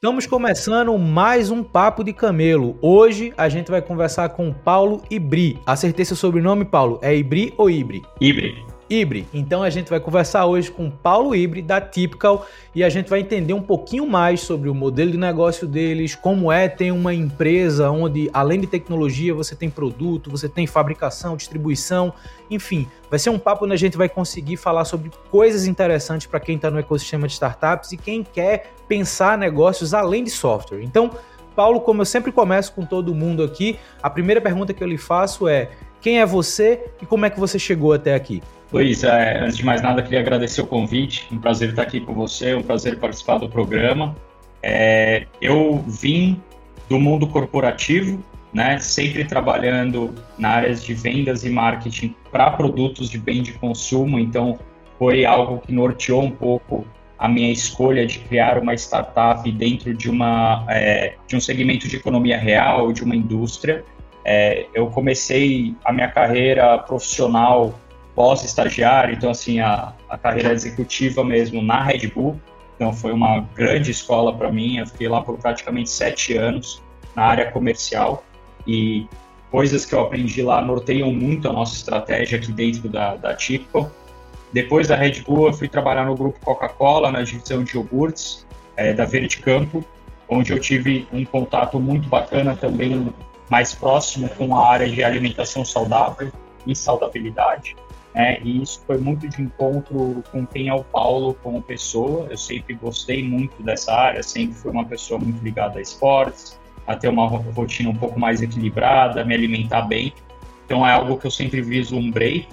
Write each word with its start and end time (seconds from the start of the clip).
Estamos 0.00 0.28
começando 0.28 0.96
mais 0.96 1.50
um 1.50 1.60
Papo 1.60 2.04
de 2.04 2.12
Camelo. 2.12 2.78
Hoje 2.80 3.34
a 3.36 3.48
gente 3.48 3.68
vai 3.68 3.82
conversar 3.82 4.28
com 4.28 4.52
Paulo 4.52 5.02
Ibri. 5.10 5.58
Acertei 5.66 6.04
seu 6.04 6.14
sobrenome, 6.14 6.64
Paulo? 6.64 7.00
É 7.02 7.16
Ibri 7.16 7.52
ou 7.58 7.68
Ibri? 7.68 8.00
Ibri. 8.20 8.67
Ibre. 8.88 9.26
Então 9.32 9.62
a 9.62 9.70
gente 9.70 9.90
vai 9.90 10.00
conversar 10.00 10.46
hoje 10.46 10.70
com 10.70 10.90
Paulo 10.90 11.34
Ibre 11.34 11.60
da 11.60 11.80
Typical 11.80 12.46
e 12.74 12.82
a 12.82 12.88
gente 12.88 13.10
vai 13.10 13.20
entender 13.20 13.52
um 13.52 13.62
pouquinho 13.62 14.06
mais 14.06 14.40
sobre 14.40 14.68
o 14.68 14.74
modelo 14.74 15.10
de 15.10 15.18
negócio 15.18 15.66
deles, 15.66 16.14
como 16.14 16.50
é 16.50 16.68
ter 16.68 16.90
uma 16.90 17.12
empresa 17.12 17.90
onde 17.90 18.30
além 18.32 18.60
de 18.60 18.66
tecnologia 18.66 19.34
você 19.34 19.54
tem 19.54 19.68
produto, 19.68 20.30
você 20.30 20.48
tem 20.48 20.66
fabricação, 20.66 21.36
distribuição, 21.36 22.12
enfim, 22.50 22.88
vai 23.10 23.18
ser 23.18 23.30
um 23.30 23.38
papo 23.38 23.64
onde 23.64 23.74
a 23.74 23.78
gente 23.78 23.96
vai 23.96 24.08
conseguir 24.08 24.56
falar 24.56 24.84
sobre 24.84 25.10
coisas 25.30 25.66
interessantes 25.66 26.26
para 26.26 26.40
quem 26.40 26.56
está 26.56 26.70
no 26.70 26.78
ecossistema 26.78 27.26
de 27.26 27.34
startups 27.34 27.92
e 27.92 27.96
quem 27.96 28.22
quer 28.22 28.72
pensar 28.88 29.36
negócios 29.36 29.92
além 29.92 30.24
de 30.24 30.30
software. 30.30 30.82
Então, 30.82 31.10
Paulo, 31.58 31.80
como 31.80 32.02
eu 32.02 32.06
sempre 32.06 32.30
começo 32.30 32.72
com 32.72 32.86
todo 32.86 33.12
mundo 33.12 33.42
aqui, 33.42 33.76
a 34.00 34.08
primeira 34.08 34.40
pergunta 34.40 34.72
que 34.72 34.80
eu 34.80 34.86
lhe 34.86 34.96
faço 34.96 35.48
é: 35.48 35.70
quem 36.00 36.20
é 36.20 36.26
você 36.26 36.84
e 37.00 37.06
como 37.06 37.26
é 37.26 37.30
que 37.30 37.38
você 37.38 37.58
chegou 37.58 37.92
até 37.92 38.14
aqui? 38.14 38.42
Luiz, 38.72 39.02
é, 39.02 39.40
antes 39.40 39.56
de 39.56 39.64
mais 39.64 39.80
nada, 39.80 40.02
queria 40.02 40.20
agradecer 40.20 40.60
o 40.60 40.66
convite. 40.66 41.26
Um 41.32 41.38
prazer 41.38 41.70
estar 41.70 41.82
aqui 41.82 42.00
com 42.00 42.12
você, 42.12 42.54
um 42.54 42.62
prazer 42.62 42.98
participar 42.98 43.38
do 43.38 43.48
programa. 43.48 44.14
É, 44.62 45.26
eu 45.40 45.82
vim 45.86 46.40
do 46.88 46.98
mundo 46.98 47.26
corporativo, 47.26 48.22
né, 48.52 48.78
sempre 48.78 49.24
trabalhando 49.24 50.14
na 50.38 50.50
área 50.50 50.74
de 50.74 50.94
vendas 50.94 51.44
e 51.44 51.50
marketing 51.50 52.14
para 52.30 52.50
produtos 52.50 53.10
de 53.10 53.18
bem 53.18 53.42
de 53.42 53.52
consumo, 53.52 54.18
então 54.18 54.58
foi 54.98 55.24
algo 55.24 55.58
que 55.58 55.72
norteou 55.72 56.22
um 56.22 56.30
pouco 56.30 56.86
a 57.18 57.28
minha 57.28 57.50
escolha 57.50 58.06
de 58.06 58.20
criar 58.20 58.58
uma 58.58 58.74
startup 58.74 59.50
dentro 59.50 59.92
de, 59.92 60.08
uma, 60.08 60.64
é, 60.68 61.14
de 61.26 61.36
um 61.36 61.40
segmento 61.40 61.88
de 61.88 61.96
economia 61.96 62.38
real, 62.38 62.92
de 62.92 63.02
uma 63.02 63.16
indústria. 63.16 63.84
É, 64.30 64.66
eu 64.74 64.88
comecei 64.88 65.74
a 65.82 65.90
minha 65.90 66.08
carreira 66.10 66.76
profissional 66.76 67.72
pós-estagiário, 68.14 69.14
então 69.14 69.30
assim, 69.30 69.58
a, 69.58 69.94
a 70.06 70.18
carreira 70.18 70.52
executiva 70.52 71.24
mesmo 71.24 71.62
na 71.62 71.82
Red 71.82 72.08
Bull, 72.08 72.38
então 72.76 72.92
foi 72.92 73.10
uma 73.10 73.48
grande 73.54 73.90
escola 73.90 74.36
para 74.36 74.52
mim, 74.52 74.76
eu 74.76 74.86
fiquei 74.86 75.08
lá 75.08 75.22
por 75.22 75.38
praticamente 75.38 75.88
sete 75.88 76.36
anos 76.36 76.82
na 77.16 77.22
área 77.22 77.50
comercial. 77.50 78.22
E 78.66 79.06
coisas 79.50 79.86
que 79.86 79.94
eu 79.94 80.00
aprendi 80.00 80.42
lá 80.42 80.60
norteiam 80.60 81.10
muito 81.10 81.48
a 81.48 81.52
nossa 81.54 81.74
estratégia 81.74 82.36
aqui 82.36 82.52
dentro 82.52 82.86
da, 82.86 83.16
da 83.16 83.34
Typical. 83.34 83.90
Depois 84.52 84.88
da 84.88 84.96
Red 84.96 85.22
Bull, 85.26 85.46
eu 85.46 85.54
fui 85.54 85.68
trabalhar 85.68 86.04
no 86.04 86.14
grupo 86.14 86.38
Coca-Cola, 86.44 87.10
na 87.10 87.22
divisão 87.22 87.64
de 87.64 87.76
iogurtes 87.76 88.46
é, 88.76 88.92
da 88.92 89.06
Verde 89.06 89.38
Campo, 89.38 89.82
onde 90.28 90.52
eu 90.52 90.58
tive 90.58 91.08
um 91.14 91.24
contato 91.24 91.80
muito 91.80 92.06
bacana 92.10 92.54
também, 92.54 93.10
mais 93.48 93.74
próximo 93.74 94.28
com 94.30 94.54
a 94.54 94.68
área 94.68 94.88
de 94.88 95.02
alimentação 95.02 95.64
saudável 95.64 96.30
e 96.66 96.74
saudabilidade. 96.74 97.76
É, 98.14 98.40
e 98.42 98.62
isso 98.62 98.82
foi 98.86 98.98
muito 98.98 99.28
de 99.28 99.42
encontro 99.42 100.24
com 100.32 100.46
quem 100.46 100.68
é 100.68 100.74
o 100.74 100.82
Paulo 100.82 101.34
como 101.42 101.62
pessoa. 101.62 102.26
Eu 102.30 102.36
sempre 102.36 102.74
gostei 102.74 103.22
muito 103.22 103.62
dessa 103.62 103.92
área, 103.92 104.22
sempre 104.22 104.54
fui 104.54 104.70
uma 104.70 104.84
pessoa 104.84 105.20
muito 105.20 105.42
ligada 105.42 105.78
a 105.78 105.82
esportes, 105.82 106.58
a 106.86 106.96
ter 106.96 107.08
uma 107.08 107.28
rotina 107.28 107.90
um 107.90 107.94
pouco 107.94 108.18
mais 108.18 108.42
equilibrada, 108.42 109.24
me 109.24 109.34
alimentar 109.34 109.82
bem. 109.82 110.12
Então 110.64 110.86
é 110.86 110.92
algo 110.92 111.16
que 111.16 111.26
eu 111.26 111.30
sempre 111.30 111.62
vislumbrei. 111.62 112.48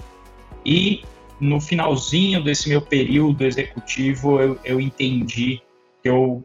E 0.64 1.02
no 1.40 1.60
finalzinho 1.60 2.42
desse 2.42 2.68
meu 2.68 2.80
período 2.80 3.44
executivo, 3.44 4.40
eu, 4.40 4.58
eu 4.64 4.80
entendi 4.80 5.60
que 6.02 6.08
eu 6.08 6.44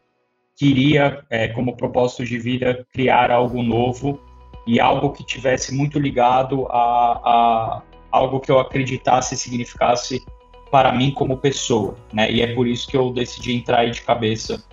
queria, 0.57 1.23
é, 1.29 1.47
como 1.49 1.75
propósito 1.75 2.25
de 2.25 2.37
vida, 2.37 2.85
criar 2.91 3.31
algo 3.31 3.61
novo 3.61 4.19
e 4.65 4.79
algo 4.79 5.11
que 5.11 5.23
tivesse 5.23 5.73
muito 5.73 5.99
ligado 5.99 6.67
a, 6.69 7.21
a 7.23 7.81
algo 8.11 8.39
que 8.39 8.51
eu 8.51 8.59
acreditasse 8.59 9.35
e 9.35 9.37
significasse 9.37 10.23
para 10.69 10.91
mim 10.91 11.11
como 11.11 11.37
pessoa, 11.37 11.95
né? 12.13 12.31
E 12.31 12.41
é 12.41 12.53
por 12.53 12.67
isso 12.67 12.87
que 12.87 12.95
eu 12.95 13.11
decidi 13.11 13.53
entrar 13.53 13.89
de 13.89 14.01
cabeça 14.01 14.63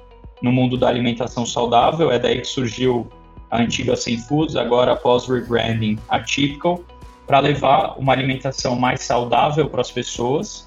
no 0.42 0.52
mundo 0.52 0.76
da 0.76 0.88
alimentação 0.88 1.44
saudável. 1.44 2.10
É 2.10 2.18
daí 2.18 2.40
que 2.40 2.46
surgiu 2.46 3.08
a 3.50 3.60
antiga 3.60 3.96
Sem 3.96 4.18
Foods, 4.18 4.56
agora 4.56 4.92
após 4.92 5.26
rebranding 5.26 5.98
a 6.08 6.20
Typical, 6.20 6.80
para 7.26 7.40
levar 7.40 7.98
uma 7.98 8.12
alimentação 8.12 8.76
mais 8.76 9.02
saudável 9.02 9.68
para 9.68 9.80
as 9.80 9.90
pessoas 9.90 10.66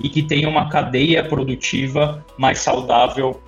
e 0.00 0.08
que 0.08 0.22
tenha 0.22 0.48
uma 0.48 0.68
cadeia 0.68 1.22
produtiva 1.24 2.24
mais 2.38 2.58
saudável 2.58 3.40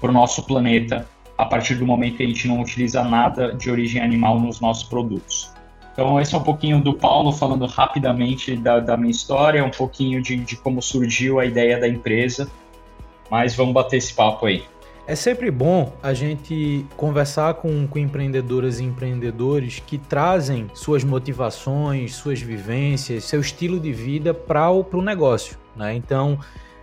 para 0.00 0.10
o 0.10 0.12
nosso 0.12 0.42
planeta, 0.42 1.08
a 1.36 1.44
partir 1.44 1.74
do 1.74 1.86
momento 1.86 2.16
que 2.16 2.22
a 2.22 2.26
gente 2.26 2.48
não 2.48 2.60
utiliza 2.60 3.02
nada 3.04 3.54
de 3.54 3.70
origem 3.70 4.00
animal 4.00 4.40
nos 4.40 4.60
nossos 4.60 4.84
produtos. 4.84 5.50
Então, 5.92 6.20
esse 6.20 6.34
é 6.34 6.38
um 6.38 6.42
pouquinho 6.42 6.80
do 6.80 6.92
Paulo 6.92 7.32
falando 7.32 7.64
rapidamente 7.66 8.54
da, 8.54 8.80
da 8.80 8.96
minha 8.96 9.10
história, 9.10 9.64
um 9.64 9.70
pouquinho 9.70 10.22
de, 10.22 10.36
de 10.36 10.56
como 10.56 10.82
surgiu 10.82 11.40
a 11.40 11.46
ideia 11.46 11.80
da 11.80 11.88
empresa. 11.88 12.50
Mas 13.30 13.54
vamos 13.54 13.72
bater 13.72 13.96
esse 13.96 14.12
papo 14.12 14.46
aí. 14.46 14.62
É 15.06 15.14
sempre 15.14 15.50
bom 15.50 15.92
a 16.02 16.12
gente 16.12 16.84
conversar 16.96 17.54
com, 17.54 17.86
com 17.86 17.98
empreendedoras 17.98 18.80
e 18.80 18.84
empreendedores 18.84 19.80
que 19.86 19.96
trazem 19.98 20.68
suas 20.74 21.04
motivações, 21.04 22.14
suas 22.14 22.40
vivências, 22.40 23.24
seu 23.24 23.40
estilo 23.40 23.78
de 23.78 23.92
vida 23.92 24.34
para 24.34 24.68
o 24.70 25.00
negócio. 25.00 25.56
Né? 25.76 25.94
Então, 25.94 26.38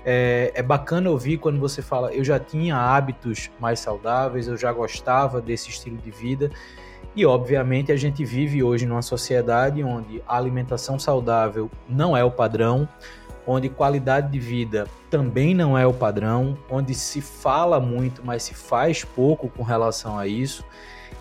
é, 0.06 0.52
é, 0.54 0.62
bacana 0.62 1.10
ouvir 1.10 1.38
quando 1.38 1.60
você 1.60 1.82
fala: 1.82 2.14
eu 2.14 2.24
já 2.24 2.40
tinha 2.40 2.76
hábitos 2.76 3.50
mais 3.60 3.80
saudáveis, 3.80 4.48
eu 4.48 4.58
já 4.58 4.72
gostava 4.72 5.42
desse 5.42 5.70
estilo 5.70 5.98
de 5.98 6.12
vida 6.12 6.52
e, 7.16 7.26
obviamente, 7.26 7.92
a 7.92 7.96
gente 7.96 8.26
vive 8.26 8.64
hoje 8.64 8.86
numa 8.86 9.02
sociedade 9.02 9.84
onde 9.84 10.22
a 10.28 10.36
alimentação 10.36 10.98
saudável 10.98 11.70
não 11.88 12.18
é 12.18 12.24
o 12.24 12.32
padrão, 12.32 12.88
onde 13.46 13.70
qualidade 13.70 14.32
de 14.32 14.40
vida 14.40 14.88
também 15.12 15.54
não 15.54 15.78
é 15.78 15.86
o 15.86 15.94
padrão, 15.94 16.58
onde 16.70 16.96
se 16.96 17.22
fala 17.22 17.80
muito, 17.80 18.26
mas 18.26 18.44
se 18.44 18.56
faz 18.56 19.04
pouco 19.04 19.48
com 19.48 19.62
relação 19.62 20.18
a 20.18 20.26
isso. 20.26 20.66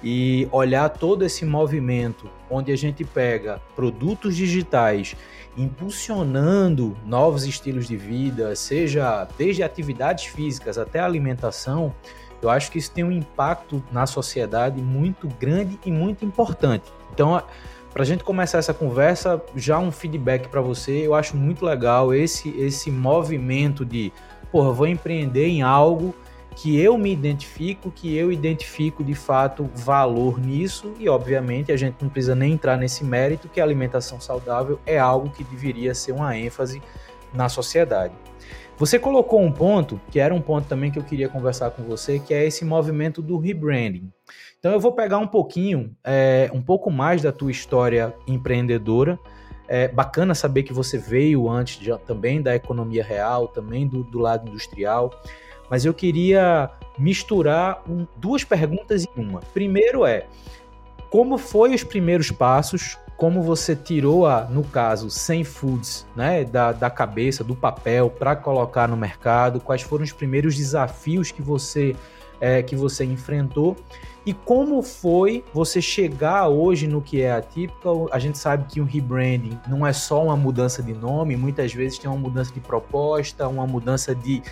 E 0.02 0.48
olhar 0.50 0.88
todo 0.88 1.24
esse 1.24 1.44
movimento, 1.44 2.28
onde 2.50 2.72
a 2.72 2.76
gente 2.76 3.04
pega 3.04 3.60
produtos 3.76 4.36
digitais 4.36 5.16
impulsionando 5.56 6.96
novos 7.06 7.44
estilos 7.44 7.86
de 7.86 7.96
vida, 7.96 8.56
seja 8.56 9.28
desde 9.38 9.62
atividades 9.62 10.24
físicas 10.24 10.78
até 10.78 10.98
alimentação, 10.98 11.94
eu 12.40 12.50
acho 12.50 12.70
que 12.70 12.78
isso 12.78 12.90
tem 12.90 13.04
um 13.04 13.12
impacto 13.12 13.82
na 13.92 14.06
sociedade 14.06 14.80
muito 14.82 15.28
grande 15.38 15.78
e 15.86 15.92
muito 15.92 16.24
importante. 16.24 16.92
Então, 17.14 17.40
para 17.92 18.02
a 18.02 18.06
gente 18.06 18.24
começar 18.24 18.58
essa 18.58 18.74
conversa, 18.74 19.40
já 19.54 19.78
um 19.78 19.92
feedback 19.92 20.48
para 20.48 20.60
você, 20.60 21.06
eu 21.06 21.14
acho 21.14 21.36
muito 21.36 21.64
legal 21.64 22.12
esse, 22.12 22.48
esse 22.58 22.90
movimento 22.90 23.84
de, 23.84 24.12
porra, 24.50 24.72
vou 24.72 24.86
empreender 24.86 25.46
em 25.46 25.62
algo 25.62 26.14
que 26.54 26.78
eu 26.78 26.96
me 26.98 27.12
identifico, 27.12 27.90
que 27.90 28.16
eu 28.16 28.30
identifico 28.30 29.02
de 29.02 29.14
fato 29.14 29.68
valor 29.74 30.40
nisso 30.40 30.94
e 30.98 31.08
obviamente 31.08 31.72
a 31.72 31.76
gente 31.76 31.96
não 32.00 32.08
precisa 32.08 32.34
nem 32.34 32.52
entrar 32.52 32.76
nesse 32.76 33.04
mérito 33.04 33.48
que 33.48 33.60
a 33.60 33.64
alimentação 33.64 34.20
saudável 34.20 34.78
é 34.86 34.98
algo 34.98 35.30
que 35.30 35.42
deveria 35.44 35.94
ser 35.94 36.12
uma 36.12 36.36
ênfase 36.36 36.82
na 37.32 37.48
sociedade. 37.48 38.14
Você 38.78 38.98
colocou 38.98 39.40
um 39.40 39.52
ponto, 39.52 40.00
que 40.10 40.18
era 40.18 40.34
um 40.34 40.40
ponto 40.40 40.66
também 40.66 40.90
que 40.90 40.98
eu 40.98 41.04
queria 41.04 41.28
conversar 41.28 41.70
com 41.70 41.82
você, 41.84 42.18
que 42.18 42.34
é 42.34 42.44
esse 42.44 42.64
movimento 42.64 43.22
do 43.22 43.38
rebranding. 43.38 44.10
Então 44.58 44.72
eu 44.72 44.80
vou 44.80 44.92
pegar 44.92 45.18
um 45.18 45.26
pouquinho, 45.26 45.94
é, 46.04 46.50
um 46.52 46.62
pouco 46.62 46.90
mais 46.90 47.22
da 47.22 47.30
tua 47.30 47.50
história 47.50 48.14
empreendedora. 48.26 49.18
É 49.68 49.88
bacana 49.88 50.34
saber 50.34 50.64
que 50.64 50.72
você 50.72 50.98
veio 50.98 51.48
antes 51.48 51.78
de, 51.78 51.96
também 52.00 52.42
da 52.42 52.54
economia 52.54 53.04
real, 53.04 53.48
também 53.48 53.86
do, 53.86 54.02
do 54.02 54.18
lado 54.18 54.48
industrial. 54.48 55.10
Mas 55.70 55.84
eu 55.84 55.94
queria 55.94 56.70
misturar 56.98 57.82
um, 57.88 58.06
duas 58.16 58.44
perguntas 58.44 59.04
em 59.04 59.20
uma. 59.20 59.40
Primeiro 59.52 60.04
é, 60.04 60.26
como 61.10 61.38
foi 61.38 61.74
os 61.74 61.82
primeiros 61.82 62.30
passos 62.30 62.98
como 63.22 63.40
você 63.40 63.76
tirou 63.76 64.26
a, 64.26 64.46
no 64.46 64.64
caso, 64.64 65.08
100 65.08 65.44
foods, 65.44 66.04
né, 66.16 66.42
da, 66.42 66.72
da 66.72 66.90
cabeça, 66.90 67.44
do 67.44 67.54
papel 67.54 68.10
para 68.10 68.34
colocar 68.34 68.88
no 68.88 68.96
mercado, 68.96 69.60
quais 69.60 69.80
foram 69.80 70.02
os 70.02 70.10
primeiros 70.10 70.56
desafios 70.56 71.30
que 71.30 71.40
você 71.40 71.94
é, 72.40 72.60
que 72.60 72.74
você 72.74 73.04
enfrentou 73.04 73.76
E 74.26 74.34
como 74.34 74.82
foi 74.82 75.44
você 75.54 75.80
chegar 75.80 76.48
hoje 76.48 76.88
no 76.88 77.00
que 77.00 77.22
é 77.22 77.30
a 77.30 77.40
típica? 77.40 77.88
A 78.10 78.18
gente 78.18 78.36
sabe 78.36 78.64
que 78.68 78.80
um 78.80 78.84
rebranding 78.84 79.56
não 79.68 79.86
é 79.86 79.92
só 79.92 80.24
uma 80.24 80.36
mudança 80.36 80.82
de 80.82 80.92
nome, 80.92 81.36
muitas 81.36 81.72
vezes 81.72 81.98
tem 81.98 82.10
uma 82.10 82.18
mudança 82.18 82.52
de 82.52 82.58
proposta, 82.58 83.46
uma 83.46 83.68
mudança 83.68 84.12
de, 84.12 84.42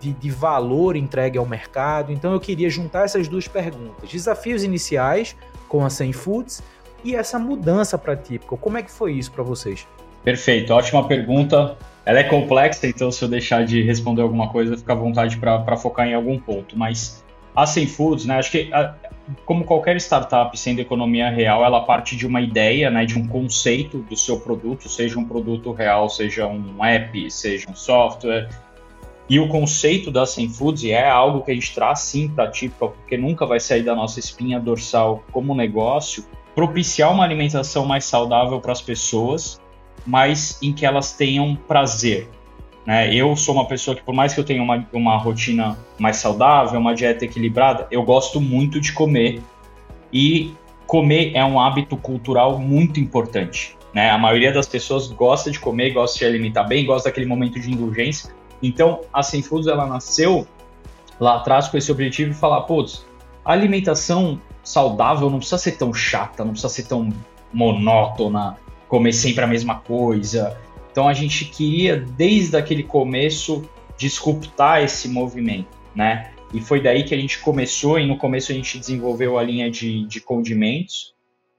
de, 0.00 0.12
de, 0.12 0.30
valor 0.30 0.96
entregue 0.96 1.38
ao 1.38 1.46
mercado. 1.46 2.12
Então 2.12 2.32
eu 2.32 2.40
queria 2.40 2.70
juntar 2.70 3.04
essas 3.04 3.28
duas 3.28 3.48
perguntas: 3.48 4.08
desafios 4.10 4.62
iniciais 4.62 5.36
com 5.68 5.84
a 5.84 5.90
100 5.90 6.12
Foods 6.12 6.62
e 7.04 7.14
essa 7.14 7.38
mudança 7.38 7.98
para 7.98 8.14
a 8.14 8.16
típica. 8.16 8.56
Como 8.56 8.78
é 8.78 8.82
que 8.82 8.90
foi 8.90 9.12
isso 9.12 9.30
para 9.32 9.42
vocês? 9.42 9.86
Perfeito, 10.22 10.72
ótima 10.72 11.06
pergunta. 11.06 11.76
Ela 12.06 12.20
é 12.20 12.24
complexa, 12.24 12.86
então 12.86 13.10
se 13.10 13.22
eu 13.22 13.28
deixar 13.28 13.64
de 13.64 13.82
responder 13.82 14.22
alguma 14.22 14.50
coisa, 14.50 14.76
fica 14.76 14.92
à 14.92 14.96
vontade 14.96 15.36
para 15.38 15.76
focar 15.76 16.06
em 16.06 16.14
algum 16.14 16.38
ponto. 16.38 16.78
Mas 16.78 17.24
a 17.54 17.66
100 17.66 17.86
Foods, 17.86 18.26
né, 18.26 18.38
acho 18.38 18.50
que 18.50 18.70
como 19.46 19.64
qualquer 19.64 19.96
startup 19.96 20.58
sendo 20.58 20.80
economia 20.80 21.30
real, 21.30 21.64
ela 21.64 21.80
parte 21.80 22.16
de 22.16 22.26
uma 22.26 22.40
ideia, 22.40 22.90
né, 22.90 23.06
de 23.06 23.18
um 23.18 23.26
conceito 23.26 23.98
do 23.98 24.16
seu 24.16 24.38
produto, 24.38 24.88
seja 24.88 25.18
um 25.18 25.24
produto 25.24 25.72
real, 25.72 26.08
seja 26.08 26.46
um 26.46 26.84
app, 26.84 27.30
seja 27.30 27.70
um 27.70 27.74
software. 27.74 28.48
E 29.28 29.40
o 29.40 29.48
conceito 29.48 30.10
da 30.10 30.26
100 30.26 30.48
Foods 30.50 30.84
é 30.84 31.08
algo 31.08 31.42
que 31.42 31.50
a 31.50 31.54
gente 31.54 31.74
traz 31.74 32.00
sim 32.00 32.28
para 32.28 32.44
a 32.44 32.50
Típica, 32.50 32.88
porque 32.88 33.16
nunca 33.16 33.46
vai 33.46 33.58
sair 33.58 33.82
da 33.82 33.94
nossa 33.94 34.20
espinha 34.20 34.60
dorsal 34.60 35.24
como 35.32 35.54
negócio, 35.54 36.24
propiciar 36.54 37.10
uma 37.10 37.24
alimentação 37.24 37.86
mais 37.86 38.04
saudável 38.04 38.60
para 38.60 38.72
as 38.72 38.82
pessoas, 38.82 39.60
mas 40.06 40.58
em 40.62 40.72
que 40.72 40.84
elas 40.84 41.12
tenham 41.12 41.56
prazer, 41.56 42.28
né? 42.86 43.14
Eu 43.14 43.34
sou 43.34 43.54
uma 43.54 43.66
pessoa 43.66 43.96
que, 43.96 44.02
por 44.02 44.14
mais 44.14 44.34
que 44.34 44.40
eu 44.40 44.44
tenha 44.44 44.62
uma, 44.62 44.86
uma 44.92 45.16
rotina 45.16 45.78
mais 45.98 46.16
saudável, 46.16 46.78
uma 46.78 46.94
dieta 46.94 47.24
equilibrada, 47.24 47.86
eu 47.90 48.02
gosto 48.02 48.40
muito 48.40 48.80
de 48.80 48.92
comer. 48.92 49.40
E 50.12 50.54
comer 50.86 51.32
é 51.34 51.44
um 51.44 51.58
hábito 51.58 51.96
cultural 51.96 52.58
muito 52.58 53.00
importante. 53.00 53.76
Né? 53.92 54.10
A 54.10 54.18
maioria 54.18 54.52
das 54.52 54.66
pessoas 54.66 55.08
gosta 55.08 55.50
de 55.50 55.58
comer, 55.58 55.90
gosta 55.90 56.14
de 56.14 56.18
se 56.18 56.24
alimentar 56.24 56.64
bem, 56.64 56.84
gosta 56.84 57.08
daquele 57.08 57.26
momento 57.26 57.58
de 57.58 57.70
indulgência. 57.72 58.34
Então, 58.62 59.00
a 59.12 59.22
Sem 59.22 59.42
Foods, 59.42 59.66
ela 59.66 59.86
nasceu 59.86 60.46
lá 61.20 61.36
atrás 61.36 61.68
com 61.68 61.76
esse 61.76 61.90
objetivo 61.92 62.32
de 62.32 62.36
falar, 62.36 62.62
putz, 62.62 63.06
a 63.44 63.52
alimentação 63.52 64.40
saudável 64.62 65.28
não 65.28 65.38
precisa 65.38 65.58
ser 65.58 65.72
tão 65.72 65.92
chata, 65.92 66.44
não 66.44 66.52
precisa 66.52 66.72
ser 66.72 66.84
tão 66.84 67.12
monótona, 67.52 68.56
comer 68.88 69.12
sempre 69.12 69.44
a 69.44 69.46
mesma 69.46 69.76
coisa, 69.76 70.58
então 70.94 71.08
a 71.08 71.12
gente 71.12 71.46
queria, 71.46 71.96
desde 71.96 72.56
aquele 72.56 72.84
começo, 72.84 73.68
disruptar 73.98 74.80
esse 74.84 75.08
movimento, 75.08 75.66
né? 75.92 76.30
E 76.52 76.60
foi 76.60 76.80
daí 76.80 77.02
que 77.02 77.12
a 77.12 77.18
gente 77.18 77.40
começou, 77.40 77.98
e 77.98 78.06
no 78.06 78.16
começo 78.16 78.52
a 78.52 78.54
gente 78.54 78.78
desenvolveu 78.78 79.36
a 79.36 79.42
linha 79.42 79.68
de, 79.68 80.06
de 80.06 80.20
condimentos. 80.20 81.12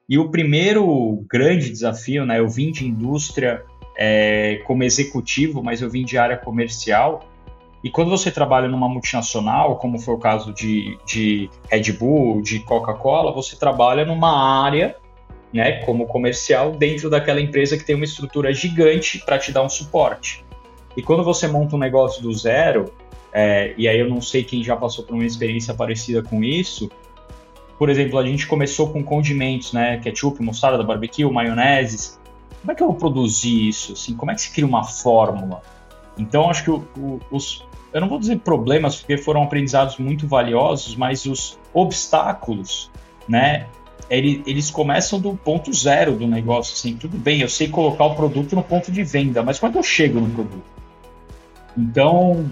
E 0.07 0.17
o 0.17 0.29
primeiro 0.29 1.25
grande 1.29 1.69
desafio, 1.69 2.25
né? 2.25 2.39
Eu 2.39 2.47
vim 2.47 2.71
de 2.71 2.87
indústria 2.87 3.65
é, 3.97 4.61
como 4.65 4.83
executivo, 4.83 5.63
mas 5.63 5.81
eu 5.81 5.89
vim 5.89 6.03
de 6.03 6.17
área 6.17 6.37
comercial. 6.37 7.23
E 7.83 7.89
quando 7.89 8.09
você 8.09 8.31
trabalha 8.31 8.67
numa 8.67 8.89
multinacional, 8.89 9.77
como 9.77 9.99
foi 9.99 10.15
o 10.15 10.17
caso 10.17 10.51
de, 10.53 10.97
de 11.05 11.49
Red 11.69 11.91
Bull, 11.93 12.41
de 12.41 12.59
Coca-Cola, 12.59 13.31
você 13.31 13.55
trabalha 13.55 14.03
numa 14.03 14.63
área 14.63 14.95
né, 15.53 15.83
como 15.83 16.07
comercial 16.07 16.71
dentro 16.71 17.09
daquela 17.09 17.39
empresa 17.39 17.77
que 17.77 17.85
tem 17.85 17.95
uma 17.95 18.05
estrutura 18.05 18.51
gigante 18.53 19.19
para 19.19 19.37
te 19.37 19.51
dar 19.51 19.63
um 19.63 19.69
suporte. 19.69 20.43
E 20.97 21.01
quando 21.01 21.23
você 21.23 21.47
monta 21.47 21.75
um 21.75 21.79
negócio 21.79 22.21
do 22.21 22.33
zero, 22.33 22.93
é, 23.31 23.73
e 23.77 23.87
aí 23.87 23.99
eu 23.99 24.09
não 24.09 24.19
sei 24.19 24.43
quem 24.43 24.63
já 24.63 24.75
passou 24.75 25.05
por 25.05 25.13
uma 25.13 25.25
experiência 25.25 25.73
parecida 25.73 26.23
com 26.23 26.43
isso, 26.43 26.89
por 27.77 27.89
exemplo, 27.89 28.17
a 28.17 28.25
gente 28.25 28.47
começou 28.47 28.89
com 28.89 29.03
condimentos, 29.03 29.73
né, 29.73 29.99
ketchup, 29.99 30.41
mostarda, 30.41 30.83
barbecue, 30.83 31.25
maioneses. 31.25 32.19
Como 32.65 32.71
é 32.71 32.75
que 32.75 32.81
eu 32.81 32.87
vou 32.87 32.95
produzir 32.95 33.67
isso? 33.67 33.93
Assim, 33.93 34.15
como 34.15 34.31
é 34.31 34.33
que 34.33 34.41
se 34.41 34.51
cria 34.51 34.65
uma 34.65 34.83
fórmula? 34.83 35.61
Então, 36.17 36.49
acho 36.49 36.63
que 36.63 36.71
o, 36.71 36.83
o, 36.97 37.19
os, 37.29 37.63
eu 37.93 38.01
não 38.01 38.09
vou 38.09 38.17
dizer 38.17 38.39
problemas, 38.39 38.95
porque 38.95 39.19
foram 39.19 39.43
aprendizados 39.43 39.97
muito 39.97 40.27
valiosos, 40.27 40.95
mas 40.95 41.27
os 41.27 41.59
obstáculos, 41.71 42.89
né, 43.27 43.67
ele, 44.09 44.41
eles 44.47 44.71
começam 44.71 45.19
do 45.19 45.35
ponto 45.35 45.71
zero 45.71 46.15
do 46.15 46.25
negócio, 46.25 46.73
assim, 46.73 46.97
tudo 46.97 47.19
bem, 47.19 47.41
eu 47.41 47.49
sei 47.49 47.67
colocar 47.67 48.05
o 48.05 48.15
produto 48.15 48.55
no 48.55 48.63
ponto 48.63 48.91
de 48.91 49.03
venda, 49.03 49.43
mas 49.43 49.59
quando 49.59 49.75
eu 49.75 49.83
chego 49.83 50.19
no 50.19 50.31
produto? 50.31 50.65
Então, 51.77 52.49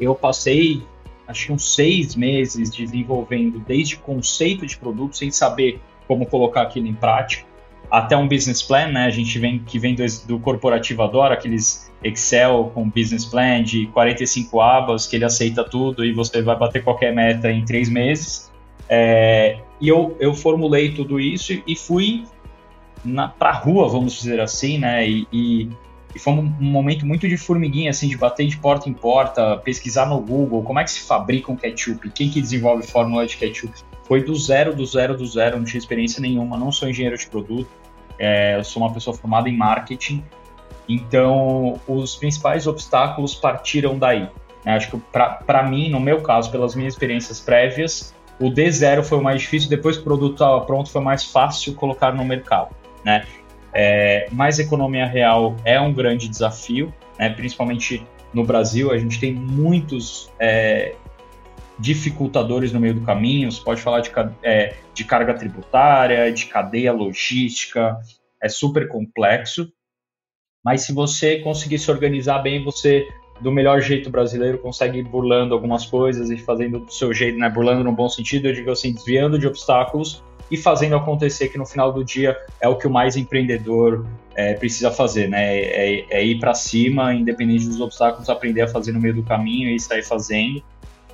eu 0.00 0.14
passei, 0.14 0.82
acho 1.26 1.48
que 1.48 1.52
uns 1.52 1.74
seis 1.74 2.16
meses 2.16 2.70
desenvolvendo 2.70 3.58
desde 3.58 3.98
conceito 3.98 4.66
de 4.66 4.78
produto, 4.78 5.18
sem 5.18 5.30
saber 5.30 5.82
como 6.06 6.24
colocar 6.24 6.62
aquilo 6.62 6.86
em 6.86 6.94
prática, 6.94 7.47
até 7.90 8.16
um 8.16 8.28
business 8.28 8.62
plan, 8.62 8.88
né? 8.88 9.06
A 9.06 9.10
gente 9.10 9.38
vem 9.38 9.58
que 9.58 9.78
vem 9.78 9.94
do, 9.94 10.04
do 10.26 10.38
corporativo 10.38 11.02
adora 11.02 11.34
aqueles 11.34 11.90
Excel 12.02 12.70
com 12.74 12.88
business 12.88 13.24
plan 13.24 13.62
de 13.62 13.86
45 13.88 14.60
abas 14.60 15.06
que 15.06 15.16
ele 15.16 15.24
aceita 15.24 15.64
tudo 15.64 16.04
e 16.04 16.12
você 16.12 16.42
vai 16.42 16.56
bater 16.56 16.84
qualquer 16.84 17.14
meta 17.14 17.50
em 17.50 17.64
três 17.64 17.88
meses. 17.88 18.50
É, 18.88 19.58
e 19.80 19.88
eu, 19.88 20.16
eu 20.18 20.34
formulei 20.34 20.92
tudo 20.92 21.20
isso 21.20 21.52
e 21.66 21.76
fui 21.76 22.24
para 23.38 23.52
rua, 23.52 23.88
vamos 23.88 24.14
dizer 24.14 24.40
assim, 24.40 24.78
né? 24.78 25.08
E, 25.08 25.26
e, 25.32 25.70
e, 26.14 26.18
foi 26.18 26.32
um, 26.32 26.42
momento 26.42 27.06
muito 27.06 27.28
de 27.28 27.36
formiguinha, 27.36 27.90
assim, 27.90 28.08
de 28.08 28.16
bater 28.16 28.46
de 28.46 28.56
porta 28.56 28.88
em 28.88 28.92
porta, 28.92 29.56
pesquisar 29.58 30.06
no 30.06 30.20
Google 30.20 30.62
como 30.62 30.80
é 30.80 30.84
que 30.84 30.90
se 30.90 31.00
fabrica 31.00 31.52
um 31.52 31.56
ketchup, 31.56 32.10
quem 32.10 32.28
que 32.30 32.40
desenvolve 32.40 32.86
fórmula 32.86 33.26
de 33.26 33.36
ketchup. 33.36 33.72
Foi 34.04 34.22
do 34.22 34.34
zero, 34.34 34.74
do 34.74 34.86
zero, 34.86 35.16
do 35.16 35.26
zero, 35.26 35.58
não 35.58 35.64
tinha 35.64 35.78
experiência 35.78 36.20
nenhuma, 36.20 36.56
não 36.56 36.72
sou 36.72 36.88
engenheiro 36.88 37.16
de 37.16 37.26
produto, 37.26 37.68
é, 38.18 38.56
eu 38.56 38.64
sou 38.64 38.82
uma 38.82 38.92
pessoa 38.92 39.16
formada 39.16 39.48
em 39.48 39.56
marketing, 39.56 40.24
então 40.88 41.80
os 41.86 42.16
principais 42.16 42.66
obstáculos 42.66 43.34
partiram 43.34 43.98
daí. 43.98 44.28
Né? 44.64 44.74
Acho 44.74 44.90
que 44.90 45.02
para 45.46 45.62
mim, 45.62 45.90
no 45.90 46.00
meu 46.00 46.20
caso, 46.20 46.50
pelas 46.50 46.74
minhas 46.74 46.94
experiências 46.94 47.40
prévias, 47.40 48.14
o 48.40 48.50
D0 48.50 49.02
foi 49.02 49.18
o 49.18 49.22
mais 49.22 49.40
difícil, 49.40 49.68
depois 49.68 49.96
que 49.96 50.02
o 50.02 50.04
produto 50.04 50.34
estava 50.34 50.60
pronto 50.62 50.90
foi 50.90 51.02
mais 51.02 51.24
fácil 51.24 51.74
colocar 51.74 52.12
no 52.12 52.24
mercado, 52.24 52.74
né? 53.04 53.24
É, 53.72 54.28
mas 54.32 54.58
economia 54.58 55.06
real 55.06 55.54
é 55.64 55.78
um 55.80 55.92
grande 55.92 56.28
desafio, 56.28 56.92
né? 57.18 57.28
principalmente 57.28 58.04
no 58.32 58.44
Brasil, 58.44 58.90
a 58.90 58.98
gente 58.98 59.20
tem 59.20 59.34
muitos 59.34 60.30
é, 60.38 60.94
dificultadores 61.78 62.72
no 62.72 62.80
meio 62.80 62.94
do 62.94 63.02
caminho, 63.02 63.50
você 63.50 63.62
pode 63.62 63.80
falar 63.80 64.00
de, 64.00 64.10
é, 64.42 64.74
de 64.92 65.04
carga 65.04 65.34
tributária, 65.34 66.32
de 66.32 66.46
cadeia 66.46 66.92
logística, 66.92 67.98
é 68.42 68.48
super 68.48 68.88
complexo, 68.88 69.70
mas 70.64 70.82
se 70.82 70.92
você 70.92 71.38
conseguir 71.38 71.78
se 71.78 71.90
organizar 71.90 72.40
bem, 72.40 72.64
você 72.64 73.06
do 73.40 73.52
melhor 73.52 73.80
jeito 73.80 74.10
brasileiro, 74.10 74.58
consegue 74.58 74.98
ir 74.98 75.04
burlando 75.04 75.54
algumas 75.54 75.86
coisas 75.86 76.30
e 76.30 76.36
fazendo 76.36 76.80
do 76.80 76.92
seu 76.92 77.12
jeito, 77.12 77.38
né? 77.38 77.48
Burlando 77.48 77.84
no 77.84 77.92
bom 77.92 78.08
sentido, 78.08 78.48
eu 78.48 78.52
digo 78.52 78.70
assim, 78.70 78.92
desviando 78.92 79.38
de 79.38 79.46
obstáculos 79.46 80.22
e 80.50 80.56
fazendo 80.56 80.96
acontecer 80.96 81.48
que 81.48 81.58
no 81.58 81.66
final 81.66 81.92
do 81.92 82.04
dia 82.04 82.36
é 82.60 82.68
o 82.68 82.76
que 82.76 82.86
o 82.86 82.90
mais 82.90 83.16
empreendedor 83.16 84.06
é, 84.34 84.54
precisa 84.54 84.90
fazer, 84.90 85.28
né? 85.28 85.56
É, 85.56 86.06
é 86.10 86.24
ir 86.24 86.40
para 86.40 86.54
cima, 86.54 87.14
independente 87.14 87.66
dos 87.66 87.80
obstáculos, 87.80 88.28
aprender 88.28 88.62
a 88.62 88.68
fazer 88.68 88.92
no 88.92 89.00
meio 89.00 89.14
do 89.14 89.22
caminho 89.22 89.70
e 89.70 89.78
sair 89.78 90.02
fazendo. 90.02 90.62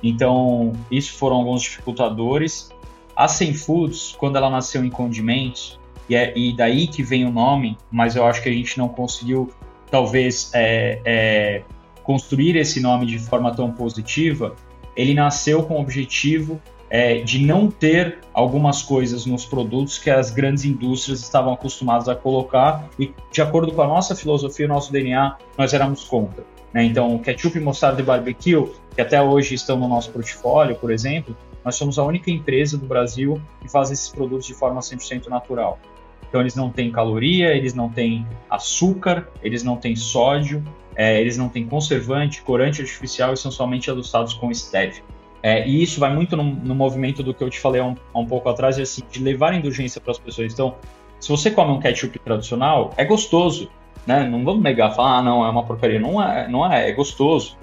Então, 0.07 0.71
isso 0.91 1.13
foram 1.13 1.37
alguns 1.37 1.63
dificultadores. 1.63 2.69
A 3.15 3.27
Sem 3.27 3.55
Foods, 3.55 4.15
quando 4.15 4.35
ela 4.35 4.51
nasceu 4.51 4.85
em 4.85 4.89
condimentos, 4.89 5.79
e, 6.07 6.15
é, 6.15 6.31
e 6.37 6.55
daí 6.55 6.85
que 6.85 7.01
vem 7.01 7.25
o 7.25 7.31
nome, 7.31 7.75
mas 7.91 8.15
eu 8.15 8.23
acho 8.23 8.43
que 8.43 8.47
a 8.47 8.51
gente 8.51 8.77
não 8.77 8.87
conseguiu, 8.87 9.51
talvez, 9.89 10.51
é, 10.53 11.01
é 11.03 11.63
construir 12.03 12.55
esse 12.55 12.79
nome 12.79 13.07
de 13.07 13.17
forma 13.17 13.51
tão 13.55 13.71
positiva, 13.71 14.55
ele 14.95 15.15
nasceu 15.15 15.63
com 15.63 15.77
o 15.77 15.81
objetivo 15.81 16.61
é, 16.87 17.15
de 17.15 17.43
não 17.43 17.71
ter 17.71 18.19
algumas 18.31 18.83
coisas 18.83 19.25
nos 19.25 19.43
produtos 19.43 19.97
que 19.97 20.11
as 20.11 20.29
grandes 20.29 20.65
indústrias 20.65 21.19
estavam 21.21 21.51
acostumadas 21.51 22.07
a 22.07 22.13
colocar 22.13 22.87
e, 22.99 23.11
de 23.31 23.41
acordo 23.41 23.71
com 23.71 23.81
a 23.81 23.87
nossa 23.87 24.15
filosofia, 24.15 24.67
o 24.67 24.69
nosso 24.69 24.91
DNA, 24.91 25.35
nós 25.57 25.73
éramos 25.73 26.03
contra. 26.03 26.45
Né? 26.73 26.83
Então, 26.83 27.17
ketchup, 27.19 27.59
mostarda 27.59 28.01
e 28.01 28.03
barbecue, 28.03 28.71
que 28.93 29.01
até 29.01 29.21
hoje 29.21 29.55
estão 29.55 29.77
no 29.77 29.87
nosso 29.87 30.11
portfólio, 30.11 30.75
por 30.75 30.91
exemplo, 30.91 31.35
nós 31.63 31.75
somos 31.75 31.97
a 31.97 32.03
única 32.03 32.29
empresa 32.29 32.77
do 32.77 32.85
Brasil 32.85 33.41
que 33.61 33.69
faz 33.69 33.91
esses 33.91 34.09
produtos 34.09 34.45
de 34.45 34.53
forma 34.53 34.79
100% 34.81 35.27
natural. 35.27 35.79
Então, 36.27 36.41
eles 36.41 36.55
não 36.55 36.69
têm 36.69 36.91
caloria, 36.91 37.55
eles 37.55 37.73
não 37.73 37.89
têm 37.89 38.27
açúcar, 38.49 39.29
eles 39.41 39.63
não 39.63 39.77
têm 39.77 39.95
sódio, 39.95 40.63
é, 40.95 41.19
eles 41.19 41.37
não 41.37 41.49
têm 41.49 41.65
conservante, 41.67 42.41
corante 42.41 42.81
artificial 42.81 43.33
e 43.33 43.37
são 43.37 43.51
somente 43.51 43.89
adoçados 43.89 44.33
com 44.33 44.53
stevia. 44.53 45.03
É, 45.43 45.67
e 45.67 45.83
isso 45.83 45.99
vai 45.99 46.11
muito 46.11 46.35
no, 46.35 46.43
no, 46.43 46.73
movimento 46.73 47.21
do 47.21 47.31
que 47.31 47.43
eu 47.43 47.49
te 47.51 47.59
falei 47.59 47.79
há 47.79 47.85
um, 47.85 47.95
há 48.13 48.19
um 48.19 48.25
pouco 48.25 48.49
atrás, 48.49 48.77
de, 48.77 48.81
assim, 48.81 49.03
de 49.11 49.21
levar 49.21 49.53
indulgência 49.53 50.01
para 50.01 50.11
as 50.11 50.17
pessoas. 50.17 50.51
Então, 50.51 50.75
se 51.19 51.29
você 51.29 51.51
come 51.51 51.71
um 51.71 51.79
ketchup 51.79 52.17
tradicional, 52.19 52.93
é 52.97 53.05
gostoso, 53.05 53.69
né? 54.05 54.27
Não 54.27 54.43
vamos 54.43 54.63
negar, 54.63 54.93
falar, 54.95 55.17
ah, 55.17 55.23
não, 55.23 55.45
é 55.45 55.49
uma 55.49 55.63
porcaria. 55.63 55.99
Não 55.99 56.21
é, 56.21 56.47
não 56.47 56.71
é, 56.71 56.89
é 56.89 56.91
gostoso. 56.93 57.57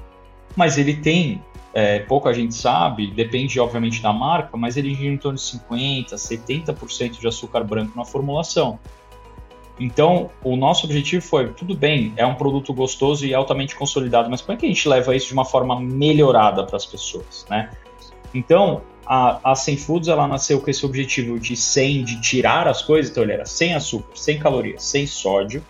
Mas 0.57 0.77
ele 0.77 0.95
tem 0.95 1.43
é, 1.75 2.01
pouco 2.01 2.29
a 2.29 2.33
gente 2.33 2.55
sabe, 2.55 3.11
depende 3.11 3.59
obviamente 3.59 4.03
da 4.03 4.13
marca, 4.13 4.57
mas 4.57 4.77
ele 4.77 4.95
gira 4.95 5.15
em 5.15 5.17
torno 5.17 5.39
de 5.39 5.45
50%, 5.45 6.13
70% 6.15 7.19
de 7.19 7.27
açúcar 7.27 7.65
branco 7.65 7.97
na 7.97 8.05
formulação. 8.05 8.79
Então, 9.81 10.31
o 10.45 10.55
nosso 10.55 10.85
objetivo 10.85 11.25
foi, 11.25 11.49
tudo 11.49 11.75
bem, 11.75 12.13
é 12.17 12.27
um 12.27 12.35
produto 12.35 12.75
gostoso 12.75 13.27
e 13.27 13.35
altamente 13.35 13.75
consolidado, 13.75 14.29
mas 14.31 14.43
como 14.43 14.57
é 14.57 14.61
que 14.61 14.67
a 14.67 14.69
gente 14.69 14.87
leva 14.87 15.17
isso 15.17 15.29
de 15.29 15.33
uma 15.33 15.47
forma 15.47 15.81
melhorada 15.81 16.65
para 16.65 16.77
as 16.77 16.85
pessoas, 16.85 17.47
né? 17.49 17.71
Então, 18.35 18.83
a, 19.07 19.53
a 19.53 19.55
Sem 19.55 19.77
Foods, 19.77 20.09
ela 20.09 20.29
nasceu 20.29 20.61
com 20.61 20.71
esse 20.71 20.85
objetivo 20.85 21.39
de 21.41 21.57
sem, 21.57 22.05
de 22.05 22.21
tirar 22.21 22.69
as 22.69 22.83
coisas, 22.83 23.11
então 23.11 23.23
ele 23.23 23.33
era 23.33 23.47
sem 23.47 23.75
açúcar, 23.75 24.15
sem 24.15 24.39
calorias, 24.39 24.85
sem 24.85 25.07
sódio, 25.07 25.65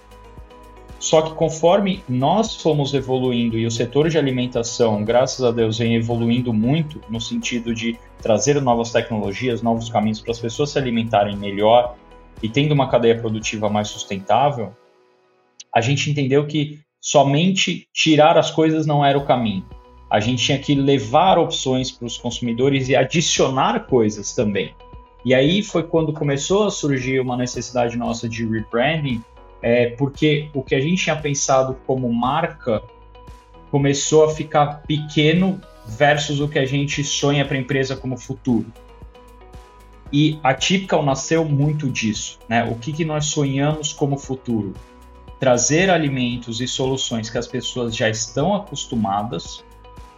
só 1.03 1.21
que 1.21 1.35
conforme 1.35 2.01
nós 2.09 2.55
fomos 2.55 2.95
evoluindo 2.95 3.59
e 3.59 3.67
o 3.67 3.71
setor 3.73 4.09
de 4.09 4.17
alimentação, 4.17 5.05
graças 5.05 5.45
a 5.45 5.51
Deus, 5.51 5.79
vem 5.79 5.97
evoluindo 5.97 6.53
muito 6.53 7.01
no 7.11 7.21
sentido 7.21 7.75
de 7.75 7.99
trazer 8.23 8.63
novas 8.63 8.93
tecnologias, 8.93 9.63
novos 9.63 9.89
caminhos 9.89 10.21
para 10.21 10.31
as 10.31 10.39
pessoas 10.39 10.71
se 10.71 10.79
alimentarem 10.79 11.37
melhor 11.37 11.97
e 12.41 12.49
tendo 12.49 12.71
uma 12.71 12.89
cadeia 12.89 13.19
produtiva 13.19 13.69
mais 13.69 13.89
sustentável, 13.89 14.77
a 15.75 15.81
gente 15.81 16.09
entendeu 16.09 16.47
que 16.47 16.79
somente 17.01 17.89
tirar 17.93 18.39
as 18.39 18.53
coisas 18.53 18.87
não 18.87 19.05
era 19.05 19.19
o 19.19 19.27
caminho. 19.27 19.67
A 20.09 20.21
gente 20.21 20.45
tinha 20.45 20.59
que 20.61 20.73
levar 20.73 21.37
opções 21.37 21.91
para 21.91 22.07
os 22.07 22.17
consumidores 22.17 22.89
e 22.89 22.95
adicionar 22.95 23.89
coisas 23.89 24.37
também. 24.37 24.73
E 25.25 25.35
aí 25.35 25.65
foi 25.65 25.83
quando 25.83 26.13
começou 26.13 26.69
a 26.69 26.71
surgir 26.71 27.19
uma 27.19 27.37
necessidade 27.37 27.97
nossa 27.97 28.29
de 28.29 28.47
rebranding 28.47 29.21
é, 29.63 29.91
porque 29.91 30.51
o 30.53 30.63
que 30.63 30.75
a 30.75 30.81
gente 30.81 31.05
tinha 31.05 31.17
pensado 31.17 31.77
como 31.87 32.13
marca 32.13 32.83
começou 33.71 34.25
a 34.25 34.35
ficar 34.35 34.83
pequeno 34.83 35.61
versus 35.87 36.41
o 36.41 36.49
que 36.49 36.59
a 36.59 36.67
gente 36.67 37.03
sonha 37.03 37.45
para 37.45 37.57
a 37.57 37.61
empresa 37.61 37.97
como 37.97 38.17
futuro. 38.17 38.67
E 40.13 40.39
a 40.43 40.53
Typical 40.53 41.03
nasceu 41.03 41.45
muito 41.45 41.89
disso, 41.89 42.39
né? 42.47 42.65
O 42.65 42.75
que, 42.75 42.93
que 42.93 43.05
nós 43.05 43.27
sonhamos 43.27 43.93
como 43.93 44.19
futuro? 44.19 44.75
Trazer 45.41 45.89
alimentos 45.89 46.61
e 46.61 46.69
soluções 46.69 47.31
que 47.31 47.39
as 47.39 47.47
pessoas 47.47 47.97
já 47.97 48.11
estão 48.11 48.55
acostumadas 48.55 49.65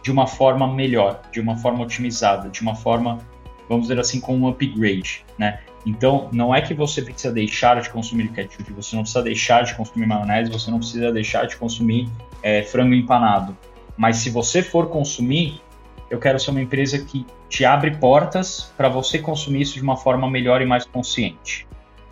de 0.03 0.11
uma 0.11 0.27
forma 0.27 0.71
melhor, 0.71 1.21
de 1.31 1.39
uma 1.39 1.55
forma 1.55 1.83
otimizada, 1.83 2.49
de 2.49 2.61
uma 2.61 2.75
forma, 2.75 3.19
vamos 3.67 3.87
dizer 3.87 3.99
assim, 3.99 4.19
com 4.19 4.35
um 4.37 4.47
upgrade, 4.47 5.25
né? 5.37 5.59
Então, 5.85 6.29
não 6.31 6.53
é 6.53 6.61
que 6.61 6.73
você 6.73 7.01
precisa 7.01 7.31
deixar 7.31 7.79
de 7.79 7.89
consumir 7.89 8.29
ketchup, 8.29 8.73
você 8.73 8.95
não 8.95 9.03
precisa 9.03 9.23
deixar 9.23 9.63
de 9.63 9.75
consumir 9.75 10.07
maionese, 10.07 10.51
você 10.51 10.71
não 10.71 10.79
precisa 10.79 11.11
deixar 11.11 11.45
de 11.45 11.55
consumir 11.57 12.09
é, 12.41 12.63
frango 12.63 12.93
empanado. 12.93 13.55
Mas 13.95 14.17
se 14.17 14.29
você 14.29 14.63
for 14.63 14.89
consumir, 14.89 15.61
eu 16.09 16.19
quero 16.19 16.39
ser 16.39 16.51
uma 16.51 16.61
empresa 16.61 16.97
que 16.99 17.25
te 17.47 17.63
abre 17.63 17.91
portas 17.91 18.73
para 18.75 18.89
você 18.89 19.19
consumir 19.19 19.61
isso 19.61 19.75
de 19.75 19.81
uma 19.81 19.95
forma 19.95 20.29
melhor 20.29 20.61
e 20.61 20.65
mais 20.65 20.85
consciente. 20.85 21.67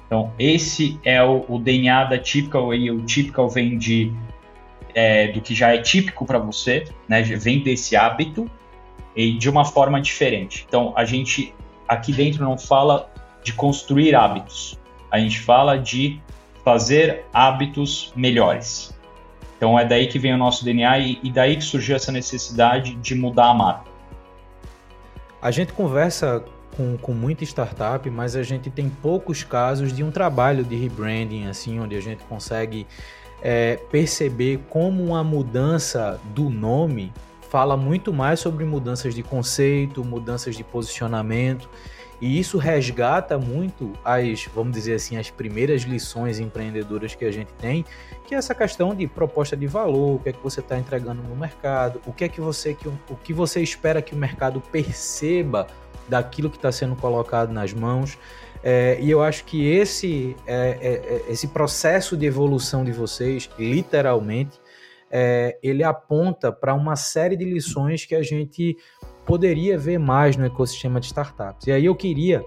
Então, 0.06 0.32
esse 0.38 1.00
é 1.04 1.24
o, 1.24 1.44
o 1.50 1.58
DNA 1.58 2.04
da 2.06 2.20
Typical, 2.20 2.74
e 2.76 2.92
o 2.92 3.02
Typical 3.02 3.50
vem 3.50 3.78
de, 3.78 4.14
é, 4.94 5.30
do 5.30 5.42
que 5.42 5.56
já 5.56 5.74
é 5.74 5.80
típico 5.80 6.26
para 6.26 6.38
você, 6.38 6.86
né? 7.08 7.24
vem 7.24 7.64
desse 7.64 7.96
hábito, 7.96 8.50
e 9.16 9.34
de 9.34 9.50
uma 9.50 9.66
forma 9.66 10.02
diferente. 10.02 10.66
Então, 10.68 10.94
a 10.96 11.06
gente 11.06 11.54
aqui 11.88 12.12
dentro 12.12 12.44
não 12.44 12.58
fala 12.58 13.10
de 13.44 13.54
construir 13.54 14.16
hábitos. 14.16 14.80
A 15.12 15.20
gente 15.20 15.40
fala 15.40 15.78
de 15.78 16.22
fazer 16.64 17.26
hábitos 17.34 18.12
melhores. 18.16 18.94
Então 19.58 19.78
é 19.78 19.86
daí 19.86 20.08
que 20.08 20.18
vem 20.18 20.34
o 20.34 20.38
nosso 20.38 20.66
DNA 20.66 21.00
e, 21.00 21.20
e 21.24 21.32
daí 21.32 21.56
que 21.56 21.64
surgiu 21.64 21.96
essa 21.96 22.12
necessidade 22.12 22.96
de 22.96 23.16
mudar 23.16 23.50
a 23.50 23.54
marca. 23.54 23.92
A 25.42 25.52
gente 25.52 25.74
conversa 25.74 26.44
com, 26.76 26.98
com 26.98 27.14
muita 27.14 27.44
startup, 27.44 28.10
mas 28.10 28.36
a 28.36 28.44
gente 28.44 28.70
tem 28.70 28.90
poucos 28.90 29.44
casos 29.44 29.94
de 29.94 30.04
um 30.04 30.12
trabalho 30.12 30.64
de 30.64 30.76
rebranding, 30.76 31.48
assim, 31.48 31.80
onde 31.80 31.96
a 31.96 32.02
gente 32.02 32.24
consegue 32.24 32.88
é, 33.42 33.78
perceber 33.92 34.60
como 34.70 35.04
uma 35.04 35.24
mudança 35.24 36.20
do 36.34 36.50
nome 36.50 37.14
fala 37.54 37.78
muito 37.78 38.12
mais 38.12 38.40
sobre 38.40 38.66
mudanças 38.66 39.14
de 39.14 39.22
conceito, 39.22 40.04
mudanças 40.04 40.56
de 40.56 40.64
posicionamento 40.64 41.70
e 42.20 42.40
isso 42.40 42.58
resgata 42.58 43.38
muito 43.38 43.94
as, 44.04 44.46
vamos 44.56 44.74
dizer 44.74 44.96
assim, 44.96 45.18
as 45.18 45.30
primeiras 45.30 45.84
lições 45.84 46.40
empreendedoras 46.40 47.14
que 47.14 47.24
a 47.24 47.32
gente 47.32 47.54
tem, 47.62 47.86
que 48.26 48.34
é 48.34 48.40
essa 48.40 48.56
questão 48.56 48.96
de 48.96 49.06
proposta 49.06 49.56
de 49.56 49.68
valor, 49.68 50.16
o 50.16 50.20
que 50.20 50.30
é 50.30 50.34
que 50.34 50.42
você 50.42 50.62
está 50.62 50.80
entregando 50.80 51.22
no 51.22 51.36
mercado, 51.36 52.02
o 52.08 52.12
que 52.12 52.24
é 52.24 52.28
que 52.28 52.42
você 52.42 52.74
que, 52.74 52.88
o 52.88 53.16
que 53.24 53.34
você 53.34 53.62
espera 53.62 54.02
que 54.02 54.16
o 54.16 54.18
mercado 54.18 54.60
perceba 54.60 55.68
daquilo 56.10 56.50
que 56.50 56.58
está 56.58 56.72
sendo 56.72 56.96
colocado 56.96 57.52
nas 57.52 57.72
mãos. 57.72 58.18
É, 58.64 58.98
e 59.00 59.12
eu 59.12 59.22
acho 59.22 59.44
que 59.44 59.64
esse, 59.68 60.36
é, 60.48 60.78
é, 60.82 61.28
é 61.30 61.32
esse 61.32 61.50
processo 61.50 62.18
de 62.18 62.26
evolução 62.26 62.84
de 62.84 62.92
vocês, 62.92 63.48
literalmente, 63.60 64.63
é, 65.16 65.60
ele 65.62 65.84
aponta 65.84 66.52
para 66.52 66.74
uma 66.74 66.96
série 66.96 67.38
de 67.38 67.46
lições 67.46 68.04
que 68.04 68.16
a 68.16 68.24
gente 68.24 68.76
poderia 69.28 69.78
ver 69.78 70.00
mais 70.00 70.36
no 70.36 70.44
ecossistema 70.44 71.00
de 71.00 71.06
startups. 71.06 71.68
E 71.68 71.72
aí 71.72 71.86
eu 71.86 71.94
queria 71.94 72.44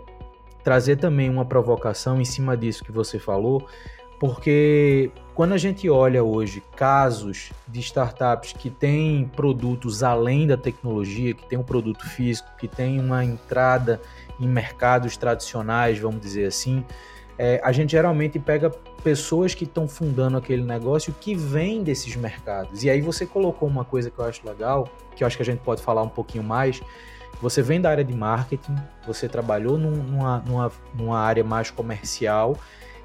trazer 0.65 0.97
também 0.97 1.31
uma 1.31 1.45
provocação 1.45 2.21
em 2.21 2.25
cima 2.25 2.57
disso 2.57 2.83
que 2.83 2.91
você 2.91 3.21
falou, 3.21 3.65
porque 4.19 5.13
quando 5.33 5.53
a 5.53 5.59
gente 5.59 5.89
olha 5.89 6.25
hoje 6.25 6.61
casos 6.75 7.53
de 7.69 7.79
startups 7.79 8.53
que 8.53 8.69
têm 8.69 9.31
produtos 9.37 10.03
além 10.03 10.45
da 10.45 10.57
tecnologia, 10.57 11.35
que 11.35 11.49
tem 11.49 11.57
um 11.57 11.63
produto 11.63 12.05
físico, 12.09 12.49
que 12.59 12.67
tem 12.67 12.99
uma 12.99 13.25
entrada 13.25 14.01
em 14.41 14.49
mercados 14.49 15.17
tradicionais, 15.17 16.01
vamos 16.01 16.21
dizer 16.21 16.47
assim, 16.47 16.85
é, 17.39 17.61
a 17.63 17.71
gente 17.71 17.93
geralmente 17.93 18.41
pega 18.41 18.73
pessoas 19.07 19.55
que 19.55 19.63
estão 19.63 19.87
fundando 19.87 20.37
aquele 20.37 20.65
negócio 20.65 21.15
que 21.21 21.33
vêm 21.33 21.85
desses 21.85 22.17
mercados. 22.17 22.83
E 22.83 22.91
aí 22.91 23.01
você 23.01 23.25
colocou 23.25 23.69
uma 23.69 23.85
coisa 23.85 24.11
que 24.11 24.19
eu 24.19 24.25
acho 24.25 24.45
legal, 24.45 24.89
que 25.15 25.23
eu 25.23 25.29
acho 25.29 25.37
que 25.37 25.45
a 25.45 25.47
gente 25.47 25.61
pode 25.61 25.81
falar 25.81 26.03
um 26.03 26.09
pouquinho 26.09 26.43
mais. 26.43 26.83
Você 27.41 27.63
vem 27.63 27.81
da 27.81 27.89
área 27.89 28.03
de 28.03 28.13
marketing, 28.13 28.75
você 29.07 29.29
trabalhou 29.29 29.79
num, 29.79 29.93
numa, 29.93 30.39
numa, 30.41 30.73
numa 30.93 31.21
área 31.21 31.45
mais 31.45 31.71
comercial 31.71 32.57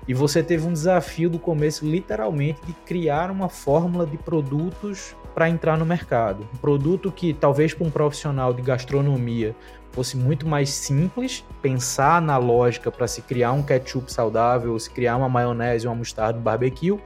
e 0.08 0.14
você 0.16 0.42
teve 0.42 0.66
um 0.66 0.74
desafio 0.74 1.30
do 1.30 1.38
começo, 1.38 1.86
literalmente, 1.86 2.60
de 2.66 2.74
criar 2.74 3.30
uma 3.30 3.48
fórmula 3.48 4.04
de 4.04 4.18
produtos 4.18 5.16
para 5.36 5.52
entrar 5.52 5.78
no 5.78 5.86
mercado. 5.86 6.48
Um 6.52 6.58
produto 6.58 7.12
que 7.12 7.32
talvez 7.32 7.76
para 7.76 7.86
um 7.86 7.92
profissional 7.92 8.56
de 8.56 8.64
gastronomia 8.64 9.56
fosse 9.92 10.16
muito 10.16 10.48
mais 10.48 10.70
simples 10.70 11.44
pensar 11.62 12.22
na 12.22 12.38
lógica 12.38 12.92
para 12.92 13.08
se 13.08 13.22
criar 13.22 13.52
um 13.52 13.62
ketchup 13.62 14.12
saudável, 14.12 14.78
se 14.80 14.90
criar 14.90 15.18
uma 15.18 15.30
maionese, 15.30 15.88
uma 15.88 15.96
mostarda, 15.96 16.40
um 16.40 16.42
barbecue, 16.42 16.98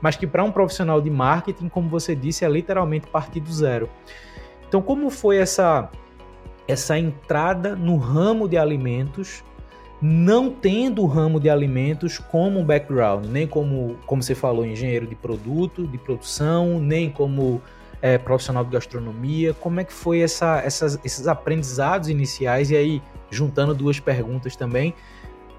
mas 0.00 0.16
que 0.16 0.26
para 0.26 0.42
um 0.42 0.50
profissional 0.50 1.00
de 1.00 1.10
marketing, 1.10 1.68
como 1.68 1.88
você 1.88 2.14
disse, 2.14 2.44
é 2.44 2.48
literalmente 2.48 3.06
partir 3.06 3.40
do 3.40 3.52
zero. 3.52 3.88
Então, 4.68 4.82
como 4.82 5.08
foi 5.10 5.38
essa 5.38 5.90
essa 6.66 6.98
entrada 6.98 7.76
no 7.76 7.96
ramo 7.96 8.48
de 8.48 8.56
alimentos, 8.56 9.44
não 10.00 10.50
tendo 10.50 11.02
o 11.02 11.06
ramo 11.06 11.38
de 11.38 11.48
alimentos 11.48 12.18
como 12.18 12.60
um 12.60 12.64
background, 12.64 13.26
nem 13.26 13.46
como, 13.46 13.96
como 14.06 14.22
você 14.22 14.34
falou, 14.34 14.64
engenheiro 14.64 15.06
de 15.06 15.14
produto, 15.14 15.86
de 15.86 15.98
produção, 15.98 16.80
nem 16.80 17.10
como 17.10 17.62
é, 18.04 18.18
profissional 18.18 18.62
de 18.62 18.70
gastronomia, 18.70 19.54
como 19.54 19.80
é 19.80 19.84
que 19.84 19.92
foi 19.94 20.20
essa, 20.20 20.60
essas, 20.62 21.00
esses 21.02 21.26
aprendizados 21.26 22.10
iniciais 22.10 22.70
e 22.70 22.76
aí 22.76 23.02
juntando 23.30 23.74
duas 23.74 23.98
perguntas 23.98 24.54
também, 24.54 24.94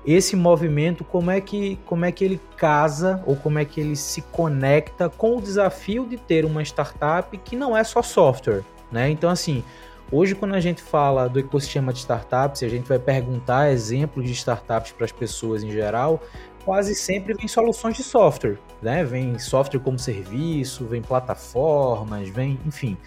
esse 0.06 0.36
movimento 0.36 1.04
como 1.04 1.32
é 1.32 1.42
que 1.42 1.80
como 1.88 2.06
é 2.06 2.12
que 2.12 2.24
ele 2.24 2.40
casa 2.56 3.24
ou 3.26 3.36
como 3.36 3.58
é 3.58 3.66
que 3.66 3.82
ele 3.82 3.96
se 3.96 4.22
conecta 4.22 5.10
com 5.10 5.38
o 5.38 5.42
desafio 5.42 6.06
de 6.06 6.18
ter 6.18 6.46
uma 6.46 6.62
startup 6.62 7.36
que 7.40 7.56
não 7.56 7.76
é 7.76 7.84
só 7.84 8.04
software, 8.04 8.62
né? 8.92 9.10
Então 9.10 9.32
assim, 9.32 9.64
hoje 10.12 10.36
quando 10.36 10.54
a 10.54 10.60
gente 10.60 10.84
fala 10.84 11.28
do 11.28 11.40
ecossistema 11.40 11.92
de 11.92 11.98
startups, 11.98 12.62
a 12.62 12.70
gente 12.70 12.88
vai 12.88 13.00
perguntar 13.00 13.72
exemplos 13.72 14.24
de 14.24 14.34
startups 14.34 14.92
para 14.92 15.06
as 15.06 15.12
pessoas 15.12 15.64
em 15.64 15.72
geral, 15.72 16.22
quase 16.66 16.96
sempre 16.96 17.36
vem 17.36 17.48
soluções 17.48 17.96
de 17.96 18.04
software, 18.04 18.58
né? 18.82 19.04
Vem 19.04 19.38
software 19.38 19.80
como 19.80 20.00
serviço, 20.00 20.84
vem 20.86 21.02
plataformas, 21.02 22.28
vem, 22.28 22.60
enfim. 22.66 22.98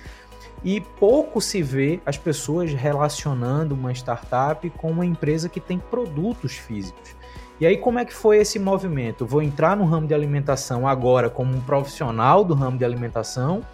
E 0.64 0.80
pouco 0.80 1.40
se 1.40 1.62
vê 1.62 2.00
as 2.06 2.16
pessoas 2.16 2.72
relacionando 2.72 3.74
uma 3.74 3.92
startup 3.92 4.68
com 4.70 4.90
uma 4.90 5.04
empresa 5.04 5.48
que 5.48 5.60
tem 5.60 5.78
produtos 5.78 6.52
físicos. 6.52 7.16
E 7.60 7.66
aí, 7.66 7.76
como 7.76 7.98
é 7.98 8.04
que 8.04 8.14
foi 8.14 8.38
esse 8.38 8.58
movimento? 8.58 9.26
Vou 9.26 9.42
entrar 9.42 9.76
no 9.76 9.84
ramo 9.84 10.06
de 10.06 10.14
alimentação 10.14 10.86
agora 10.86 11.28
como 11.28 11.56
um 11.56 11.60
profissional 11.60 12.44
do 12.44 12.54
ramo 12.54 12.78
de 12.78 12.84
alimentação 12.84 13.64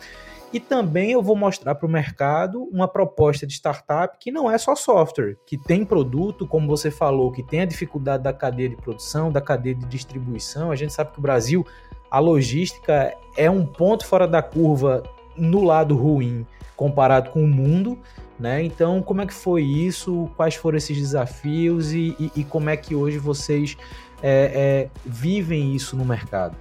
e 0.55 0.61
também 0.61 1.11
eu 1.11 1.21
vou 1.21 1.35
mostrar 1.35 1.75
para 1.75 1.85
o 1.85 1.91
mercado 1.91 2.63
uma 2.71 2.87
proposta 2.87 3.45
de 3.45 3.55
startup 3.55 4.17
que 4.21 4.31
não 4.31 4.49
é 4.49 4.57
só 4.57 4.77
software, 4.77 5.37
que 5.45 5.59
tem 5.59 5.85
produto, 5.85 6.47
como 6.47 6.69
você 6.69 6.93
falou, 6.93 7.33
que 7.33 7.43
tem 7.43 7.63
a 7.63 7.65
dificuldade 7.65 8.23
da 8.23 8.33
cadeia 8.33 8.69
de 8.69 8.77
produção, 8.77 9.33
da 9.33 9.41
cadeia 9.41 9.75
de 9.75 9.85
distribuição. 9.87 10.71
A 10.71 10.77
gente 10.77 10.93
sabe 10.93 11.11
que 11.11 11.19
o 11.19 11.23
Brasil, 11.23 11.67
a 12.09 12.21
logística 12.21 13.13
é 13.37 13.51
um 13.51 13.67
ponto 13.67 14.07
fora 14.07 14.29
da 14.29 14.41
curva 14.41 15.03
no 15.37 15.65
lado 15.65 15.97
ruim 15.97 16.47
comparado 16.77 17.31
com 17.31 17.43
o 17.43 17.49
mundo, 17.49 17.99
né? 18.39 18.63
Então, 18.63 19.03
como 19.03 19.23
é 19.23 19.27
que 19.27 19.35
foi 19.35 19.65
isso? 19.65 20.31
Quais 20.37 20.55
foram 20.55 20.79
esses 20.79 20.97
desafios 20.97 21.93
e, 21.93 22.15
e, 22.19 22.31
e 22.37 22.45
como 22.45 22.71
é 22.71 22.77
que 22.77 22.95
hoje 22.95 23.19
vocês 23.19 23.77
é, 24.23 24.53
é, 24.55 24.89
vivem 25.05 25.75
isso 25.75 25.97
no 25.97 26.05
mercado? 26.05 26.57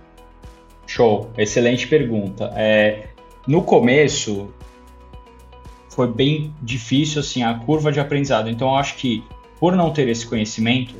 Show, 0.87 1.31
excelente 1.37 1.87
pergunta. 1.87 2.51
É, 2.55 3.12
no 3.47 3.61
começo 3.61 4.49
foi 5.89 6.07
bem 6.07 6.53
difícil 6.61 7.21
assim 7.21 7.43
a 7.43 7.53
curva 7.53 7.91
de 7.91 7.99
aprendizado. 7.99 8.49
Então, 8.49 8.69
eu 8.69 8.75
acho 8.75 8.95
que 8.95 9.23
por 9.59 9.75
não 9.75 9.91
ter 9.91 10.07
esse 10.09 10.25
conhecimento, 10.25 10.95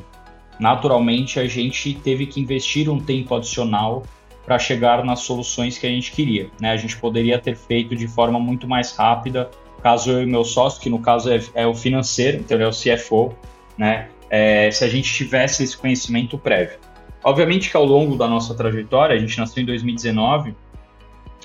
naturalmente 0.59 1.39
a 1.39 1.47
gente 1.47 1.93
teve 1.95 2.25
que 2.25 2.39
investir 2.39 2.89
um 2.89 3.00
tempo 3.00 3.35
adicional 3.35 4.03
para 4.45 4.59
chegar 4.59 5.03
nas 5.03 5.21
soluções 5.21 5.77
que 5.77 5.88
a 5.88 5.89
gente 5.89 6.12
queria. 6.12 6.50
Né? 6.59 6.71
A 6.71 6.77
gente 6.77 6.97
poderia 6.97 7.39
ter 7.39 7.55
feito 7.55 7.95
de 7.95 8.07
forma 8.07 8.39
muito 8.39 8.67
mais 8.67 8.95
rápida, 8.95 9.50
caso 9.81 10.12
eu 10.12 10.23
e 10.23 10.25
meu 10.25 10.43
sócio, 10.43 10.81
que 10.81 10.89
no 10.89 11.00
caso 11.00 11.31
é, 11.31 11.41
é 11.55 11.67
o 11.67 11.73
financeiro, 11.73 12.38
então 12.38 12.55
ele 12.55 12.63
é 12.63 12.67
o 12.67 12.71
CFO, 12.71 13.33
né? 13.77 14.09
É, 14.29 14.71
se 14.71 14.83
a 14.83 14.88
gente 14.88 15.13
tivesse 15.13 15.63
esse 15.63 15.77
conhecimento 15.77 16.38
prévio. 16.38 16.79
Obviamente 17.23 17.69
que 17.69 17.77
ao 17.77 17.85
longo 17.85 18.15
da 18.15 18.27
nossa 18.27 18.55
trajetória, 18.55 19.15
a 19.15 19.19
gente 19.19 19.38
nasceu 19.38 19.62
em 19.62 19.65
2019, 19.65 20.55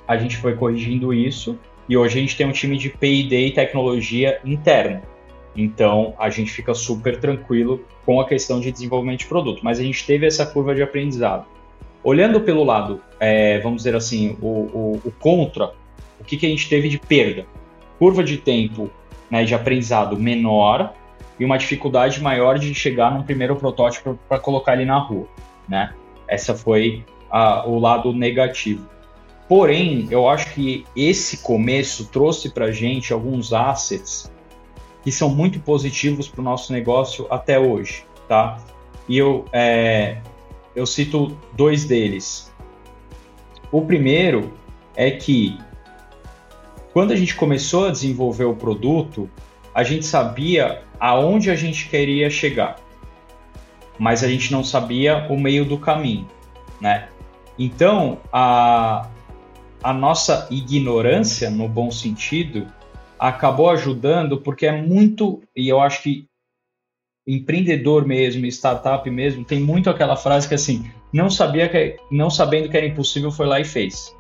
a 0.09 0.17
gente 0.17 0.39
foi 0.39 0.57
corrigindo 0.57 1.13
isso 1.13 1.59
e 1.87 1.97
hoje 1.97 2.19
a 2.19 2.21
gente 2.23 2.37
tem 2.37 2.47
um 2.47 2.53
time 2.53 2.79
de 2.79 2.89
P&D 2.89 3.49
e 3.49 3.53
tecnologia 3.53 4.41
interno. 4.43 5.03
Então 5.55 6.15
a 6.19 6.31
gente 6.31 6.51
fica 6.51 6.73
super 6.73 7.21
tranquilo 7.21 7.85
com 8.07 8.19
a 8.19 8.27
questão 8.27 8.59
de 8.59 8.73
desenvolvimento 8.73 9.21
de 9.21 9.27
produto, 9.27 9.61
mas 9.63 9.79
a 9.79 9.83
gente 9.83 10.07
teve 10.07 10.27
essa 10.27 10.47
curva 10.47 10.75
de 10.75 10.83
aprendizado. 10.83 11.45
Olhando 12.03 12.41
pelo 12.41 12.65
lado, 12.65 13.03
é, 13.21 13.59
vamos 13.59 13.79
dizer 13.79 13.95
assim, 13.95 14.37
o, 14.41 14.47
o, 14.47 15.01
o 15.05 15.13
contra, 15.19 15.73
o 16.19 16.25
que, 16.25 16.37
que, 16.37 16.47
a 16.47 16.49
gente 16.49 16.69
teve 16.69 16.89
de 16.89 16.99
perda? 16.99 17.45
Curva 17.99 18.25
de 18.25 18.39
tempo 18.39 18.91
né, 19.31 19.45
de 19.45 19.55
aprendizado 19.55 20.17
menor 20.17 20.95
e 21.39 21.45
uma 21.45 21.59
dificuldade 21.59 22.23
maior 22.23 22.59
de 22.59 22.73
chegar 22.75 23.13
num 23.13 23.23
primeiro 23.23 23.57
protótipo 23.57 24.19
para 24.29 24.39
colocar 24.39 24.75
ele 24.75 24.85
na 24.85 24.99
rua. 24.99 25.27
Né? 25.69 25.93
Essa 26.27 26.55
foi 26.55 27.05
a, 27.31 27.67
o 27.69 27.79
lado 27.79 28.13
negativo. 28.13 28.89
Porém, 29.49 30.07
eu 30.11 30.29
acho 30.29 30.53
que 30.53 30.85
esse 30.95 31.39
começo 31.39 32.07
trouxe 32.09 32.51
para 32.51 32.71
gente 32.71 33.13
alguns 33.15 33.55
assets 33.55 34.31
que 35.03 35.11
são 35.11 35.31
muito 35.31 35.59
positivos 35.61 36.29
para 36.29 36.43
o 36.43 36.45
nosso 36.45 36.71
negócio 36.71 37.27
até 37.31 37.59
hoje, 37.59 38.05
tá? 38.29 38.59
E 39.09 39.17
eu, 39.17 39.47
é, 39.51 40.19
eu 40.77 40.85
cito 40.85 41.35
dois 41.55 41.87
deles. 41.87 42.53
O 43.73 43.81
primeiro 43.81 44.53
é 44.95 45.11
que 45.11 45.59
quando 46.93 47.13
a 47.13 47.17
gente 47.17 47.35
começou 47.35 47.87
a 47.87 47.91
desenvolver 47.91 48.45
o 48.45 48.55
produto, 48.55 49.31
a 49.75 49.83
gente 49.83 50.05
sabia 50.05 50.83
aonde 51.01 51.51
a 51.51 51.55
gente 51.55 51.89
queria 51.89 52.29
chegar, 52.29 52.77
mas 53.99 54.23
a 54.23 54.29
gente 54.29 54.53
não 54.53 54.63
sabia 54.63 55.27
o 55.31 55.41
meio 55.41 55.65
do 55.65 55.79
caminho, 55.79 56.29
né? 56.81 57.09
Então, 57.59 58.19
a, 58.33 59.09
a 59.83 59.93
nossa 59.93 60.49
ignorância, 60.51 61.51
no 61.51 61.69
bom 61.69 61.91
sentido, 61.91 62.67
acabou 63.19 63.71
ajudando 63.71 64.41
porque 64.41 64.67
é 64.67 64.83
muito, 64.83 65.41
e 65.57 65.69
eu 65.69 65.81
acho 65.81 66.03
que 66.03 66.27
empreendedor 67.27 68.07
mesmo, 68.07 68.47
startup 68.47 69.09
mesmo, 69.11 69.45
tem 69.45 69.61
muito 69.61 69.91
aquela 69.91 70.17
frase 70.17 70.49
que 70.49 70.55
assim, 70.55 70.91
não 71.13 71.29
sabia 71.29 71.69
que 71.69 71.97
não 72.11 72.31
sabendo 72.31 72.71
que 72.71 72.77
era 72.77 72.87
impossível 72.87 73.31
foi 73.31 73.47
lá 73.47 73.61
e 73.61 73.65
fez. 73.65 74.15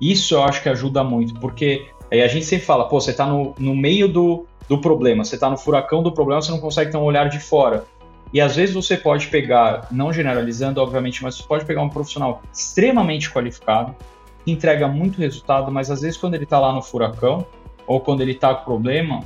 Isso 0.00 0.34
eu 0.34 0.42
acho 0.42 0.62
que 0.62 0.68
ajuda 0.68 1.02
muito, 1.02 1.34
porque 1.40 1.86
aí 2.10 2.22
a 2.22 2.28
gente 2.28 2.44
sempre 2.44 2.64
fala, 2.64 2.88
pô, 2.88 3.00
você 3.00 3.10
está 3.10 3.26
no, 3.26 3.54
no 3.58 3.74
meio 3.74 4.08
do, 4.08 4.46
do 4.68 4.78
problema, 4.78 5.24
você 5.24 5.34
está 5.34 5.50
no 5.50 5.56
furacão 5.56 6.02
do 6.02 6.12
problema, 6.12 6.40
você 6.40 6.50
não 6.50 6.60
consegue 6.60 6.92
ter 6.92 6.96
um 6.96 7.02
olhar 7.02 7.28
de 7.28 7.40
fora. 7.40 7.84
E 8.32 8.40
às 8.40 8.56
vezes 8.56 8.74
você 8.74 8.96
pode 8.96 9.26
pegar, 9.26 9.88
não 9.90 10.12
generalizando, 10.12 10.80
obviamente, 10.80 11.22
mas 11.22 11.36
você 11.36 11.42
pode 11.42 11.64
pegar 11.64 11.82
um 11.82 11.88
profissional 11.88 12.42
extremamente 12.52 13.30
qualificado, 13.30 13.94
entrega 14.46 14.88
muito 14.88 15.18
resultado, 15.18 15.70
mas 15.70 15.90
às 15.90 16.00
vezes 16.00 16.16
quando 16.16 16.34
ele 16.34 16.44
está 16.44 16.58
lá 16.58 16.72
no 16.72 16.82
furacão, 16.82 17.46
ou 17.86 18.00
quando 18.00 18.20
ele 18.20 18.32
está 18.32 18.54
com 18.54 18.64
problema, 18.64 19.20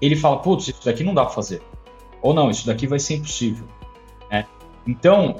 ele 0.00 0.16
fala, 0.16 0.38
putz, 0.38 0.68
isso 0.68 0.84
daqui 0.84 1.02
não 1.02 1.14
dá 1.14 1.24
para 1.24 1.34
fazer 1.34 1.62
ou 2.22 2.32
não, 2.32 2.50
isso 2.50 2.66
daqui 2.66 2.86
vai 2.86 3.00
ser 3.00 3.16
impossível. 3.16 3.66
Né? 4.30 4.46
Então, 4.86 5.36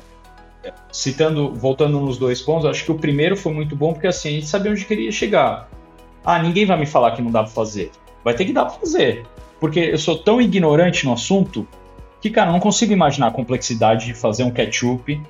citando, 0.90 1.54
voltando 1.54 1.98
nos 2.00 2.18
dois 2.18 2.42
pontos, 2.42 2.66
acho 2.66 2.84
que 2.84 2.90
o 2.90 2.98
primeiro 2.98 3.36
foi 3.36 3.52
muito 3.52 3.76
bom 3.76 3.92
porque 3.92 4.08
assim, 4.08 4.28
a 4.28 4.32
gente 4.32 4.46
sabia 4.48 4.72
onde 4.72 4.84
queria 4.84 5.12
chegar. 5.12 5.70
Ah, 6.24 6.42
ninguém 6.42 6.66
vai 6.66 6.78
me 6.78 6.86
falar 6.86 7.12
que 7.12 7.22
não 7.22 7.30
dá 7.30 7.44
para 7.44 7.52
fazer. 7.52 7.92
Vai 8.24 8.34
ter 8.34 8.44
que 8.44 8.52
dar 8.52 8.66
para 8.66 8.78
fazer. 8.80 9.24
Porque 9.60 9.78
eu 9.78 9.98
sou 9.98 10.18
tão 10.18 10.40
ignorante 10.40 11.06
no 11.06 11.12
assunto 11.12 11.66
que, 12.20 12.30
cara, 12.30 12.50
não 12.50 12.60
consigo 12.60 12.92
imaginar 12.92 13.28
a 13.28 13.30
complexidade 13.30 14.06
de 14.06 14.14
fazer 14.14 14.42
um 14.44 14.50
ketchup 14.50 15.20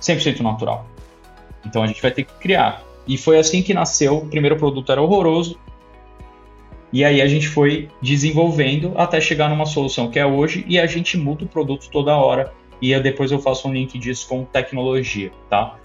100% 0.00 0.40
natural. 0.40 0.86
Então 1.64 1.82
a 1.82 1.86
gente 1.86 2.00
vai 2.00 2.10
ter 2.10 2.24
que 2.24 2.32
criar. 2.34 2.82
E 3.06 3.18
foi 3.18 3.38
assim 3.38 3.62
que 3.62 3.74
nasceu. 3.74 4.18
O 4.18 4.28
primeiro 4.28 4.56
produto 4.56 4.90
era 4.92 5.02
horroroso, 5.02 5.58
e 6.92 7.04
aí 7.04 7.22
a 7.22 7.26
gente 7.26 7.48
foi 7.48 7.88
desenvolvendo 8.02 8.92
até 8.96 9.20
chegar 9.20 9.48
numa 9.48 9.64
solução 9.64 10.10
que 10.10 10.18
é 10.18 10.26
hoje 10.26 10.64
e 10.68 10.78
a 10.78 10.86
gente 10.86 11.16
muda 11.16 11.44
o 11.44 11.48
produto 11.48 11.88
toda 11.90 12.14
hora. 12.14 12.52
E 12.82 12.98
depois 13.00 13.32
eu 13.32 13.38
faço 13.38 13.66
um 13.68 13.72
link 13.72 13.98
disso 13.98 14.28
com 14.28 14.44
tecnologia, 14.44 15.30
tá? 15.48 15.76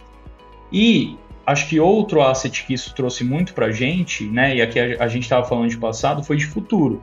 E 0.72 1.16
acho 1.46 1.70
que 1.70 1.80
outro 1.80 2.22
asset 2.22 2.66
que 2.66 2.74
isso 2.74 2.94
trouxe 2.94 3.24
muito 3.24 3.54
para 3.54 3.68
a 3.68 3.72
gente, 3.72 4.26
né? 4.26 4.58
E 4.58 4.62
aqui 4.62 4.80
a, 4.80 5.04
a 5.04 5.08
gente 5.08 5.24
estava 5.24 5.46
falando 5.46 5.70
de 5.70 5.78
passado, 5.78 6.24
foi 6.24 6.36
de 6.36 6.46
futuro. 6.46 7.02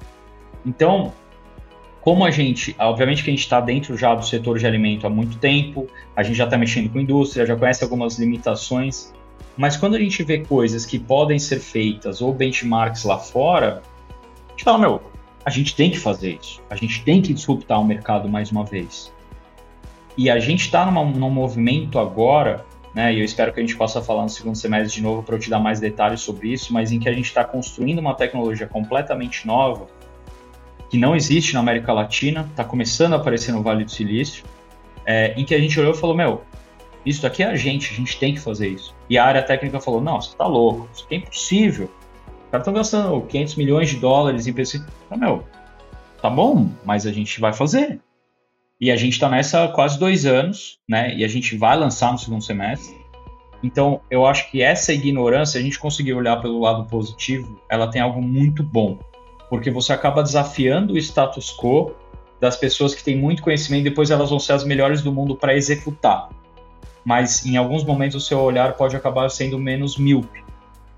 Então, 0.66 1.12
como 2.02 2.24
a 2.24 2.30
gente, 2.30 2.76
obviamente 2.78 3.22
que 3.22 3.30
a 3.30 3.32
gente 3.32 3.40
está 3.40 3.60
dentro 3.60 3.96
já 3.96 4.14
do 4.14 4.26
setor 4.26 4.58
de 4.58 4.66
alimento 4.66 5.06
há 5.06 5.10
muito 5.10 5.38
tempo, 5.38 5.88
a 6.14 6.22
gente 6.22 6.36
já 6.36 6.44
está 6.44 6.58
mexendo 6.58 6.90
com 6.90 7.00
indústria, 7.00 7.46
já 7.46 7.56
conhece 7.56 7.82
algumas 7.82 8.18
limitações, 8.18 9.14
mas 9.56 9.76
quando 9.76 9.94
a 9.94 9.98
gente 9.98 10.22
vê 10.22 10.38
coisas 10.38 10.84
que 10.84 10.98
podem 10.98 11.38
ser 11.38 11.60
feitas 11.60 12.20
ou 12.20 12.32
benchmarks 12.32 13.04
lá 13.04 13.18
fora, 13.18 13.82
a 14.48 14.50
gente 14.50 14.64
fala, 14.64 14.78
meu, 14.78 15.02
a 15.44 15.50
gente 15.50 15.76
tem 15.76 15.90
que 15.90 15.98
fazer 15.98 16.38
isso. 16.40 16.60
A 16.68 16.76
gente 16.76 17.04
tem 17.04 17.20
que 17.20 17.32
disruptar 17.32 17.80
o 17.80 17.84
mercado 17.84 18.28
mais 18.28 18.50
uma 18.50 18.64
vez. 18.64 19.12
E 20.16 20.30
a 20.30 20.38
gente 20.38 20.62
está 20.62 20.90
num 20.90 21.30
movimento 21.30 21.98
agora, 21.98 22.64
né, 22.94 23.12
e 23.12 23.18
eu 23.18 23.24
espero 23.24 23.52
que 23.52 23.60
a 23.60 23.62
gente 23.62 23.76
possa 23.76 24.00
falar 24.00 24.22
no 24.22 24.28
segundo 24.28 24.56
semestre 24.56 24.94
de 24.94 25.02
novo 25.02 25.22
para 25.22 25.34
eu 25.34 25.38
te 25.38 25.50
dar 25.50 25.58
mais 25.58 25.80
detalhes 25.80 26.20
sobre 26.20 26.52
isso, 26.52 26.72
mas 26.72 26.92
em 26.92 26.98
que 26.98 27.08
a 27.08 27.12
gente 27.12 27.26
está 27.26 27.44
construindo 27.44 27.98
uma 27.98 28.14
tecnologia 28.14 28.66
completamente 28.66 29.46
nova, 29.46 29.86
que 30.88 30.96
não 30.96 31.16
existe 31.16 31.54
na 31.54 31.60
América 31.60 31.92
Latina, 31.92 32.46
está 32.48 32.64
começando 32.64 33.14
a 33.14 33.16
aparecer 33.16 33.52
no 33.52 33.62
Vale 33.62 33.84
do 33.84 33.90
Silício, 33.90 34.44
é, 35.04 35.34
em 35.36 35.44
que 35.44 35.54
a 35.54 35.58
gente 35.58 35.78
olhou 35.78 35.92
e 35.92 35.96
falou, 35.96 36.16
meu, 36.16 36.42
isso 37.04 37.22
daqui 37.22 37.42
é 37.42 37.46
a 37.46 37.56
gente, 37.56 37.92
a 37.92 37.96
gente 37.96 38.18
tem 38.18 38.34
que 38.34 38.40
fazer 38.40 38.68
isso. 38.68 38.94
E 39.08 39.18
a 39.18 39.24
área 39.24 39.42
técnica 39.42 39.80
falou, 39.80 40.00
não, 40.00 40.20
você 40.20 40.30
está 40.30 40.46
louco, 40.46 40.88
isso 40.92 41.04
aqui 41.04 41.14
é 41.14 41.18
impossível 41.18 41.90
caras 42.54 42.66
estão 42.66 42.74
gastando 42.74 43.26
500 43.26 43.54
milhões 43.56 43.90
de 43.90 43.96
dólares 43.96 44.46
em 44.46 44.52
pesquisa. 44.52 44.86
Ah, 45.10 45.16
meu, 45.16 45.44
tá 46.22 46.30
bom, 46.30 46.70
mas 46.84 47.04
a 47.06 47.12
gente 47.12 47.40
vai 47.40 47.52
fazer. 47.52 48.00
E 48.80 48.90
a 48.90 48.96
gente 48.96 49.14
está 49.14 49.28
nessa 49.28 49.66
quase 49.68 49.98
dois 49.98 50.24
anos, 50.24 50.78
né? 50.88 51.14
E 51.16 51.24
a 51.24 51.28
gente 51.28 51.56
vai 51.56 51.76
lançar 51.76 52.12
no 52.12 52.18
segundo 52.18 52.42
semestre. 52.42 52.94
Então, 53.62 54.00
eu 54.10 54.26
acho 54.26 54.50
que 54.50 54.62
essa 54.62 54.92
ignorância, 54.92 55.58
a 55.58 55.62
gente 55.62 55.78
conseguir 55.78 56.12
olhar 56.12 56.36
pelo 56.40 56.60
lado 56.60 56.84
positivo, 56.84 57.60
ela 57.68 57.88
tem 57.88 58.00
algo 58.00 58.20
muito 58.20 58.62
bom. 58.62 58.98
Porque 59.48 59.70
você 59.70 59.92
acaba 59.92 60.22
desafiando 60.22 60.94
o 60.94 60.98
status 60.98 61.50
quo 61.56 61.92
das 62.40 62.56
pessoas 62.56 62.94
que 62.94 63.02
têm 63.02 63.16
muito 63.16 63.42
conhecimento 63.42 63.86
e 63.86 63.90
depois 63.90 64.10
elas 64.10 64.30
vão 64.30 64.38
ser 64.38 64.52
as 64.52 64.64
melhores 64.64 65.02
do 65.02 65.12
mundo 65.12 65.34
para 65.34 65.56
executar. 65.56 66.28
Mas 67.04 67.44
em 67.44 67.56
alguns 67.56 67.84
momentos 67.84 68.22
o 68.22 68.26
seu 68.26 68.40
olhar 68.40 68.74
pode 68.74 68.96
acabar 68.96 69.28
sendo 69.28 69.58
menos 69.58 69.98
míope. 69.98 70.42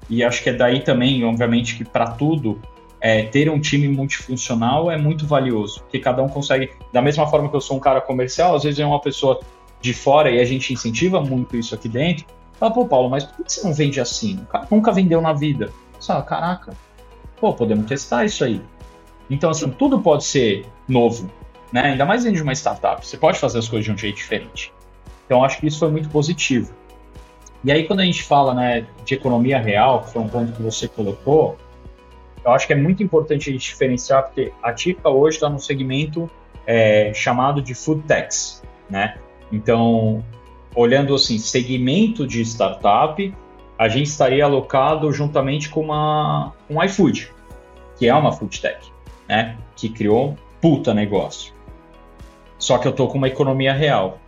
E 0.08 0.22
acho 0.22 0.42
que 0.42 0.50
é 0.50 0.52
daí 0.52 0.80
também, 0.80 1.24
obviamente, 1.24 1.76
que 1.76 1.84
para 1.84 2.06
tudo, 2.12 2.60
é, 3.00 3.24
ter 3.24 3.50
um 3.50 3.60
time 3.60 3.88
multifuncional 3.88 4.90
é 4.90 4.96
muito 4.96 5.26
valioso, 5.26 5.80
porque 5.80 5.98
cada 5.98 6.22
um 6.22 6.28
consegue, 6.28 6.70
da 6.92 7.02
mesma 7.02 7.26
forma 7.26 7.48
que 7.48 7.56
eu 7.56 7.60
sou 7.60 7.76
um 7.76 7.80
cara 7.80 8.00
comercial, 8.00 8.54
às 8.54 8.62
vezes 8.62 8.78
é 8.78 8.86
uma 8.86 9.00
pessoa 9.00 9.40
de 9.80 9.92
fora 9.92 10.30
e 10.30 10.40
a 10.40 10.44
gente 10.44 10.72
incentiva 10.72 11.20
muito 11.20 11.56
isso 11.56 11.74
aqui 11.74 11.88
dentro. 11.88 12.24
Fala, 12.58 12.72
pô, 12.72 12.86
Paulo, 12.86 13.10
mas 13.10 13.24
por 13.24 13.44
que 13.44 13.52
você 13.52 13.62
não 13.62 13.74
vende 13.74 14.00
assim? 14.00 14.36
O 14.42 14.46
cara 14.46 14.66
nunca 14.70 14.92
vendeu 14.92 15.20
na 15.20 15.32
vida. 15.32 15.70
Fala, 16.00 16.22
caraca, 16.22 16.72
pô, 17.38 17.52
podemos 17.52 17.86
testar 17.86 18.24
isso 18.24 18.44
aí. 18.44 18.62
Então, 19.28 19.50
assim, 19.50 19.68
tudo 19.70 20.00
pode 20.00 20.24
ser 20.24 20.64
novo, 20.88 21.30
né? 21.72 21.82
Ainda 21.82 22.04
mais 22.06 22.22
dentro 22.22 22.36
de 22.36 22.42
uma 22.42 22.52
startup. 22.52 23.06
Você 23.06 23.16
pode 23.16 23.38
fazer 23.38 23.58
as 23.58 23.68
coisas 23.68 23.84
de 23.84 23.92
um 23.92 23.98
jeito 23.98 24.16
diferente. 24.16 24.72
Então, 25.26 25.44
acho 25.44 25.58
que 25.58 25.66
isso 25.66 25.80
foi 25.80 25.90
muito 25.90 26.08
positivo. 26.08 26.72
E 27.62 27.72
aí, 27.72 27.84
quando 27.84 28.00
a 28.00 28.04
gente 28.04 28.22
fala 28.22 28.54
né, 28.54 28.86
de 29.04 29.14
economia 29.14 29.58
real, 29.58 30.02
que 30.02 30.12
foi 30.12 30.22
um 30.22 30.28
ponto 30.28 30.52
que 30.52 30.62
você 30.62 30.86
colocou, 30.86 31.58
eu 32.44 32.52
acho 32.52 32.66
que 32.66 32.72
é 32.72 32.76
muito 32.76 33.02
importante 33.02 33.50
a 33.50 33.52
gente 33.52 33.68
diferenciar, 33.68 34.22
porque 34.24 34.52
a 34.62 34.72
TIPA 34.72 35.10
hoje 35.10 35.36
está 35.36 35.48
no 35.48 35.58
segmento 35.58 36.30
é, 36.64 37.12
chamado 37.12 37.60
de 37.60 37.74
food 37.74 38.02
techs, 38.02 38.62
né? 38.88 39.18
Então, 39.50 40.24
olhando 40.76 41.14
assim, 41.14 41.38
segmento 41.38 42.24
de 42.26 42.40
startup, 42.42 43.34
a 43.78 43.88
gente 43.88 44.06
estaria 44.06 44.44
alocado 44.44 45.12
juntamente 45.12 45.68
com 45.68 45.80
uma 45.80 46.52
um 46.70 46.82
iFood, 46.84 47.32
que 47.96 48.08
é 48.08 48.14
uma 48.14 48.30
food 48.32 48.60
tech, 48.60 48.92
né? 49.28 49.56
Que 49.74 49.88
criou 49.88 50.30
um 50.30 50.36
puta 50.60 50.94
negócio. 50.94 51.52
Só 52.58 52.78
que 52.78 52.86
eu 52.86 52.92
tô 52.92 53.08
com 53.08 53.18
uma 53.18 53.28
economia 53.28 53.72
real. 53.72 54.18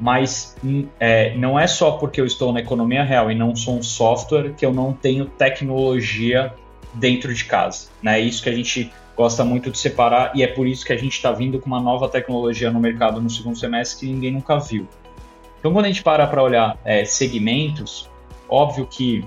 Mas 0.00 0.56
hum, 0.64 0.88
é, 0.98 1.36
não 1.36 1.60
é 1.60 1.66
só 1.66 1.92
porque 1.92 2.20
eu 2.20 2.24
estou 2.24 2.52
na 2.52 2.60
economia 2.60 3.04
real 3.04 3.30
e 3.30 3.34
não 3.34 3.54
sou 3.54 3.76
um 3.76 3.82
software 3.82 4.54
que 4.54 4.64
eu 4.64 4.72
não 4.72 4.94
tenho 4.94 5.26
tecnologia 5.26 6.54
dentro 6.94 7.32
de 7.34 7.44
casa. 7.44 7.88
Né? 8.02 8.18
É 8.18 8.20
isso 8.20 8.42
que 8.42 8.48
a 8.48 8.54
gente 8.54 8.90
gosta 9.16 9.44
muito 9.44 9.70
de 9.70 9.76
separar 9.76 10.32
e 10.34 10.42
é 10.42 10.46
por 10.46 10.66
isso 10.66 10.86
que 10.86 10.92
a 10.94 10.96
gente 10.96 11.12
está 11.12 11.30
vindo 11.30 11.60
com 11.60 11.66
uma 11.66 11.80
nova 11.80 12.08
tecnologia 12.08 12.70
no 12.70 12.80
mercado 12.80 13.20
no 13.20 13.28
segundo 13.28 13.58
semestre 13.58 14.06
que 14.06 14.12
ninguém 14.12 14.32
nunca 14.32 14.58
viu. 14.58 14.88
Então, 15.58 15.70
quando 15.74 15.84
a 15.84 15.88
gente 15.88 16.02
para 16.02 16.26
para 16.26 16.42
olhar 16.42 16.78
é, 16.86 17.04
segmentos, 17.04 18.08
óbvio 18.48 18.86
que 18.86 19.22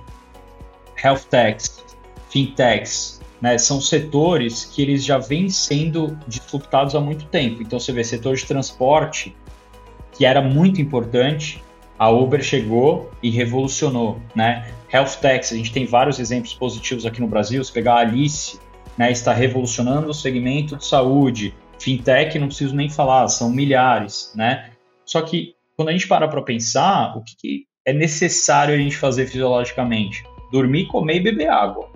health 1.04 1.26
techs, 1.30 1.86
fintechs, 2.30 3.22
né, 3.40 3.58
são 3.60 3.80
setores 3.80 4.66
que 4.66 4.82
eles 4.82 5.06
já 5.06 5.20
vêm 5.20 5.48
sendo 5.50 6.18
disruptados 6.28 6.96
há 6.96 7.00
muito 7.00 7.26
tempo. 7.26 7.62
Então, 7.62 7.80
você 7.80 7.92
vê 7.92 8.04
setor 8.04 8.36
de 8.36 8.46
transporte, 8.46 9.36
que 10.14 10.26
era 10.26 10.42
muito 10.42 10.82
importante, 10.82 11.64
a 11.98 12.10
Uber 12.10 12.42
chegou 12.42 13.12
e 13.22 13.30
revolucionou, 13.30 14.20
né? 14.36 14.72
Health 14.92 15.18
techs, 15.22 15.52
a 15.52 15.56
gente 15.56 15.72
tem 15.72 15.86
vários 15.86 16.20
exemplos 16.20 16.54
positivos 16.54 17.06
aqui 17.06 17.20
no 17.20 17.28
Brasil. 17.28 17.64
Se 17.64 17.72
pegar 17.72 17.96
a 17.96 18.00
Alice, 18.00 18.60
né, 18.98 19.12
está 19.12 19.34
revolucionando 19.34 20.10
o 20.10 20.14
segmento 20.14 20.76
de 20.76 20.86
saúde. 20.86 21.54
Fintech, 21.80 22.38
não 22.38 22.48
preciso 22.48 22.76
nem 22.76 22.90
falar, 22.90 23.28
são 23.28 23.50
milhares, 23.50 24.32
né? 24.36 24.72
Só 25.06 25.22
que 25.22 25.56
quando 25.76 25.90
a 25.90 25.92
gente 25.92 26.08
para 26.08 26.28
para 26.28 26.42
pensar, 26.42 27.18
o 27.18 27.24
que, 27.24 27.36
que 27.36 27.66
é 27.86 27.92
necessário 27.92 28.74
a 28.74 28.78
gente 28.78 28.96
fazer 28.96 29.26
fisiologicamente? 29.26 30.24
Dormir, 30.52 30.86
comer 30.86 31.18
e 31.18 31.20
beber 31.20 31.50
água. 31.50 31.90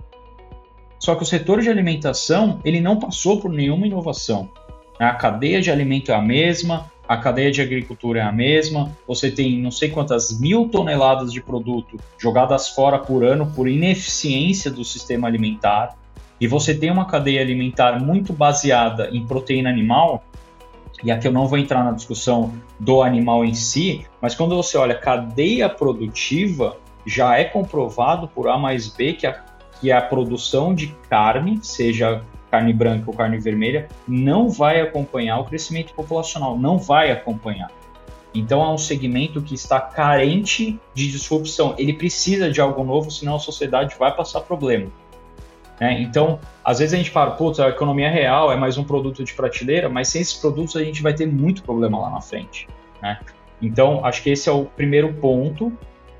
Só 0.98 1.14
que 1.14 1.22
o 1.22 1.26
setor 1.26 1.60
de 1.60 1.70
alimentação, 1.70 2.60
ele 2.64 2.80
não 2.80 2.98
passou 2.98 3.40
por 3.40 3.50
nenhuma 3.50 3.86
inovação. 3.86 4.50
A 4.98 5.14
cadeia 5.14 5.60
de 5.60 5.70
alimento 5.70 6.10
é 6.10 6.14
a 6.14 6.20
mesma, 6.20 6.90
a 7.08 7.16
cadeia 7.16 7.50
de 7.50 7.62
agricultura 7.62 8.20
é 8.20 8.22
a 8.22 8.30
mesma, 8.30 8.94
você 9.06 9.30
tem 9.30 9.58
não 9.58 9.70
sei 9.70 9.88
quantas 9.88 10.38
mil 10.38 10.68
toneladas 10.68 11.32
de 11.32 11.40
produto 11.40 11.96
jogadas 12.18 12.68
fora 12.68 12.98
por 12.98 13.24
ano 13.24 13.50
por 13.56 13.66
ineficiência 13.66 14.70
do 14.70 14.84
sistema 14.84 15.26
alimentar, 15.26 15.96
e 16.38 16.46
você 16.46 16.74
tem 16.74 16.90
uma 16.90 17.06
cadeia 17.06 17.40
alimentar 17.40 17.98
muito 17.98 18.32
baseada 18.32 19.08
em 19.10 19.26
proteína 19.26 19.70
animal, 19.70 20.22
e 21.02 21.10
aqui 21.10 21.26
eu 21.26 21.32
não 21.32 21.46
vou 21.46 21.58
entrar 21.58 21.82
na 21.82 21.92
discussão 21.92 22.52
do 22.78 23.02
animal 23.02 23.42
em 23.42 23.54
si, 23.54 24.04
mas 24.20 24.34
quando 24.34 24.54
você 24.54 24.76
olha 24.76 24.94
cadeia 24.94 25.68
produtiva, 25.68 26.76
já 27.06 27.38
é 27.38 27.44
comprovado 27.44 28.28
por 28.28 28.48
A 28.48 28.58
mais 28.58 28.86
B 28.88 29.14
que 29.14 29.26
a, 29.26 29.44
que 29.80 29.90
a 29.90 30.02
produção 30.02 30.74
de 30.74 30.88
carne, 31.08 31.58
seja 31.62 32.22
carne 32.50 32.72
branca 32.72 33.04
ou 33.06 33.16
carne 33.16 33.38
vermelha, 33.38 33.88
não 34.06 34.48
vai 34.48 34.80
acompanhar 34.80 35.38
o 35.38 35.44
crescimento 35.44 35.92
populacional, 35.94 36.58
não 36.58 36.78
vai 36.78 37.10
acompanhar. 37.10 37.70
Então 38.34 38.62
é 38.62 38.68
um 38.68 38.78
segmento 38.78 39.40
que 39.40 39.54
está 39.54 39.80
carente 39.80 40.78
de 40.94 41.10
disrupção. 41.10 41.74
Ele 41.78 41.92
precisa 41.92 42.50
de 42.50 42.60
algo 42.60 42.84
novo, 42.84 43.10
senão 43.10 43.36
a 43.36 43.38
sociedade 43.38 43.96
vai 43.98 44.14
passar 44.14 44.40
problema. 44.42 44.90
Né? 45.80 46.00
Então, 46.00 46.38
às 46.64 46.78
vezes 46.78 46.94
a 46.94 46.96
gente 46.96 47.10
fala, 47.10 47.32
putz, 47.32 47.60
a 47.60 47.68
economia 47.68 48.10
real 48.10 48.52
é 48.52 48.56
mais 48.56 48.76
um 48.76 48.84
produto 48.84 49.24
de 49.24 49.32
prateleira, 49.32 49.88
mas 49.88 50.08
sem 50.08 50.20
esses 50.20 50.34
produtos 50.34 50.76
a 50.76 50.82
gente 50.82 51.02
vai 51.02 51.14
ter 51.14 51.26
muito 51.26 51.62
problema 51.62 52.00
lá 52.00 52.10
na 52.10 52.20
frente. 52.20 52.68
Né? 53.00 53.18
Então, 53.62 54.04
acho 54.04 54.22
que 54.22 54.30
esse 54.30 54.48
é 54.48 54.52
o 54.52 54.64
primeiro 54.64 55.12
ponto. 55.14 55.72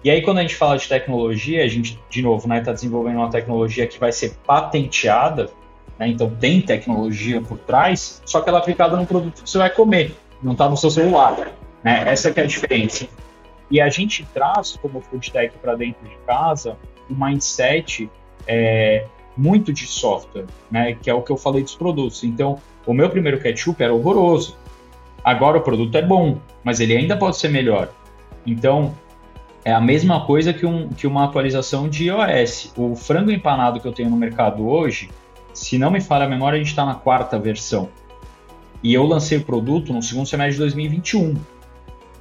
E 0.02 0.10
aí, 0.10 0.22
quando 0.22 0.38
a 0.38 0.42
gente 0.42 0.54
fala 0.54 0.78
de 0.78 0.88
tecnologia, 0.88 1.64
a 1.64 1.68
gente, 1.68 2.00
de 2.08 2.22
novo, 2.22 2.38
está 2.38 2.48
né, 2.48 2.60
tá 2.60 2.72
desenvolvendo 2.72 3.16
uma 3.16 3.30
tecnologia 3.30 3.86
que 3.86 3.98
vai 3.98 4.12
ser 4.12 4.34
patenteada, 4.46 5.50
né? 5.98 6.08
então 6.08 6.30
tem 6.30 6.61
tecnologia 6.61 7.40
por 7.40 7.58
trás, 7.58 8.22
só 8.24 8.40
que 8.40 8.48
ela 8.48 8.58
é 8.58 8.61
aplicada 8.61 8.96
no 8.96 9.06
produto 9.06 9.42
que 9.42 9.50
você 9.50 9.58
vai 9.58 9.70
comer, 9.70 10.14
não 10.42 10.52
está 10.52 10.68
no 10.68 10.76
seu 10.76 10.90
celular. 10.90 11.52
Né? 11.82 12.04
Essa 12.06 12.30
é 12.30 12.40
a 12.40 12.46
diferença. 12.46 13.06
E 13.70 13.80
a 13.80 13.88
gente 13.88 14.26
traz 14.32 14.76
como 14.80 15.00
food 15.00 15.30
tech 15.30 15.54
para 15.58 15.74
dentro 15.74 16.08
de 16.08 16.16
casa 16.26 16.76
um 17.11 17.14
mindset 17.14 18.11
é, 18.46 19.04
muito 19.37 19.72
de 19.72 19.87
software, 19.87 20.46
né? 20.70 20.96
Que 21.00 21.11
é 21.11 21.14
o 21.14 21.22
que 21.22 21.30
eu 21.30 21.37
falei 21.37 21.62
dos 21.62 21.74
produtos. 21.74 22.24
Então, 22.24 22.58
o 22.87 22.92
meu 22.92 23.08
primeiro 23.11 23.38
ketchup 23.38 23.82
era 23.82 23.92
horroroso. 23.92 24.56
Agora 25.22 25.58
o 25.58 25.61
produto 25.61 25.94
é 25.94 26.02
bom, 26.02 26.38
mas 26.64 26.80
ele 26.80 26.96
ainda 26.96 27.16
pode 27.16 27.37
ser 27.37 27.48
melhor. 27.48 27.90
Então, 28.46 28.94
é 29.64 29.72
a 29.72 29.80
mesma 29.80 30.24
coisa 30.24 30.52
que, 30.52 30.64
um, 30.64 30.88
que 30.88 31.06
uma 31.06 31.24
atualização 31.24 31.88
de 31.88 32.06
iOS. 32.06 32.72
O 32.76 32.96
frango 32.96 33.30
empanado 33.30 33.80
que 33.80 33.87
eu 33.87 33.92
tenho 33.92 34.08
no 34.08 34.16
mercado 34.16 34.66
hoje, 34.66 35.11
se 35.59 35.77
não 35.77 35.90
me 35.90 36.01
falha 36.01 36.25
a 36.25 36.29
memória, 36.29 36.57
a 36.57 36.59
gente 36.59 36.71
está 36.71 36.87
na 36.87 36.94
quarta 36.94 37.37
versão. 37.37 37.88
E 38.81 38.94
eu 38.94 39.05
lancei 39.05 39.38
o 39.38 39.44
produto 39.44 39.92
no 39.92 40.01
segundo 40.01 40.27
semestre 40.27 40.53
de 40.53 40.61
2021. 40.61 41.35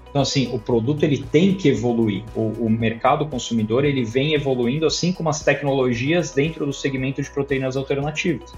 Então, 0.10 0.24
assim, 0.24 0.50
o 0.52 0.58
produto 0.58 1.04
ele 1.04 1.20
tem 1.20 1.54
que 1.54 1.70
evoluir. 1.70 2.24
O, 2.36 2.66
o, 2.66 2.70
mercado 2.70 3.28
consumidor 3.28 3.86
ele 3.86 4.04
vem 4.04 4.34
evoluindo, 4.34 4.88
assim 4.88 5.14
como 5.14 5.30
as 5.30 5.44
tecnologias 5.44 6.32
dentro 6.32 6.66
do 6.66 6.74
segmento 6.74 7.22
de 7.22 7.30
proteínas 7.30 7.78
alternativas. 7.78 8.52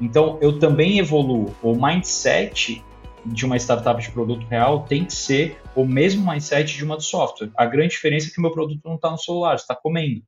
Então, 0.00 0.38
eu 0.40 0.56
também 0.56 1.00
evoluo. 1.00 1.52
O 1.60 1.74
mindset 1.74 2.84
de 3.26 3.44
uma 3.44 3.56
startup 3.56 4.00
de 4.00 4.12
produto 4.12 4.46
real 4.46 4.84
tem 4.84 5.04
que 5.04 5.14
ser 5.14 5.60
o 5.74 5.84
mesmo 5.84 6.30
mindset 6.30 6.76
de 6.76 6.84
uma 6.84 6.96
de 6.96 7.04
software. 7.04 7.50
A 7.56 7.66
grande 7.66 7.90
diferença 7.90 8.28
é 8.28 8.30
que 8.30 8.38
o 8.38 8.42
meu 8.42 8.52
produto 8.52 8.80
não 8.84 8.94
está 8.94 9.10
no 9.10 9.18
celular, 9.18 9.56
está 9.56 9.74
comendo. 9.74 10.22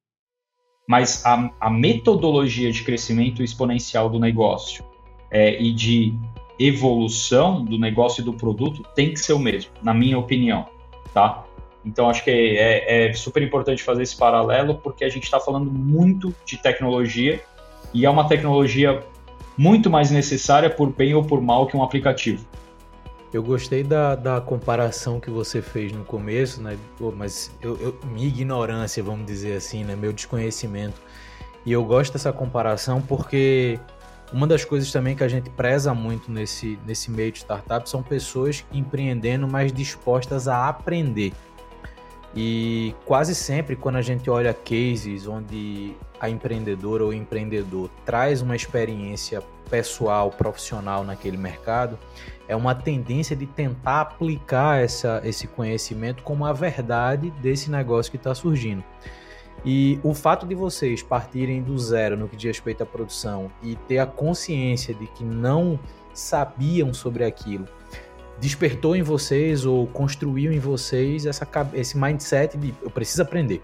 Mas 0.87 1.25
a, 1.25 1.51
a, 1.61 1.71
metodologia 1.71 2.71
de 2.71 2.83
crescimento 2.83 3.43
exponencial 3.43 4.11
do 4.11 4.19
negócio 4.19 4.85
é, 5.31 5.61
e 5.61 5.73
de 5.73 6.15
evolução 6.59 7.65
do 7.65 7.79
negócio 7.79 8.21
e 8.21 8.25
do 8.25 8.35
produto 8.35 8.83
tem 8.95 9.13
que 9.13 9.19
ser 9.19 9.33
o 9.33 9.39
mesmo, 9.39 9.73
na 9.83 9.95
minha 9.95 10.19
opinião, 10.19 10.67
tá? 11.13 11.45
Então 11.85 12.09
acho 12.09 12.23
que 12.23 12.31
é, 12.31 13.09
é 13.09 13.13
super 13.13 13.43
importante 13.43 13.83
fazer 13.83 14.03
esse 14.03 14.17
paralelo 14.17 14.77
porque 14.77 15.05
a 15.05 15.09
gente 15.09 15.25
está 15.25 15.41
falando 15.41 15.71
muito 15.71 16.35
de 16.45 16.57
tecnologia 16.59 17.43
e 17.93 18.05
é 18.07 18.11
uma 18.11 18.29
tecnologia 18.29 19.03
muito 19.57 19.91
mais 19.91 20.11
necessária 20.11 20.69
por 20.69 20.91
bem 20.93 21.15
ou 21.15 21.25
por 21.25 21.41
mal 21.41 21.67
que 21.67 21.77
um 21.77 21.83
aplicativo. 21.83 22.47
Eu 23.35 23.43
gostei 23.43 23.83
da, 23.83 24.15
da 24.15 24.41
comparação 24.41 25.19
que 25.19 25.29
você 25.29 25.61
fez 25.61 25.91
no 25.91 26.05
começo, 26.05 26.63
né? 26.63 26.79
Pô, 26.97 27.11
mas 27.11 27.51
eu, 27.61 27.77
eu, 27.79 27.99
minha 28.13 28.29
ignorância, 28.29 29.03
vamos 29.03 29.27
dizer 29.27 29.57
assim, 29.57 29.83
né? 29.83 29.97
Meu 29.97 30.13
desconhecimento. 30.13 31.03
E 31.67 31.73
eu 31.73 31.85
gosto 31.85 32.13
dessa 32.13 32.33
comparação 32.33 33.03
porque 33.03 33.77
uma 34.33 34.47
das 34.47 34.65
coisas 34.65 34.93
também 34.93 35.17
que 35.17 35.25
a 35.25 35.27
gente 35.27 35.51
preza 35.51 35.93
muito 35.93 36.31
nesse, 36.31 36.79
nesse 36.87 37.11
meio 37.11 37.33
de 37.33 37.39
startup 37.39 37.91
são 37.91 38.05
pessoas 38.05 38.65
empreendendo, 38.73 39.49
mas 39.49 39.73
dispostas 39.73 40.47
a 40.47 40.69
aprender. 40.69 41.33
E 42.37 42.95
quase 43.05 43.35
sempre, 43.35 43.77
quando 43.77 43.97
a 43.97 44.03
gente 44.03 44.29
olha 44.29 44.53
cases 44.53 45.27
onde 45.29 45.95
a 46.19 46.29
empreendedora 46.29 47.05
ou 47.05 47.13
empreendedor 47.13 47.89
traz 48.05 48.43
uma 48.43 48.57
experiência 48.57 49.41
pessoal, 49.71 50.31
profissional 50.31 51.05
naquele 51.05 51.37
mercado, 51.37 51.99
é 52.49 52.57
uma 52.57 52.75
tendência 52.75 53.37
de 53.37 53.47
tentar 53.47 54.01
aplicar 54.01 54.83
essa, 54.83 55.21
esse 55.25 55.47
conhecimento 55.47 56.23
como 56.23 56.45
a 56.45 56.53
verdade 56.53 57.31
desse 57.41 57.71
negócio 57.71 58.11
que 58.11 58.17
está 58.17 58.35
surgindo. 58.35 58.83
E 59.65 59.99
o 60.03 60.13
fato 60.13 60.47
de 60.47 60.55
vocês 60.55 61.03
partirem 61.03 61.63
do 61.63 61.79
zero 61.79 62.17
no 62.17 62.29
que 62.29 62.37
diz 62.37 62.45
respeito 62.45 62.83
à 62.83 62.87
produção 62.87 63.51
e 63.63 63.77
ter 63.77 63.99
a 63.99 64.07
consciência 64.07 64.93
de 64.93 65.07
que 65.07 65.25
não 65.25 65.79
sabiam 66.13 66.93
sobre 66.93 67.25
aquilo, 67.25 67.67
despertou 68.41 68.97
em 68.97 69.03
vocês 69.03 69.65
ou 69.65 69.87
construiu 69.87 70.53
em 70.53 70.59
vocês 70.59 71.27
essa, 71.27 71.47
esse 71.75 71.97
mindset 71.97 72.57
de 72.57 72.75
eu 72.83 72.91
preciso 72.91 73.23
aprender. 73.23 73.63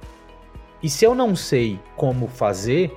E 0.83 0.89
se 0.89 1.05
eu 1.05 1.15
não 1.15 1.37
sei 1.37 1.79
como 1.97 2.27
fazer, 2.29 2.97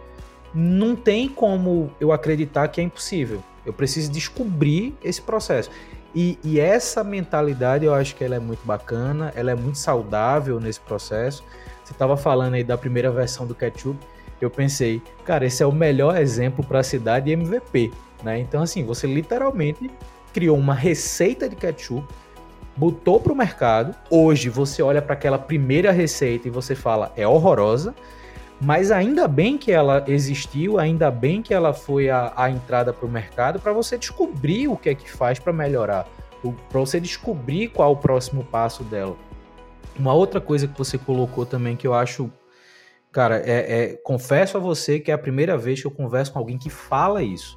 não 0.53 0.95
tem 0.95 1.27
como 1.27 1.91
eu 1.99 2.11
acreditar 2.11 2.67
que 2.67 2.79
é 2.79 2.83
impossível. 2.83 3.43
Eu 3.65 3.73
preciso 3.73 4.11
descobrir 4.11 4.95
esse 5.03 5.21
processo. 5.21 5.69
E, 6.15 6.37
e, 6.43 6.59
essa 6.59 7.03
mentalidade 7.03 7.85
eu 7.85 7.93
acho 7.93 8.15
que 8.15 8.23
ela 8.23 8.35
é 8.35 8.39
muito 8.39 8.63
bacana, 8.63 9.33
ela 9.35 9.49
é 9.49 9.55
muito 9.55 9.79
saudável 9.79 10.59
nesse 10.59 10.79
processo, 10.79 11.43
você 11.83 11.91
estava 11.91 12.15
falando 12.15 12.53
aí 12.53 12.63
da 12.63 12.77
primeira 12.77 13.09
versão 13.09 13.47
do 13.47 13.55
ketchup, 13.55 13.97
eu 14.39 14.49
pensei, 14.49 15.01
cara, 15.25 15.45
esse 15.45 15.63
é 15.63 15.65
o 15.65 15.71
melhor 15.71 16.15
exemplo 16.17 16.63
para 16.63 16.79
a 16.79 16.83
cidade 16.83 17.31
MVP, 17.31 17.91
né? 18.23 18.37
Então 18.37 18.61
assim, 18.61 18.85
você 18.85 19.07
literalmente 19.07 19.89
criou 20.33 20.57
uma 20.57 20.73
receita 20.73 21.47
de 21.47 21.55
ketchup, 21.55 22.07
botou 22.75 23.19
para 23.19 23.31
o 23.31 23.35
mercado. 23.35 23.95
Hoje 24.09 24.49
você 24.49 24.81
olha 24.81 25.01
para 25.01 25.13
aquela 25.13 25.37
primeira 25.37 25.91
receita 25.91 26.47
e 26.47 26.51
você 26.51 26.75
fala, 26.75 27.13
é 27.15 27.27
horrorosa, 27.27 27.93
mas 28.59 28.91
ainda 28.91 29.27
bem 29.27 29.57
que 29.57 29.71
ela 29.71 30.03
existiu, 30.07 30.79
ainda 30.79 31.11
bem 31.11 31.41
que 31.41 31.53
ela 31.53 31.73
foi 31.73 32.09
a, 32.09 32.33
a 32.35 32.49
entrada 32.49 32.91
para 32.91 33.05
o 33.05 33.11
mercado 33.11 33.59
para 33.59 33.71
você 33.71 33.97
descobrir 33.97 34.67
o 34.67 34.75
que 34.75 34.89
é 34.89 34.95
que 34.95 35.09
faz 35.09 35.37
para 35.39 35.53
melhorar, 35.53 36.07
para 36.69 36.79
você 36.79 36.99
descobrir 36.99 37.69
qual 37.69 37.91
o 37.91 37.97
próximo 37.97 38.43
passo 38.43 38.83
dela. 38.83 39.15
Uma 39.97 40.13
outra 40.13 40.41
coisa 40.41 40.67
que 40.67 40.77
você 40.77 40.97
colocou 40.97 41.45
também 41.45 41.75
que 41.75 41.85
eu 41.85 41.93
acho 41.93 42.31
Cara, 43.13 43.43
é, 43.45 43.83
é, 43.83 43.87
confesso 44.03 44.57
a 44.57 44.59
você 44.59 44.99
que 44.99 45.11
é 45.11 45.13
a 45.13 45.17
primeira 45.19 45.55
vez 45.55 45.79
que 45.79 45.85
eu 45.85 45.91
converso 45.91 46.33
com 46.33 46.39
alguém 46.39 46.57
que 46.57 46.71
fala 46.71 47.21
isso. 47.21 47.55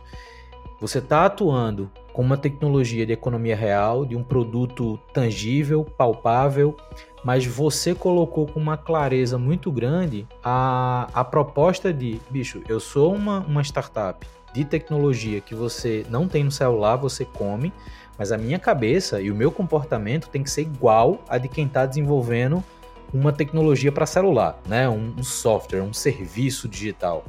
Você 0.79 0.99
está 0.99 1.25
atuando 1.25 1.91
com 2.17 2.23
uma 2.23 2.39
tecnologia 2.39 3.05
de 3.05 3.13
economia 3.13 3.55
real, 3.55 4.07
de 4.07 4.17
um 4.17 4.25
produto 4.25 4.99
tangível, 5.13 5.85
palpável, 5.85 6.75
mas 7.23 7.45
você 7.45 7.95
colocou 7.95 8.47
com 8.47 8.59
uma 8.59 8.75
clareza 8.75 9.37
muito 9.37 9.71
grande 9.71 10.27
a, 10.43 11.11
a 11.13 11.23
proposta 11.23 11.93
de, 11.93 12.19
bicho, 12.31 12.63
eu 12.67 12.81
sou 12.81 13.15
uma, 13.15 13.41
uma 13.41 13.63
startup 13.63 14.27
de 14.55 14.65
tecnologia 14.65 15.43
que 15.43 15.55
você 15.55 16.07
não 16.09 16.27
tem 16.27 16.43
no 16.43 16.51
celular, 16.51 16.97
você 16.97 17.23
come, 17.23 17.71
mas 18.19 18.33
a 18.33 18.39
minha 18.39 18.59
cabeça 18.59 19.21
e 19.21 19.31
o 19.31 19.35
meu 19.35 19.53
comportamento 19.53 20.31
tem 20.31 20.43
que 20.43 20.51
ser 20.51 20.63
igual 20.63 21.23
a 21.29 21.37
de 21.37 21.49
quem 21.49 21.67
está 21.67 21.85
desenvolvendo 21.85 22.65
uma 23.13 23.31
tecnologia 23.31 23.93
para 23.93 24.07
celular, 24.07 24.59
né? 24.67 24.89
Um, 24.89 25.13
um, 25.19 25.23
software, 25.23 25.83
um 25.83 25.93
serviço 25.93 26.67
digital. 26.67 27.27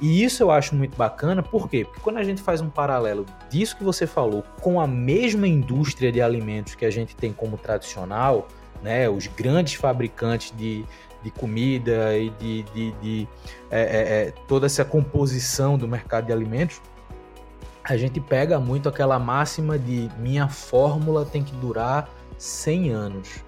E 0.00 0.22
isso 0.22 0.42
eu 0.42 0.50
acho 0.50 0.74
muito 0.74 0.96
bacana, 0.96 1.42
por 1.42 1.68
quê? 1.68 1.84
Porque 1.84 2.00
quando 2.00 2.18
a 2.18 2.22
gente 2.22 2.42
faz 2.42 2.60
um 2.60 2.68
paralelo 2.68 3.24
disso 3.48 3.76
que 3.76 3.84
você 3.84 4.06
falou 4.06 4.44
com 4.60 4.80
a 4.80 4.86
mesma 4.86 5.48
indústria 5.48 6.12
de 6.12 6.20
alimentos 6.20 6.74
que 6.74 6.84
a 6.84 6.90
gente 6.90 7.16
tem 7.16 7.32
como 7.32 7.56
tradicional, 7.56 8.46
né? 8.82 9.08
Os 9.08 9.26
grandes 9.26 9.74
fabricantes 9.74 10.52
de, 10.54 10.84
de 11.22 11.30
comida 11.30 12.16
e 12.16 12.28
de, 12.30 12.62
de, 12.64 12.92
de 12.92 13.28
é, 13.70 13.80
é, 13.80 14.26
é 14.28 14.30
toda 14.46 14.66
essa 14.66 14.84
composição 14.84 15.78
do 15.78 15.88
mercado 15.88 16.26
de 16.26 16.32
alimentos, 16.32 16.80
a 17.82 17.96
gente 17.96 18.20
pega 18.20 18.58
muito 18.58 18.88
aquela 18.88 19.18
máxima 19.18 19.78
de 19.78 20.10
minha 20.18 20.48
fórmula 20.48 21.24
tem 21.24 21.42
que 21.42 21.54
durar 21.54 22.10
100 22.36 22.90
anos 22.90 23.45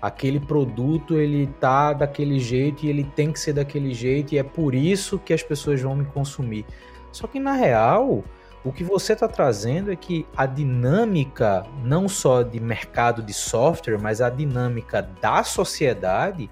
aquele 0.00 0.38
produto 0.38 1.16
ele 1.16 1.46
tá 1.60 1.92
daquele 1.92 2.38
jeito 2.38 2.84
e 2.84 2.88
ele 2.88 3.04
tem 3.04 3.32
que 3.32 3.40
ser 3.40 3.52
daquele 3.52 3.92
jeito 3.92 4.34
e 4.34 4.38
é 4.38 4.42
por 4.42 4.74
isso 4.74 5.18
que 5.18 5.32
as 5.32 5.42
pessoas 5.42 5.80
vão 5.80 5.96
me 5.96 6.04
consumir. 6.04 6.64
Só 7.10 7.26
que 7.26 7.40
na 7.40 7.52
real, 7.52 8.22
o 8.64 8.72
que 8.72 8.84
você 8.84 9.12
está 9.12 9.26
trazendo 9.26 9.92
é 9.92 9.96
que 9.96 10.26
a 10.36 10.46
dinâmica 10.46 11.64
não 11.82 12.08
só 12.08 12.42
de 12.42 12.60
mercado 12.60 13.22
de 13.22 13.32
software, 13.32 13.98
mas 13.98 14.20
a 14.20 14.30
dinâmica 14.30 15.02
da 15.20 15.42
sociedade 15.42 16.50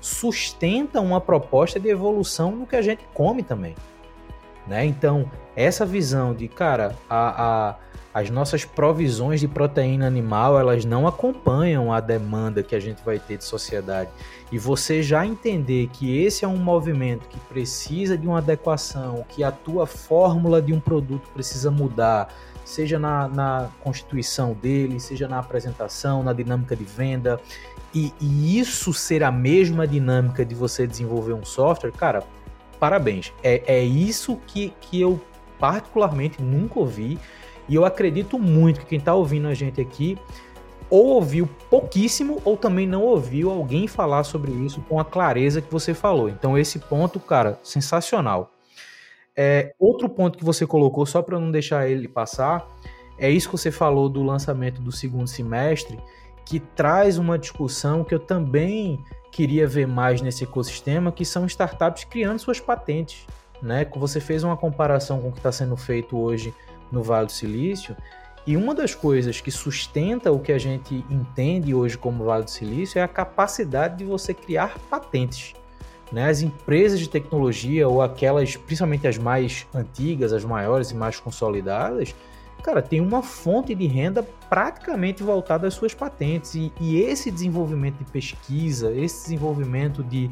sustenta 0.00 1.00
uma 1.00 1.20
proposta 1.20 1.78
de 1.78 1.88
evolução 1.88 2.52
no 2.52 2.66
que 2.66 2.76
a 2.76 2.82
gente 2.82 3.04
come 3.12 3.42
também. 3.42 3.74
Né? 4.66 4.84
Então, 4.84 5.30
essa 5.56 5.84
visão 5.84 6.34
de, 6.34 6.46
cara, 6.46 6.94
a, 7.08 7.70
a 7.70 7.76
as 8.18 8.30
nossas 8.30 8.64
provisões 8.64 9.40
de 9.40 9.46
proteína 9.46 10.06
animal 10.06 10.58
elas 10.58 10.84
não 10.84 11.06
acompanham 11.06 11.92
a 11.92 12.00
demanda 12.00 12.64
que 12.64 12.74
a 12.74 12.80
gente 12.80 13.00
vai 13.04 13.18
ter 13.18 13.36
de 13.36 13.44
sociedade. 13.44 14.10
E 14.50 14.58
você 14.58 15.02
já 15.04 15.24
entender 15.24 15.88
que 15.92 16.18
esse 16.24 16.44
é 16.44 16.48
um 16.48 16.56
movimento 16.56 17.28
que 17.28 17.38
precisa 17.38 18.18
de 18.18 18.26
uma 18.26 18.38
adequação, 18.38 19.24
que 19.28 19.44
a 19.44 19.52
tua 19.52 19.86
fórmula 19.86 20.60
de 20.60 20.72
um 20.72 20.80
produto 20.80 21.28
precisa 21.32 21.70
mudar, 21.70 22.28
seja 22.64 22.98
na, 22.98 23.28
na 23.28 23.68
constituição 23.80 24.52
dele, 24.52 24.98
seja 24.98 25.28
na 25.28 25.38
apresentação, 25.38 26.22
na 26.24 26.32
dinâmica 26.32 26.74
de 26.74 26.84
venda, 26.84 27.40
e, 27.94 28.12
e 28.20 28.58
isso 28.58 28.92
ser 28.92 29.22
a 29.22 29.30
mesma 29.30 29.86
dinâmica 29.86 30.44
de 30.44 30.56
você 30.56 30.88
desenvolver 30.88 31.34
um 31.34 31.44
software, 31.44 31.92
cara, 31.92 32.24
parabéns. 32.80 33.32
É, 33.44 33.62
é 33.76 33.84
isso 33.84 34.40
que, 34.46 34.72
que 34.80 35.00
eu 35.00 35.20
particularmente 35.58 36.42
nunca 36.42 36.80
ouvi 36.80 37.18
e 37.68 37.74
eu 37.74 37.84
acredito 37.84 38.38
muito 38.38 38.80
que 38.80 38.86
quem 38.86 38.98
está 38.98 39.14
ouvindo 39.14 39.48
a 39.48 39.54
gente 39.54 39.80
aqui 39.80 40.16
ou 40.90 41.08
ouviu 41.08 41.48
pouquíssimo 41.68 42.40
ou 42.44 42.56
também 42.56 42.86
não 42.86 43.02
ouviu 43.02 43.50
alguém 43.50 43.86
falar 43.86 44.24
sobre 44.24 44.50
isso 44.52 44.80
com 44.88 44.98
a 44.98 45.04
clareza 45.04 45.60
que 45.60 45.70
você 45.70 45.92
falou. 45.92 46.28
Então, 46.28 46.56
esse 46.56 46.78
ponto, 46.78 47.20
cara, 47.20 47.58
sensacional. 47.62 48.52
É, 49.36 49.74
outro 49.78 50.08
ponto 50.08 50.38
que 50.38 50.44
você 50.44 50.66
colocou, 50.66 51.04
só 51.04 51.20
para 51.22 51.38
não 51.38 51.50
deixar 51.50 51.88
ele 51.88 52.08
passar, 52.08 52.66
é 53.18 53.30
isso 53.30 53.48
que 53.48 53.56
você 53.56 53.70
falou 53.70 54.08
do 54.08 54.22
lançamento 54.22 54.80
do 54.80 54.90
segundo 54.90 55.26
semestre, 55.26 55.98
que 56.44 56.58
traz 56.58 57.18
uma 57.18 57.38
discussão 57.38 58.02
que 58.02 58.14
eu 58.14 58.18
também 58.18 58.98
queria 59.30 59.66
ver 59.66 59.86
mais 59.86 60.22
nesse 60.22 60.44
ecossistema, 60.44 61.12
que 61.12 61.24
são 61.24 61.44
startups 61.44 62.04
criando 62.04 62.38
suas 62.38 62.58
patentes. 62.58 63.26
Né? 63.60 63.86
Você 63.96 64.20
fez 64.20 64.42
uma 64.42 64.56
comparação 64.56 65.20
com 65.20 65.28
o 65.28 65.32
que 65.32 65.38
está 65.38 65.52
sendo 65.52 65.76
feito 65.76 66.16
hoje 66.16 66.54
no 66.90 67.02
Vale 67.02 67.26
do 67.26 67.32
Silício. 67.32 67.96
E 68.46 68.56
uma 68.56 68.74
das 68.74 68.94
coisas 68.94 69.40
que 69.40 69.50
sustenta 69.50 70.32
o 70.32 70.38
que 70.38 70.52
a 70.52 70.58
gente 70.58 71.04
entende 71.10 71.74
hoje 71.74 71.98
como 71.98 72.24
Vale 72.24 72.44
do 72.44 72.50
Silício 72.50 72.98
é 72.98 73.02
a 73.02 73.08
capacidade 73.08 73.98
de 73.98 74.04
você 74.04 74.32
criar 74.32 74.78
patentes. 74.90 75.54
Né? 76.10 76.28
As 76.28 76.40
empresas 76.40 76.98
de 76.98 77.08
tecnologia, 77.08 77.86
ou 77.88 78.00
aquelas, 78.00 78.56
principalmente 78.56 79.06
as 79.06 79.18
mais 79.18 79.66
antigas, 79.74 80.32
as 80.32 80.44
maiores 80.44 80.90
e 80.90 80.94
mais 80.94 81.20
consolidadas, 81.20 82.14
cara, 82.62 82.80
tem 82.82 83.00
uma 83.00 83.22
fonte 83.22 83.74
de 83.74 83.86
renda 83.86 84.26
praticamente 84.48 85.22
voltada 85.22 85.66
às 85.66 85.74
suas 85.74 85.94
patentes. 85.94 86.54
E, 86.54 86.72
e 86.80 87.00
esse 87.00 87.30
desenvolvimento 87.30 87.98
de 87.98 88.10
pesquisa, 88.10 88.92
esse 88.92 89.24
desenvolvimento 89.24 90.02
de, 90.02 90.30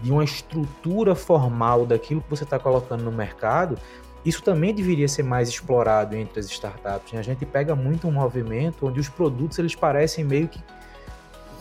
de 0.00 0.12
uma 0.12 0.24
estrutura 0.24 1.14
formal 1.14 1.84
daquilo 1.84 2.20
que 2.20 2.30
você 2.30 2.44
está 2.44 2.58
colocando 2.58 3.02
no 3.02 3.12
mercado, 3.12 3.76
isso 4.26 4.42
também 4.42 4.74
deveria 4.74 5.06
ser 5.06 5.22
mais 5.22 5.48
explorado 5.48 6.16
entre 6.16 6.40
as 6.40 6.46
startups. 6.46 7.12
Né? 7.12 7.20
A 7.20 7.22
gente 7.22 7.46
pega 7.46 7.76
muito 7.76 8.08
um 8.08 8.10
movimento 8.10 8.84
onde 8.86 8.98
os 8.98 9.08
produtos 9.08 9.56
eles 9.60 9.76
parecem 9.76 10.24
meio 10.24 10.48
que 10.48 10.60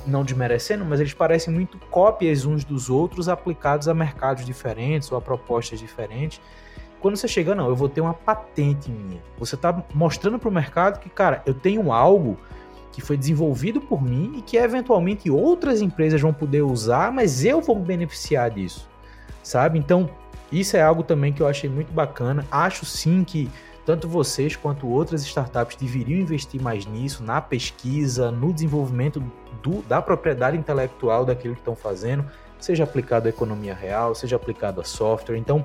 não 0.07 0.23
desmerecendo, 0.23 0.83
mas 0.83 0.99
eles 0.99 1.13
parecem 1.13 1.53
muito 1.53 1.77
cópias 1.89 2.43
uns 2.43 2.63
dos 2.63 2.89
outros 2.89 3.29
aplicados 3.29 3.87
a 3.87 3.93
mercados 3.93 4.43
diferentes 4.45 5.11
ou 5.11 5.17
a 5.17 5.21
propostas 5.21 5.79
diferentes. 5.79 6.41
Quando 6.99 7.17
você 7.17 7.27
chega, 7.27 7.53
não, 7.53 7.67
eu 7.67 7.75
vou 7.75 7.87
ter 7.87 8.01
uma 8.01 8.15
patente 8.15 8.89
minha. 8.89 9.21
Você 9.37 9.53
está 9.53 9.83
mostrando 9.93 10.39
para 10.39 10.49
o 10.49 10.51
mercado 10.51 10.99
que, 10.99 11.09
cara, 11.09 11.43
eu 11.45 11.53
tenho 11.53 11.91
algo 11.91 12.35
que 12.91 12.99
foi 12.99 13.15
desenvolvido 13.15 13.79
por 13.79 14.01
mim 14.01 14.33
e 14.37 14.41
que 14.41 14.57
eventualmente 14.57 15.29
outras 15.29 15.81
empresas 15.81 16.19
vão 16.19 16.33
poder 16.33 16.63
usar, 16.63 17.11
mas 17.11 17.45
eu 17.45 17.61
vou 17.61 17.75
me 17.75 17.85
beneficiar 17.85 18.49
disso, 18.49 18.89
sabe? 19.43 19.77
Então, 19.77 20.09
isso 20.51 20.77
é 20.77 20.81
algo 20.81 21.03
também 21.03 21.33
que 21.33 21.41
eu 21.41 21.47
achei 21.47 21.69
muito 21.69 21.91
bacana. 21.91 22.45
Acho 22.51 22.85
sim 22.85 23.23
que 23.23 23.49
tanto 23.85 24.07
vocês 24.07 24.55
quanto 24.55 24.87
outras 24.87 25.23
startups 25.23 25.75
deveriam 25.75 26.19
investir 26.19 26.61
mais 26.61 26.85
nisso, 26.85 27.23
na 27.23 27.39
pesquisa, 27.39 28.31
no 28.31 28.51
desenvolvimento 28.51 29.23
do, 29.61 29.81
da 29.83 30.01
propriedade 30.01 30.57
intelectual 30.57 31.23
daquilo 31.23 31.53
que 31.53 31.61
estão 31.61 31.75
fazendo, 31.75 32.25
seja 32.59 32.83
aplicado 32.83 33.27
à 33.27 33.29
economia 33.29 33.75
real, 33.75 34.15
seja 34.15 34.35
aplicado 34.35 34.81
a 34.81 34.83
software. 34.83 35.37
Então, 35.37 35.63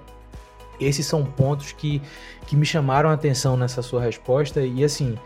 esses 0.78 1.06
são 1.06 1.24
pontos 1.24 1.72
que, 1.72 2.02
que 2.46 2.56
me 2.56 2.66
chamaram 2.66 3.08
a 3.08 3.14
atenção 3.14 3.56
nessa 3.56 3.82
sua 3.82 4.02
resposta 4.02 4.60
e 4.60 4.84
assim. 4.84 5.18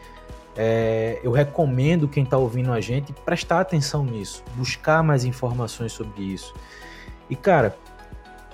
É, 0.57 1.19
eu 1.25 1.33
recomendo 1.33 2.07
quem 2.07 2.23
está 2.23 2.39
ouvindo 2.39 2.73
a 2.73 2.81
gente 2.81 3.13
prestar 3.13 3.59
atenção 3.59 4.05
nisso, 4.05 4.41
buscar 4.55 5.03
mais 5.03 5.25
informações 5.25 5.91
sobre 5.91 6.23
isso. 6.23 6.55
E 7.29 7.35
cara, 7.35 7.77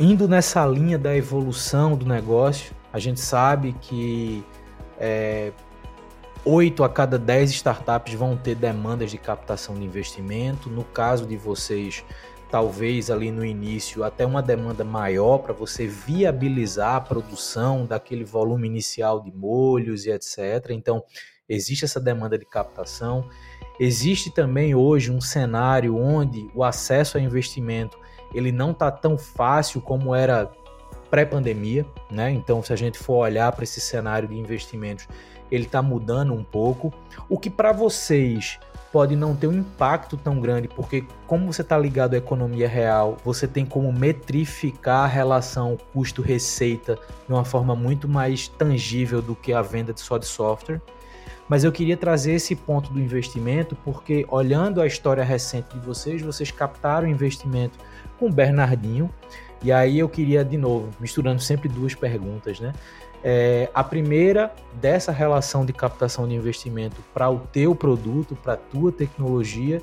indo 0.01 0.27
nessa 0.27 0.65
linha 0.67 0.99
da 0.99 1.15
evolução 1.15 1.95
do 1.95 2.07
negócio, 2.07 2.75
a 2.91 2.99
gente 2.99 3.21
sabe 3.21 3.75
que 3.83 4.43
é, 4.99 5.53
8 6.43 6.83
a 6.83 6.89
cada 6.89 7.19
10 7.19 7.51
startups 7.51 8.15
vão 8.15 8.35
ter 8.35 8.55
demandas 8.55 9.11
de 9.11 9.19
captação 9.19 9.75
de 9.75 9.85
investimento. 9.85 10.71
No 10.71 10.85
caso 10.85 11.27
de 11.27 11.37
vocês, 11.37 12.03
talvez 12.51 13.11
ali 13.11 13.31
no 13.31 13.45
início, 13.45 14.03
até 14.03 14.25
uma 14.25 14.43
demanda 14.43 14.83
maior 14.83 15.37
para 15.39 15.53
você 15.53 15.87
viabilizar 15.87 16.95
a 16.95 17.01
produção 17.03 17.85
daquele 17.85 18.25
volume 18.25 18.67
inicial 18.67 19.21
de 19.23 19.31
molhos 19.31 20.07
e 20.07 20.11
etc. 20.11 20.71
Então, 20.71 21.05
existe 21.47 21.85
essa 21.85 22.01
demanda 22.01 22.39
de 22.39 22.47
captação. 22.47 23.29
Existe 23.79 24.35
também 24.35 24.75
hoje 24.75 25.11
um 25.11 25.21
cenário 25.21 25.95
onde 25.95 26.51
o 26.55 26.65
acesso 26.65 27.19
a 27.19 27.21
investimento 27.21 27.99
ele 28.33 28.53
não 28.53 28.71
está 28.71 28.90
tão 28.90 29.19
fácil 29.19 29.81
como 29.81 30.14
era 30.14 30.51
pré-pandemia, 31.11 31.85
né? 32.11 32.31
Então, 32.31 32.62
se 32.62 32.73
a 32.73 32.77
gente 32.77 32.99
for 32.99 33.16
olhar 33.16 33.51
para 33.53 33.64
esse 33.64 33.81
cenário 33.81 34.29
de 34.29 34.38
investimentos, 34.38 35.09
ele 35.51 35.64
está 35.64 35.83
mudando 35.83 36.33
um 36.33 36.45
pouco. 36.45 36.93
O 37.29 37.38
que 37.38 37.51
para 37.51 37.73
vocês 37.73 38.59
pode 38.93 39.14
não 39.14 39.37
ter 39.37 39.47
um 39.47 39.53
impacto 39.53 40.16
tão 40.16 40.40
grande, 40.40 40.69
porque 40.69 41.05
como 41.27 41.53
você 41.53 41.62
está 41.62 41.79
ligado 41.79 42.14
à 42.14 42.16
economia 42.16 42.69
real, 42.69 43.16
você 43.25 43.47
tem 43.47 43.64
como 43.64 43.93
metrificar 43.93 45.05
a 45.05 45.07
relação 45.07 45.77
custo-receita 45.93 46.99
de 47.27 47.33
uma 47.33 47.45
forma 47.45 47.77
muito 47.77 48.09
mais 48.09 48.49
tangível 48.49 49.23
do 49.23 49.37
que 49.37 49.53
a 49.53 49.62
venda 49.62 49.93
só 49.97 50.19
de 50.19 50.27
software. 50.27 50.81
Mas 51.49 51.64
eu 51.64 51.73
queria 51.73 51.97
trazer 51.97 52.33
esse 52.35 52.55
ponto 52.55 52.93
do 52.93 53.01
investimento, 53.01 53.77
porque 53.85 54.25
olhando 54.29 54.81
a 54.81 54.87
história 54.87 55.25
recente 55.25 55.77
de 55.77 55.85
vocês, 55.85 56.23
vocês 56.23 56.51
captaram 56.51 57.09
investimento 57.09 57.79
com 58.20 58.30
Bernardinho. 58.30 59.11
E 59.62 59.72
aí 59.72 59.98
eu 59.98 60.09
queria, 60.09 60.44
de 60.44 60.56
novo, 60.56 60.90
misturando 61.00 61.40
sempre 61.40 61.68
duas 61.68 61.94
perguntas, 61.94 62.61
né? 62.61 62.72
É, 63.22 63.68
a 63.74 63.85
primeira 63.85 64.54
dessa 64.74 65.12
relação 65.12 65.66
de 65.66 65.72
captação 65.72 66.26
de 66.26 66.35
investimento 66.35 67.02
para 67.12 67.28
o 67.28 67.40
teu 67.40 67.74
produto, 67.74 68.35
para 68.35 68.54
a 68.54 68.56
tua 68.56 68.92
tecnologia, 68.92 69.83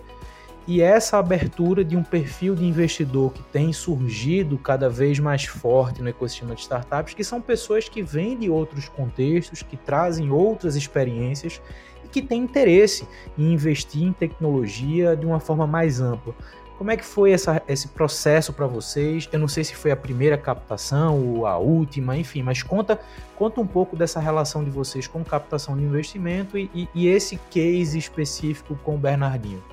e 0.68 0.82
essa 0.82 1.18
abertura 1.18 1.84
de 1.84 1.96
um 1.96 2.04
perfil 2.04 2.54
de 2.54 2.66
investidor 2.66 3.32
que 3.32 3.42
tem 3.44 3.72
surgido 3.72 4.58
cada 4.58 4.90
vez 4.90 5.18
mais 5.18 5.46
forte 5.46 6.02
no 6.02 6.10
ecossistema 6.10 6.56
de 6.56 6.62
startups, 6.62 7.14
que 7.14 7.24
são 7.24 7.40
pessoas 7.40 7.88
que 7.88 8.02
vêm 8.02 8.38
de 8.38 8.50
outros 8.50 8.90
contextos, 8.90 9.62
que 9.62 9.78
trazem 9.78 10.30
outras 10.30 10.76
experiências 10.76 11.62
e 12.04 12.08
que 12.10 12.22
têm 12.22 12.42
interesse 12.42 13.08
em 13.38 13.54
investir 13.54 14.04
em 14.04 14.12
tecnologia 14.12 15.16
de 15.16 15.26
uma 15.26 15.40
forma 15.40 15.66
mais 15.66 16.02
ampla. 16.02 16.36
Como 16.78 16.92
é 16.92 16.98
que 16.98 17.04
foi 17.04 17.32
essa, 17.32 17.62
esse 17.68 17.88
processo 17.88 18.54
para 18.54 18.68
vocês? 18.68 19.28
Eu 19.32 19.40
não 19.40 19.48
sei 19.48 19.64
se 19.64 19.76
foi 19.76 19.90
a 19.90 19.96
primeira 19.96 20.38
captação 20.38 21.20
ou 21.20 21.48
a 21.48 21.58
última, 21.58 22.16
enfim, 22.16 22.44
mas 22.44 22.62
conta, 22.62 23.00
conta 23.36 23.60
um 23.60 23.66
pouco 23.66 23.96
dessa 23.96 24.20
relação 24.20 24.64
de 24.64 24.70
vocês 24.70 25.08
com 25.08 25.24
captação 25.24 25.76
de 25.76 25.84
investimento 25.84 26.56
e, 26.56 26.70
e, 26.76 26.88
e 26.94 27.08
esse 27.08 27.38
case 27.50 27.98
específico 27.98 28.78
com 28.84 28.94
o 28.94 28.98
Bernardinho. 28.98 29.64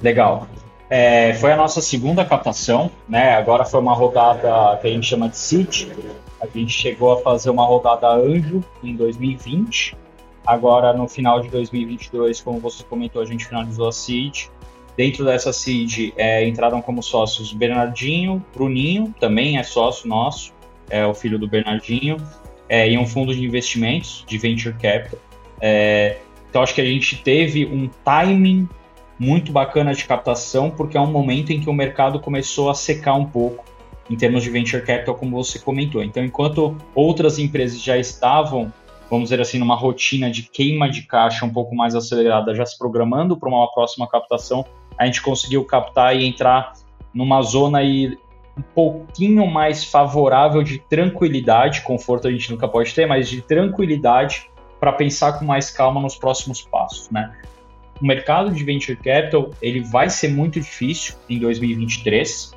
Legal. 0.00 0.46
É, 0.88 1.34
foi 1.34 1.52
a 1.52 1.56
nossa 1.56 1.80
segunda 1.80 2.24
captação, 2.24 2.92
né? 3.08 3.34
Agora 3.34 3.64
foi 3.64 3.80
uma 3.80 3.94
rodada 3.94 4.76
que 4.80 4.86
a 4.86 4.90
gente 4.90 5.08
chama 5.08 5.28
de 5.28 5.36
Seed. 5.36 5.88
A 6.40 6.46
gente 6.46 6.72
chegou 6.72 7.12
a 7.12 7.22
fazer 7.22 7.50
uma 7.50 7.64
rodada 7.64 8.08
Anjo 8.08 8.62
em 8.84 8.94
2020. 8.94 9.96
Agora, 10.46 10.92
no 10.92 11.08
final 11.08 11.40
de 11.40 11.48
2022, 11.48 12.40
como 12.40 12.60
você 12.60 12.84
comentou, 12.84 13.20
a 13.20 13.24
gente 13.24 13.46
finalizou 13.46 13.88
a 13.88 13.92
Seed. 13.92 14.46
Dentro 14.96 15.24
dessa 15.24 15.52
seed 15.52 16.12
é, 16.16 16.46
entraram 16.46 16.82
como 16.82 17.02
sócios 17.02 17.52
Bernardinho, 17.52 18.44
Bruninho, 18.52 19.14
também 19.18 19.58
é 19.58 19.62
sócio 19.62 20.08
nosso, 20.08 20.52
é 20.88 21.06
o 21.06 21.14
filho 21.14 21.38
do 21.38 21.48
Bernardinho, 21.48 22.16
é, 22.68 22.90
e 22.90 22.98
um 22.98 23.06
fundo 23.06 23.34
de 23.34 23.44
investimentos 23.44 24.24
de 24.26 24.38
venture 24.38 24.74
capital. 24.74 25.18
É, 25.60 26.18
então 26.48 26.62
acho 26.62 26.74
que 26.74 26.80
a 26.80 26.84
gente 26.84 27.16
teve 27.16 27.64
um 27.66 27.88
timing 28.04 28.68
muito 29.18 29.52
bacana 29.52 29.94
de 29.94 30.04
captação, 30.04 30.70
porque 30.70 30.96
é 30.96 31.00
um 31.00 31.10
momento 31.10 31.52
em 31.52 31.60
que 31.60 31.68
o 31.68 31.72
mercado 31.72 32.18
começou 32.18 32.70
a 32.70 32.74
secar 32.74 33.14
um 33.14 33.26
pouco 33.26 33.64
em 34.08 34.16
termos 34.16 34.42
de 34.42 34.50
venture 34.50 34.82
capital, 34.82 35.14
como 35.14 35.36
você 35.36 35.58
comentou. 35.58 36.02
Então, 36.02 36.24
enquanto 36.24 36.76
outras 36.94 37.38
empresas 37.38 37.80
já 37.80 37.96
estavam, 37.96 38.72
vamos 39.08 39.28
dizer 39.28 39.40
assim, 39.40 39.58
numa 39.58 39.76
rotina 39.76 40.30
de 40.30 40.42
queima 40.42 40.90
de 40.90 41.02
caixa 41.02 41.44
um 41.44 41.50
pouco 41.50 41.76
mais 41.76 41.94
acelerada, 41.94 42.54
já 42.54 42.66
se 42.66 42.76
programando 42.76 43.36
para 43.36 43.48
uma 43.48 43.70
próxima 43.72 44.08
captação, 44.08 44.64
a 45.00 45.06
gente 45.06 45.22
conseguiu 45.22 45.64
captar 45.64 46.14
e 46.14 46.26
entrar 46.26 46.74
numa 47.14 47.40
zona 47.40 47.78
aí 47.78 48.18
um 48.54 48.60
pouquinho 48.60 49.46
mais 49.46 49.82
favorável 49.82 50.62
de 50.62 50.78
tranquilidade, 50.78 51.80
conforto 51.80 52.28
a 52.28 52.30
gente 52.30 52.50
nunca 52.50 52.68
pode 52.68 52.94
ter, 52.94 53.06
mas 53.06 53.26
de 53.26 53.40
tranquilidade 53.40 54.50
para 54.78 54.92
pensar 54.92 55.38
com 55.38 55.46
mais 55.46 55.70
calma 55.70 56.02
nos 56.02 56.16
próximos 56.16 56.60
passos, 56.60 57.08
né? 57.08 57.34
O 57.98 58.06
mercado 58.06 58.52
de 58.52 58.62
venture 58.62 58.94
capital 58.94 59.48
ele 59.62 59.80
vai 59.80 60.10
ser 60.10 60.28
muito 60.28 60.60
difícil 60.60 61.14
em 61.30 61.38
2023, 61.38 62.54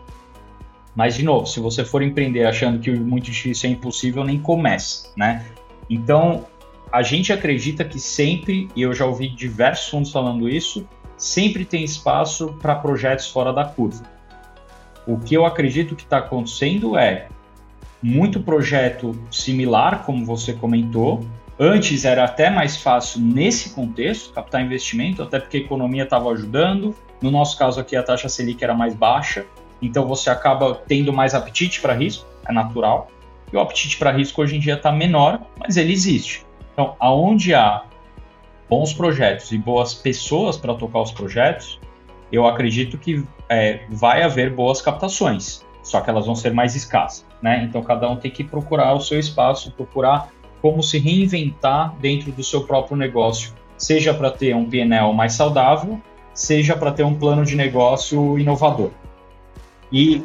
mas 0.94 1.16
de 1.16 1.24
novo, 1.24 1.46
se 1.46 1.62
você 1.62 1.86
for 1.86 2.02
empreender 2.02 2.44
achando 2.44 2.78
que 2.78 2.92
muito 2.92 3.32
difícil 3.32 3.70
é 3.70 3.74
impossível, 3.74 4.26
nem 4.26 4.38
comece, 4.38 5.12
né? 5.16 5.46
Então 5.90 6.46
a 6.92 7.02
gente 7.02 7.32
acredita 7.32 7.86
que 7.86 8.02
sempre, 8.02 8.68
e 8.76 8.82
eu 8.82 8.94
já 8.94 9.06
ouvi 9.06 9.30
diversos 9.30 9.88
fundos 9.88 10.12
falando 10.12 10.50
isso, 10.50 10.86
sempre 11.24 11.64
tem 11.64 11.86
espaço 11.86 12.58
para 12.62 12.76
projetos 12.76 13.30
fora 13.30 13.54
da 13.54 13.64
curva. 13.64 14.04
O 15.08 15.18
que 15.18 15.34
eu 15.34 15.46
acredito 15.46 15.96
que 15.96 16.04
está 16.04 16.18
acontecendo 16.18 16.98
é 16.98 17.28
muito 18.02 18.42
projeto 18.42 19.18
similar, 19.32 20.04
como 20.06 20.26
você 20.26 20.52
comentou. 20.52 21.26
Antes 21.58 22.04
era 22.04 22.26
até 22.26 22.50
mais 22.50 22.76
fácil 22.76 23.22
nesse 23.22 23.70
contexto 23.70 24.34
captar 24.34 24.62
investimento, 24.62 25.24
até 25.24 25.40
porque 25.40 25.58
a 25.58 25.60
economia 25.62 26.04
estava 26.04 26.30
ajudando. 26.30 26.94
No 27.22 27.32
nosso 27.32 27.58
caso 27.58 27.80
aqui, 27.80 27.96
a 27.96 28.04
taxa 28.04 28.28
Selic 28.28 28.62
era 28.62 28.74
mais 28.74 28.94
baixa, 28.94 29.46
então 29.82 30.06
você 30.06 30.30
acaba 30.30 30.76
tendo 30.76 31.14
mais 31.14 31.34
apetite 31.34 31.80
para 31.80 31.94
risco, 31.94 32.28
é 32.46 32.52
natural. 32.52 33.08
E 33.52 33.56
o 33.56 33.62
apetite 33.62 33.98
para 33.98 34.12
risco 34.12 34.42
hoje 34.42 34.58
em 34.58 34.60
dia 34.60 34.74
está 34.74 34.92
menor, 34.92 35.40
mas 35.58 35.78
ele 35.78 35.94
existe. 35.94 36.46
Então, 36.74 36.96
aonde 37.00 37.54
há 37.54 37.84
bons 38.70 38.94
projetos 38.94 39.52
e 39.52 39.58
boas 39.58 39.94
pessoas 39.94 40.58
para 40.58 40.74
tocar 40.74 41.02
os 41.02 41.12
projetos, 41.12 41.80
eu 42.32 42.48
acredito 42.48 42.98
que 42.98 43.24
é, 43.50 43.86
vai 43.90 44.24
haver 44.24 44.54
boas 44.54 44.82
captações, 44.82 45.64
só 45.84 46.02
que 46.02 46.10
elas 46.10 46.26
vão 46.26 46.36
ser 46.36 46.54
mais 46.54 46.76
escassas, 46.76 47.26
né? 47.42 47.64
Então 47.64 47.84
cada 47.84 48.10
um 48.10 48.16
tem 48.16 48.32
que 48.32 48.44
procurar 48.44 48.94
o 48.94 49.02
seu 49.02 49.20
espaço, 49.20 49.72
procurar 49.72 50.30
como 50.62 50.82
se 50.82 50.98
reinventar 50.98 51.94
dentro 52.00 52.32
do 52.32 52.44
seu 52.44 52.64
próprio 52.64 52.98
negócio, 52.98 53.54
seja 53.78 54.14
para 54.14 54.32
ter 54.32 54.56
um 54.56 54.70
PNL 54.70 55.14
mais 55.14 55.34
saudável, 55.34 56.02
seja 56.34 56.76
para 56.76 56.92
ter 56.92 57.04
um 57.04 57.14
plano 57.14 57.46
de 57.46 57.56
negócio 57.56 58.40
inovador. 58.40 58.92
E 59.92 60.24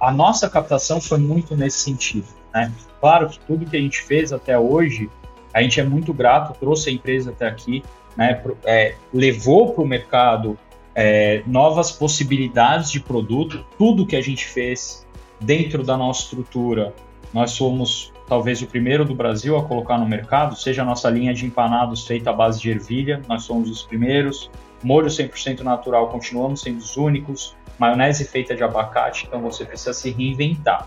a 0.00 0.10
nossa 0.10 0.50
captação 0.50 1.00
foi 1.00 1.18
muito 1.18 1.54
nesse 1.54 1.78
sentido, 1.78 2.26
né? 2.52 2.72
Claro 3.00 3.28
que 3.28 3.38
tudo 3.40 3.66
que 3.66 3.76
a 3.76 3.80
gente 3.80 4.02
fez 4.02 4.32
até 4.32 4.58
hoje 4.58 5.08
a 5.52 5.62
gente 5.62 5.80
é 5.80 5.84
muito 5.84 6.12
grato, 6.12 6.58
trouxe 6.58 6.90
a 6.90 6.92
empresa 6.92 7.30
até 7.30 7.46
aqui, 7.46 7.82
né, 8.16 8.42
é, 8.64 8.94
levou 9.12 9.72
para 9.72 9.82
o 9.82 9.86
mercado 9.86 10.58
é, 10.94 11.42
novas 11.46 11.90
possibilidades 11.90 12.90
de 12.90 13.00
produto. 13.00 13.64
Tudo 13.78 14.06
que 14.06 14.16
a 14.16 14.20
gente 14.20 14.46
fez 14.46 15.06
dentro 15.40 15.82
da 15.82 15.96
nossa 15.96 16.22
estrutura, 16.22 16.94
nós 17.32 17.52
somos 17.52 18.12
talvez 18.28 18.62
o 18.62 18.66
primeiro 18.66 19.04
do 19.04 19.14
Brasil 19.14 19.56
a 19.56 19.64
colocar 19.64 19.98
no 19.98 20.06
mercado, 20.06 20.56
seja 20.56 20.82
a 20.82 20.84
nossa 20.84 21.10
linha 21.10 21.34
de 21.34 21.44
empanados 21.44 22.06
feita 22.06 22.30
à 22.30 22.32
base 22.32 22.60
de 22.60 22.70
ervilha, 22.70 23.20
nós 23.28 23.42
somos 23.42 23.70
os 23.70 23.82
primeiros. 23.82 24.50
Molho 24.82 25.08
100% 25.08 25.60
natural, 25.60 26.08
continuamos 26.08 26.62
sendo 26.62 26.78
os 26.78 26.96
únicos. 26.96 27.56
Maionese 27.78 28.24
feita 28.24 28.54
de 28.54 28.62
abacate, 28.62 29.26
então 29.26 29.40
você 29.40 29.64
precisa 29.64 29.92
se 29.92 30.10
reinventar. 30.10 30.86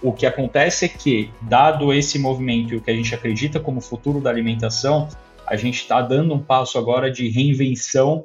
O 0.00 0.12
que 0.12 0.26
acontece 0.26 0.84
é 0.84 0.88
que, 0.88 1.30
dado 1.42 1.92
esse 1.92 2.18
movimento 2.18 2.72
e 2.72 2.76
o 2.76 2.80
que 2.80 2.90
a 2.90 2.94
gente 2.94 3.14
acredita 3.14 3.58
como 3.58 3.80
futuro 3.80 4.20
da 4.20 4.30
alimentação, 4.30 5.08
a 5.46 5.56
gente 5.56 5.80
está 5.80 6.00
dando 6.00 6.34
um 6.34 6.38
passo 6.38 6.78
agora 6.78 7.10
de 7.10 7.28
reinvenção 7.28 8.24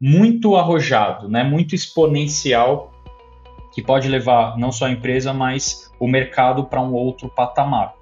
muito 0.00 0.56
arrojado, 0.56 1.28
né? 1.28 1.42
muito 1.42 1.74
exponencial, 1.74 2.92
que 3.74 3.82
pode 3.82 4.08
levar 4.08 4.56
não 4.56 4.70
só 4.70 4.86
a 4.86 4.90
empresa, 4.90 5.32
mas 5.32 5.90
o 5.98 6.06
mercado 6.06 6.64
para 6.64 6.80
um 6.80 6.92
outro 6.92 7.28
patamar. 7.28 7.94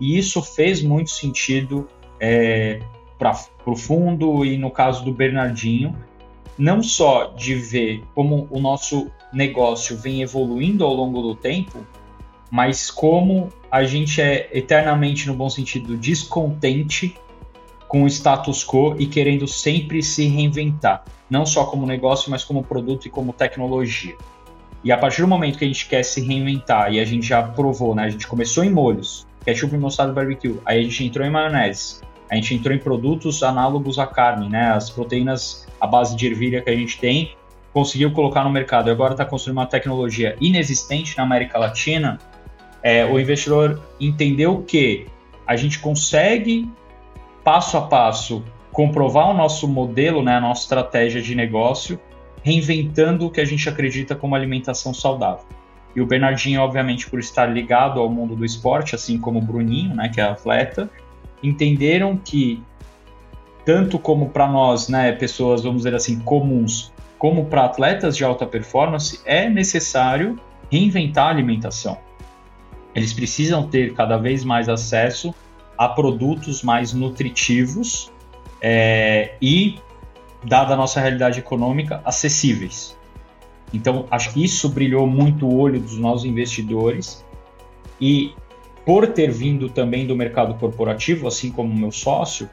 E 0.00 0.18
isso 0.18 0.42
fez 0.42 0.82
muito 0.82 1.10
sentido 1.10 1.88
é, 2.18 2.80
para 3.18 3.36
o 3.66 3.76
fundo 3.76 4.44
e 4.44 4.56
no 4.56 4.70
caso 4.70 5.04
do 5.04 5.12
Bernardinho, 5.12 5.96
não 6.58 6.82
só 6.82 7.26
de 7.36 7.54
ver 7.54 8.02
como 8.14 8.46
o 8.50 8.60
nosso 8.60 9.10
negócio 9.32 9.96
vem 9.96 10.22
evoluindo 10.22 10.84
ao 10.84 10.94
longo 10.94 11.22
do 11.22 11.34
tempo, 11.34 11.86
mas 12.50 12.90
como 12.90 13.48
a 13.70 13.84
gente 13.84 14.20
é 14.20 14.48
eternamente, 14.52 15.26
no 15.26 15.34
bom 15.34 15.48
sentido, 15.48 15.96
descontente 15.96 17.16
com 17.86 18.04
o 18.04 18.06
status 18.06 18.64
quo 18.64 18.96
e 18.98 19.06
querendo 19.06 19.46
sempre 19.46 20.02
se 20.02 20.26
reinventar, 20.26 21.04
não 21.28 21.46
só 21.46 21.64
como 21.64 21.86
negócio, 21.86 22.30
mas 22.30 22.44
como 22.44 22.62
produto 22.62 23.06
e 23.06 23.10
como 23.10 23.32
tecnologia. 23.32 24.16
E 24.82 24.90
a 24.90 24.98
partir 24.98 25.22
do 25.22 25.28
momento 25.28 25.58
que 25.58 25.64
a 25.64 25.68
gente 25.68 25.86
quer 25.86 26.02
se 26.02 26.20
reinventar, 26.20 26.92
e 26.92 26.98
a 26.98 27.04
gente 27.04 27.26
já 27.26 27.42
provou, 27.42 27.94
né? 27.94 28.04
A 28.04 28.08
gente 28.08 28.26
começou 28.26 28.64
em 28.64 28.70
molhos, 28.70 29.26
ketchup 29.44 29.74
e 29.74 29.78
mostarda 29.78 30.12
barbecue, 30.12 30.58
aí 30.64 30.80
a 30.80 30.82
gente 30.82 31.04
entrou 31.04 31.26
em 31.26 31.30
maionese, 31.30 32.00
a 32.30 32.34
gente 32.34 32.54
entrou 32.54 32.74
em 32.74 32.78
produtos 32.78 33.42
análogos 33.42 33.98
à 33.98 34.06
carne, 34.06 34.48
né? 34.48 34.70
As 34.70 34.88
proteínas 34.88 35.66
à 35.80 35.86
base 35.86 36.16
de 36.16 36.26
ervilha 36.26 36.62
que 36.62 36.70
a 36.70 36.76
gente 36.76 36.98
tem, 36.98 37.34
conseguiu 37.72 38.12
colocar 38.12 38.42
no 38.42 38.50
mercado 38.50 38.88
e 38.88 38.92
agora 38.92 39.12
está 39.12 39.24
construindo 39.24 39.58
uma 39.58 39.66
tecnologia 39.66 40.36
inexistente 40.40 41.16
na 41.16 41.24
América 41.24 41.58
Latina 41.58 42.18
é, 42.82 43.04
o 43.04 43.18
investidor 43.18 43.80
entendeu 44.00 44.62
que 44.62 45.06
a 45.46 45.56
gente 45.56 45.78
consegue, 45.78 46.70
passo 47.42 47.76
a 47.76 47.82
passo, 47.82 48.44
comprovar 48.72 49.28
o 49.30 49.34
nosso 49.34 49.66
modelo, 49.66 50.22
né, 50.22 50.36
a 50.36 50.40
nossa 50.40 50.62
estratégia 50.62 51.20
de 51.20 51.34
negócio, 51.34 51.98
reinventando 52.42 53.26
o 53.26 53.30
que 53.30 53.40
a 53.40 53.44
gente 53.44 53.68
acredita 53.68 54.14
como 54.14 54.34
alimentação 54.34 54.94
saudável. 54.94 55.44
E 55.94 56.00
o 56.00 56.06
Bernardinho, 56.06 56.60
obviamente, 56.60 57.10
por 57.10 57.18
estar 57.18 57.46
ligado 57.46 58.00
ao 58.00 58.08
mundo 58.08 58.36
do 58.36 58.44
esporte, 58.44 58.94
assim 58.94 59.18
como 59.18 59.40
o 59.40 59.42
Bruninho, 59.42 59.94
né, 59.94 60.08
que 60.08 60.20
é 60.20 60.24
atleta, 60.24 60.88
entenderam 61.42 62.16
que 62.16 62.62
tanto 63.64 63.98
como 63.98 64.30
para 64.30 64.46
nós, 64.46 64.88
né, 64.88 65.12
pessoas, 65.12 65.62
vamos 65.62 65.78
dizer 65.78 65.94
assim, 65.94 66.20
comuns, 66.20 66.92
como 67.18 67.46
para 67.46 67.64
atletas 67.64 68.16
de 68.16 68.24
alta 68.24 68.46
performance, 68.46 69.20
é 69.24 69.48
necessário 69.48 70.40
reinventar 70.70 71.26
a 71.26 71.30
alimentação. 71.30 71.98
Eles 72.94 73.12
precisam 73.12 73.66
ter 73.66 73.94
cada 73.94 74.16
vez 74.16 74.44
mais 74.44 74.68
acesso 74.68 75.34
a 75.78 75.88
produtos 75.88 76.62
mais 76.62 76.92
nutritivos 76.92 78.12
é, 78.60 79.34
e, 79.40 79.78
dada 80.44 80.74
a 80.74 80.76
nossa 80.76 81.00
realidade 81.00 81.38
econômica, 81.38 82.00
acessíveis. 82.04 82.98
Então, 83.72 84.06
acho 84.10 84.32
que 84.32 84.44
isso 84.44 84.68
brilhou 84.68 85.06
muito 85.06 85.46
o 85.46 85.56
olho 85.56 85.80
dos 85.80 85.96
nossos 85.96 86.24
investidores 86.24 87.24
e, 88.00 88.34
por 88.84 89.06
ter 89.06 89.30
vindo 89.30 89.68
também 89.68 90.06
do 90.06 90.16
mercado 90.16 90.54
corporativo, 90.54 91.28
assim 91.28 91.50
como 91.50 91.72
meu 91.72 91.92
sócio, 91.92 92.50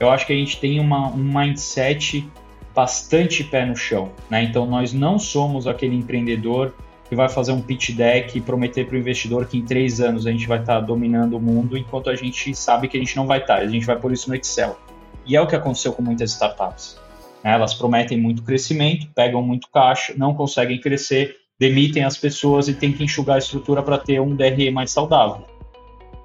eu 0.00 0.10
acho 0.10 0.26
que 0.26 0.32
a 0.32 0.36
gente 0.36 0.58
tem 0.58 0.80
uma, 0.80 1.08
um 1.08 1.38
mindset 1.38 2.28
bastante 2.74 3.44
pé 3.44 3.64
no 3.64 3.76
chão. 3.76 4.10
Né? 4.28 4.42
Então, 4.42 4.66
nós 4.66 4.92
não 4.92 5.18
somos 5.18 5.66
aquele 5.66 5.94
empreendedor 5.94 6.74
que 7.08 7.14
vai 7.14 7.28
fazer 7.28 7.52
um 7.52 7.60
pitch 7.60 7.90
deck 7.90 8.36
e 8.36 8.40
prometer 8.40 8.86
para 8.86 8.96
o 8.96 8.98
investidor 8.98 9.46
que 9.46 9.58
em 9.58 9.64
três 9.64 10.00
anos 10.00 10.26
a 10.26 10.30
gente 10.30 10.46
vai 10.46 10.60
estar 10.60 10.80
tá 10.80 10.80
dominando 10.80 11.36
o 11.36 11.40
mundo, 11.40 11.76
enquanto 11.76 12.10
a 12.10 12.16
gente 12.16 12.54
sabe 12.54 12.88
que 12.88 12.96
a 12.96 13.00
gente 13.00 13.16
não 13.16 13.26
vai 13.26 13.40
estar. 13.40 13.56
Tá. 13.56 13.62
A 13.62 13.68
gente 13.68 13.86
vai 13.86 13.98
pôr 13.98 14.12
isso 14.12 14.28
no 14.28 14.34
Excel. 14.34 14.78
E 15.26 15.36
é 15.36 15.40
o 15.40 15.46
que 15.46 15.54
aconteceu 15.54 15.92
com 15.92 16.02
muitas 16.02 16.32
startups. 16.32 16.98
Né? 17.42 17.52
Elas 17.52 17.74
prometem 17.74 18.18
muito 18.18 18.42
crescimento, 18.42 19.06
pegam 19.14 19.42
muito 19.42 19.68
caixa, 19.70 20.14
não 20.16 20.34
conseguem 20.34 20.80
crescer, 20.80 21.36
demitem 21.58 22.04
as 22.04 22.16
pessoas 22.16 22.68
e 22.68 22.74
têm 22.74 22.92
que 22.92 23.04
enxugar 23.04 23.36
a 23.36 23.38
estrutura 23.38 23.82
para 23.82 23.98
ter 23.98 24.20
um 24.20 24.34
DRE 24.34 24.70
mais 24.70 24.90
saudável. 24.90 25.44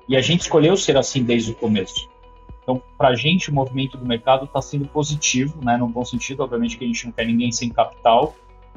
E 0.08 0.16
a 0.16 0.22
gente 0.22 0.42
escolheu 0.42 0.76
ser 0.76 0.98
assim 0.98 1.24
desde 1.24 1.52
o 1.52 1.56
começo. 1.56 2.10
Então, 2.64 2.82
para 2.98 3.10
a 3.10 3.16
gente, 3.16 3.50
o 3.50 3.54
movimento 3.54 3.98
do 3.98 4.06
mercado 4.06 4.46
está 4.46 4.62
sendo 4.62 4.88
positivo, 4.88 5.64
né, 5.64 5.78
no 5.78 5.88
bom 5.88 6.06
sentido, 6.06 6.44
obviamente 6.44 6.78
que 6.78 6.84
a 6.84 6.88
gente 6.88 7.06
não 7.06 7.12
quer 7.12 7.26
ninguém 7.26 7.52
sem 7.52 7.70
capital, 7.70 8.36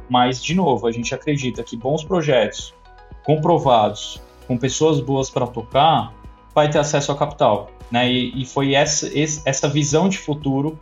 mas, 0.08 0.42
de 0.42 0.54
novo, 0.54 0.86
a 0.86 0.92
gente 0.92 1.14
acredita 1.14 1.62
que 1.62 1.76
bons 1.76 2.04
projetos, 2.04 2.74
comprovados, 3.24 4.20
com 4.46 4.58
pessoas 4.58 5.00
boas 5.00 5.30
para 5.30 5.46
tocar, 5.46 6.12
vai 6.54 6.68
ter 6.68 6.78
acesso 6.78 7.12
ao 7.12 7.18
capital. 7.18 7.70
Né? 7.90 8.10
E, 8.10 8.42
e 8.42 8.44
foi 8.44 8.74
essa, 8.74 9.08
essa 9.44 9.68
visão 9.68 10.08
de 10.08 10.18
futuro 10.18 10.78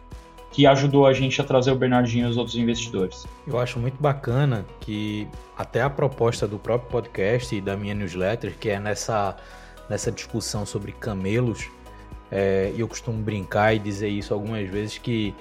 que 0.53 0.67
ajudou 0.67 1.07
a 1.07 1.13
gente 1.13 1.41
a 1.41 1.45
trazer 1.45 1.71
o 1.71 1.77
Bernardinho 1.77 2.27
e 2.27 2.31
os 2.31 2.37
outros 2.37 2.57
investidores. 2.57 3.27
Eu 3.47 3.59
acho 3.59 3.79
muito 3.79 4.01
bacana 4.01 4.67
que 4.81 5.29
até 5.57 5.81
a 5.81 5.89
proposta 5.89 6.47
do 6.47 6.59
próprio 6.59 6.91
podcast 6.91 7.55
e 7.55 7.61
da 7.61 7.77
minha 7.77 7.95
newsletter, 7.95 8.57
que 8.59 8.69
é 8.69 8.81
nessa, 8.81 9.37
nessa 9.89 10.11
discussão 10.11 10.67
sobre 10.67 10.93
camelos, 10.93 11.69
é, 12.31 12.73
eu 12.77 12.89
costumo 12.89 13.23
brincar 13.23 13.75
e 13.75 13.79
dizer 13.79 14.09
isso 14.09 14.35
algumas 14.35 14.69
vezes 14.69 14.99
que 14.99 15.35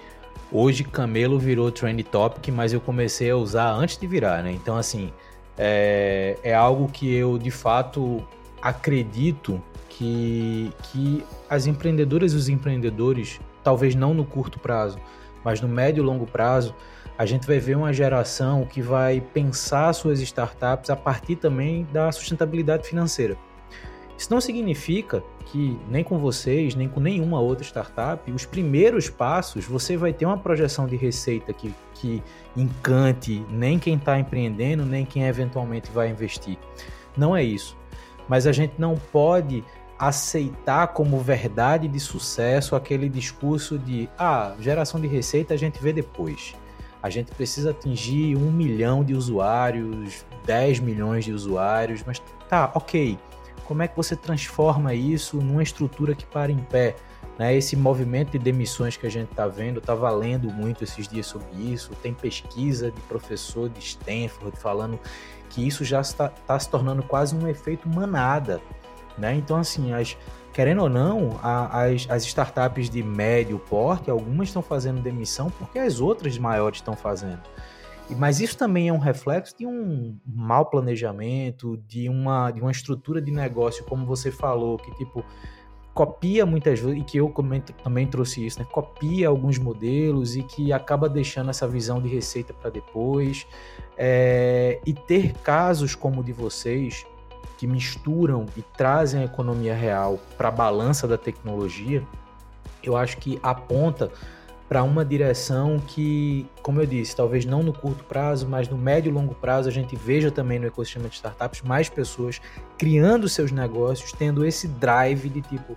hoje 0.52 0.84
camelo 0.84 1.40
virou 1.40 1.72
trend 1.72 2.04
topic, 2.04 2.50
mas 2.50 2.74
eu 2.74 2.82
comecei 2.82 3.30
a 3.30 3.36
usar 3.36 3.72
antes 3.72 3.98
de 3.98 4.08
virar, 4.08 4.44
né? 4.44 4.52
Então 4.52 4.76
assim 4.78 5.12
é, 5.58 6.38
é 6.44 6.54
algo 6.54 6.88
que 6.88 7.14
eu 7.14 7.38
de 7.38 7.52
fato 7.52 8.24
acredito 8.62 9.62
que, 9.90 10.72
que 10.84 11.24
as 11.50 11.68
empreendedoras 11.68 12.34
e 12.34 12.36
os 12.36 12.50
empreendedores 12.50 13.40
talvez 13.64 13.96
não 13.96 14.14
no 14.14 14.26
curto 14.26 14.60
prazo, 14.60 14.98
mas 15.44 15.62
no 15.62 15.68
médio 15.68 16.02
e 16.02 16.06
longo 16.06 16.26
prazo, 16.26 16.74
a 17.18 17.26
gente 17.26 17.46
vai 17.46 17.60
ver 17.60 17.76
uma 17.76 17.92
geração 17.92 18.66
que 18.66 18.82
vai 18.82 19.20
pensar 19.20 19.92
suas 19.94 20.22
startups 20.22 20.90
a 20.90 20.96
partir 20.96 21.36
também 21.36 21.86
da 21.92 22.12
sustentabilidade 22.12 22.88
financeira. 22.88 23.38
Isso 24.20 24.34
não 24.34 24.42
significa 24.42 25.24
que 25.46 25.80
nem 25.90 26.04
com 26.04 26.20
vocês, 26.20 26.76
nem 26.76 26.90
com 26.90 27.00
nenhuma 27.00 27.40
outra 27.40 27.64
startup, 27.64 28.30
os 28.30 28.46
primeiros 28.46 29.10
passos 29.10 29.64
você 29.64 29.96
vai 29.96 30.12
ter 30.12 30.26
uma 30.26 30.38
projeção 30.38 30.86
de 30.86 30.98
receita 30.98 31.54
que, 31.54 31.74
que 31.94 32.22
encante 32.54 33.42
nem 33.50 33.80
quem 33.80 33.96
está 33.96 34.20
empreendendo, 34.20 34.86
nem 34.86 35.06
quem 35.06 35.24
eventualmente 35.24 35.90
vai 35.90 36.10
investir. 36.10 36.58
Não 37.16 37.34
é 37.34 37.42
isso. 37.42 37.78
Mas 38.28 38.46
a 38.46 38.52
gente 38.52 38.74
não 38.78 38.96
pode 38.96 39.64
aceitar 39.98 40.88
como 40.88 41.18
verdade 41.22 41.88
de 41.88 42.00
sucesso 42.00 42.76
aquele 42.76 43.08
discurso 43.08 43.80
de 43.80 44.10
ah, 44.18 44.54
geração 44.60 45.00
de 45.00 45.08
receita 45.08 45.54
a 45.54 45.58
gente 45.58 45.82
vê 45.82 45.94
depois. 45.94 46.54
A 47.02 47.10
gente 47.10 47.32
precisa 47.32 47.72
atingir 47.72 48.36
um 48.36 48.52
milhão 48.52 49.02
de 49.02 49.14
usuários, 49.14 50.26
10 50.46 50.82
milhões 50.82 51.24
de 51.24 51.32
usuários, 51.32 52.04
mas 52.06 52.22
tá, 52.50 52.70
ok. 52.76 53.18
Como 53.70 53.84
é 53.84 53.88
que 53.88 53.96
você 53.96 54.16
transforma 54.16 54.96
isso 54.96 55.38
numa 55.38 55.62
estrutura 55.62 56.16
que 56.16 56.26
para 56.26 56.52
em 56.52 56.58
pé? 56.58 56.96
Né? 57.38 57.56
Esse 57.56 57.76
movimento 57.76 58.32
de 58.32 58.40
demissões 58.40 58.98
que 58.98 59.06
a 59.06 59.12
gente 59.12 59.30
está 59.30 59.46
vendo 59.46 59.78
está 59.78 59.94
valendo 59.94 60.52
muito 60.52 60.84
esses 60.84 61.08
dias 61.08 61.28
sobre 61.28 61.56
isso. 61.56 61.92
Tem 62.02 62.12
pesquisa 62.12 62.90
de 62.90 63.00
professor 63.02 63.70
de 63.70 63.78
Stanford 63.78 64.58
falando 64.58 65.00
que 65.52 65.68
isso 65.68 65.86
já 65.86 66.02
está, 66.02 66.34
está 66.36 66.58
se 66.58 66.68
tornando 66.68 67.04
quase 67.04 67.36
um 67.36 67.48
efeito 67.48 67.88
manada. 67.88 68.60
Né? 69.16 69.36
Então, 69.36 69.58
assim, 69.58 69.94
as, 69.94 70.18
querendo 70.52 70.82
ou 70.82 70.90
não, 70.90 71.40
a, 71.44 71.84
as, 71.84 72.08
as 72.10 72.26
startups 72.26 72.90
de 72.90 73.04
médio 73.04 73.60
porte, 73.60 74.10
algumas 74.10 74.48
estão 74.48 74.64
fazendo 74.64 75.00
demissão 75.00 75.52
porque 75.60 75.78
as 75.78 76.00
outras 76.00 76.40
maiores 76.40 76.80
estão 76.80 76.96
fazendo. 76.96 77.44
Mas 78.16 78.40
isso 78.40 78.58
também 78.58 78.90
é 78.90 78.94
um 78.94 78.98
reflexo 78.98 79.56
de 79.58 79.66
um 79.66 80.18
mau 80.26 80.66
planejamento, 80.66 81.78
de 81.88 82.10
uma, 82.10 82.52
de 82.52 82.62
uma 82.62 82.72
estrutura 82.72 83.22
de 83.22 83.32
negócio, 83.32 83.84
como 83.86 84.06
você 84.06 84.32
falou, 84.32 84.78
que 84.78 84.92
tipo 84.96 85.24
copia 85.94 86.46
muitas 86.46 86.80
vezes, 86.80 87.02
e 87.02 87.04
que 87.04 87.18
eu 87.18 87.34
também 87.84 88.08
trouxe 88.08 88.46
isso, 88.46 88.58
né? 88.60 88.66
copia 88.72 89.28
alguns 89.28 89.58
modelos 89.58 90.36
e 90.36 90.44
que 90.44 90.72
acaba 90.72 91.10
deixando 91.10 91.50
essa 91.50 91.68
visão 91.68 92.02
de 92.02 92.08
receita 92.08 92.54
para 92.54 92.70
depois. 92.70 93.46
É, 93.98 94.80
e 94.86 94.94
ter 94.94 95.34
casos 95.40 95.96
como 95.96 96.22
o 96.22 96.24
de 96.24 96.32
vocês, 96.32 97.06
que 97.58 97.68
misturam 97.68 98.46
e 98.56 98.62
trazem 98.62 99.22
a 99.22 99.26
economia 99.26 99.76
real 99.76 100.18
para 100.38 100.48
a 100.48 100.52
balança 100.52 101.06
da 101.06 101.18
tecnologia, 101.18 102.02
eu 102.82 102.96
acho 102.96 103.18
que 103.18 103.38
aponta 103.44 104.10
para 104.70 104.84
uma 104.84 105.04
direção 105.04 105.80
que, 105.80 106.46
como 106.62 106.80
eu 106.80 106.86
disse, 106.86 107.16
talvez 107.16 107.44
não 107.44 107.64
no 107.64 107.74
curto 107.74 108.04
prazo, 108.04 108.48
mas 108.48 108.70
no 108.70 108.78
médio 108.78 109.10
e 109.10 109.12
longo 109.12 109.34
prazo 109.34 109.68
a 109.68 109.72
gente 109.72 109.96
veja 109.96 110.30
também 110.30 110.60
no 110.60 110.68
ecossistema 110.68 111.10
de 111.10 111.16
startups 111.16 111.64
mais 111.64 111.90
pessoas 111.90 112.40
criando 112.78 113.28
seus 113.28 113.52
negócios, 113.52 114.12
tendo 114.12 114.46
esse 114.46 114.68
drive 114.68 115.28
de 115.28 115.42
tipo, 115.42 115.76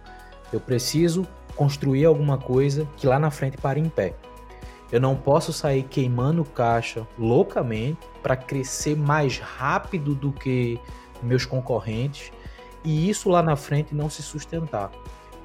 eu 0.52 0.60
preciso 0.60 1.26
construir 1.56 2.04
alguma 2.04 2.36
coisa 2.36 2.86
que 2.98 3.06
lá 3.06 3.18
na 3.18 3.30
frente 3.30 3.56
pare 3.56 3.80
em 3.80 3.88
pé. 3.88 4.14
Eu 4.90 5.00
não 5.00 5.16
posso 5.16 5.54
sair 5.54 5.84
queimando 5.84 6.44
caixa 6.44 7.06
loucamente 7.18 8.06
para 8.22 8.36
crescer 8.36 8.94
mais 8.94 9.38
rápido 9.38 10.14
do 10.14 10.30
que 10.30 10.78
meus 11.22 11.46
concorrentes 11.46 12.30
e 12.84 13.08
isso 13.08 13.30
lá 13.30 13.42
na 13.42 13.56
frente 13.56 13.94
não 13.94 14.10
se 14.10 14.22
sustentar. 14.22 14.90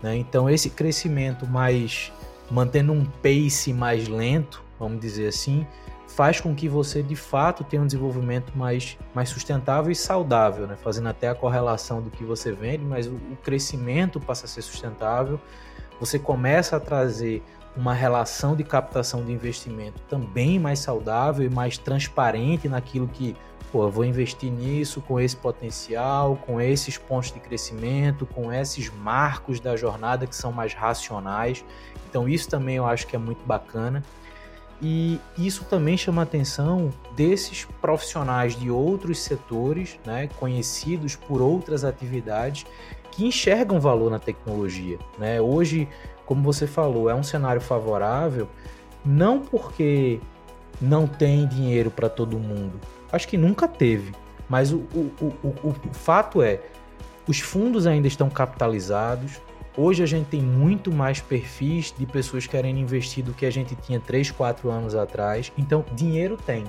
Né? 0.03 0.17
Então, 0.17 0.49
esse 0.49 0.69
crescimento 0.69 1.47
mais 1.47 2.11
mantendo 2.49 2.93
um 2.93 3.05
pace 3.05 3.73
mais 3.73 4.07
lento, 4.07 4.63
vamos 4.79 4.99
dizer 4.99 5.27
assim, 5.27 5.65
faz 6.07 6.39
com 6.39 6.55
que 6.55 6.67
você 6.67 7.03
de 7.03 7.15
fato 7.15 7.63
tenha 7.63 7.81
um 7.81 7.85
desenvolvimento 7.85 8.57
mais, 8.57 8.97
mais 9.13 9.29
sustentável 9.29 9.91
e 9.91 9.95
saudável, 9.95 10.65
né? 10.65 10.75
fazendo 10.75 11.09
até 11.09 11.29
a 11.29 11.35
correlação 11.35 12.01
do 12.01 12.09
que 12.09 12.23
você 12.23 12.51
vende, 12.51 12.83
mas 12.83 13.07
o, 13.07 13.19
crescimento 13.43 14.19
passa 14.19 14.45
a 14.45 14.49
ser 14.49 14.61
sustentável. 14.61 15.39
Você 15.99 16.17
começa 16.17 16.77
a 16.77 16.79
trazer 16.79 17.43
uma 17.75 17.93
relação 17.93 18.55
de 18.55 18.63
captação 18.63 19.23
de 19.23 19.31
investimento 19.31 20.01
também 20.09 20.57
mais 20.57 20.79
saudável 20.79 21.45
e 21.45 21.49
mais 21.49 21.77
transparente 21.77 22.67
naquilo 22.67 23.07
que 23.07 23.35
pô, 23.71 23.89
vou 23.89 24.05
investir 24.05 24.51
nisso 24.51 25.01
com 25.01 25.19
esse 25.19 25.35
potencial, 25.35 26.37
com 26.37 26.59
esses 26.59 26.97
pontos 26.97 27.31
de 27.31 27.39
crescimento, 27.39 28.25
com 28.25 28.51
esses 28.51 28.89
marcos 28.89 29.59
da 29.59 29.75
jornada 29.75 30.25
que 30.25 30.35
são 30.35 30.51
mais 30.51 30.73
racionais. 30.73 31.63
Então 32.09 32.27
isso 32.27 32.49
também 32.49 32.75
eu 32.75 32.85
acho 32.85 33.07
que 33.07 33.15
é 33.15 33.19
muito 33.19 33.45
bacana. 33.45 34.03
E 34.81 35.19
isso 35.37 35.65
também 35.65 35.97
chama 35.97 36.21
a 36.21 36.23
atenção 36.23 36.91
desses 37.15 37.65
profissionais 37.81 38.55
de 38.55 38.69
outros 38.69 39.19
setores, 39.19 39.99
né, 40.05 40.29
conhecidos 40.39 41.15
por 41.15 41.41
outras 41.41 41.83
atividades, 41.83 42.65
que 43.11 43.25
enxergam 43.25 43.79
valor 43.79 44.11
na 44.11 44.19
tecnologia. 44.19 44.99
Né? 45.17 45.41
Hoje, 45.41 45.87
como 46.25 46.43
você 46.43 46.67
falou, 46.67 47.09
é 47.09 47.15
um 47.15 47.23
cenário 47.23 47.59
favorável, 47.59 48.47
não 49.03 49.39
porque 49.39 50.19
não 50.79 51.07
tem 51.07 51.47
dinheiro 51.47 51.89
para 51.89 52.07
todo 52.07 52.37
mundo, 52.37 52.79
acho 53.11 53.27
que 53.27 53.37
nunca 53.37 53.67
teve. 53.67 54.13
Mas 54.47 54.71
o, 54.71 54.77
o, 54.93 55.11
o, 55.43 55.69
o, 55.69 55.93
fato 55.93 56.41
é, 56.41 56.61
os 57.27 57.39
fundos 57.39 57.85
ainda 57.85 58.07
estão 58.07 58.29
capitalizados. 58.29 59.41
Hoje 59.77 60.01
a 60.01 60.07
gente 60.07 60.29
tem 60.29 60.41
muito 60.41 60.91
mais 60.91 61.21
perfis 61.21 61.93
de 61.95 62.07
pessoas 62.07 62.47
querendo 62.47 62.79
investir 62.79 63.23
do 63.23 63.31
que 63.31 63.45
a 63.45 63.51
gente 63.51 63.75
tinha 63.75 63.99
3, 63.99 64.31
4 64.31 64.71
anos 64.71 64.95
atrás. 64.95 65.53
Então, 65.55 65.85
dinheiro 65.93 66.35
tem. 66.35 66.63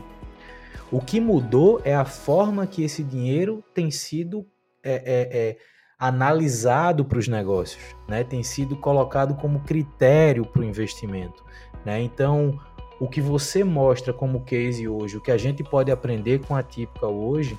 O 0.92 1.00
que 1.00 1.18
mudou 1.18 1.80
é 1.84 1.94
a 1.94 2.04
forma 2.04 2.66
que 2.66 2.82
esse 2.82 3.02
dinheiro 3.02 3.64
tem 3.72 3.90
sido 3.90 4.46
é, 4.84 4.92
é, 4.92 5.38
é, 5.38 5.56
analisado 5.98 7.02
para 7.02 7.18
os 7.18 7.28
negócios, 7.28 7.82
né? 8.06 8.22
tem 8.22 8.42
sido 8.42 8.76
colocado 8.76 9.34
como 9.36 9.60
critério 9.60 10.44
para 10.44 10.60
o 10.60 10.64
investimento. 10.64 11.42
Né? 11.86 12.02
Então, 12.02 12.60
o 13.00 13.08
que 13.08 13.22
você 13.22 13.64
mostra 13.64 14.12
como 14.12 14.44
case 14.44 14.86
hoje, 14.86 15.16
o 15.16 15.20
que 15.20 15.30
a 15.30 15.38
gente 15.38 15.64
pode 15.64 15.90
aprender 15.90 16.40
com 16.40 16.54
a 16.54 16.62
típica 16.62 17.06
hoje, 17.06 17.58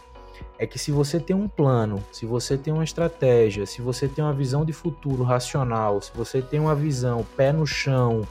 é 0.58 0.68
que 0.68 0.78
se 0.78 0.92
você 0.92 1.20
tem 1.20 1.36
um 1.36 1.48
plano, 1.48 2.04
se 2.12 2.26
você 2.26 2.58
tem 2.58 2.74
uma 2.74 2.84
estratégia, 2.84 3.66
se 3.66 3.82
você 3.82 4.08
tem 4.08 4.24
uma 4.24 4.34
visão 4.34 4.66
de 4.66 4.74
futuro 4.74 5.24
racional, 5.24 6.02
se 6.02 6.12
você 6.14 6.42
tem 6.42 6.60
uma 6.60 6.76
visão 6.76 7.26
pé 7.36 7.52
no 7.52 7.66
chão, 7.66 8.28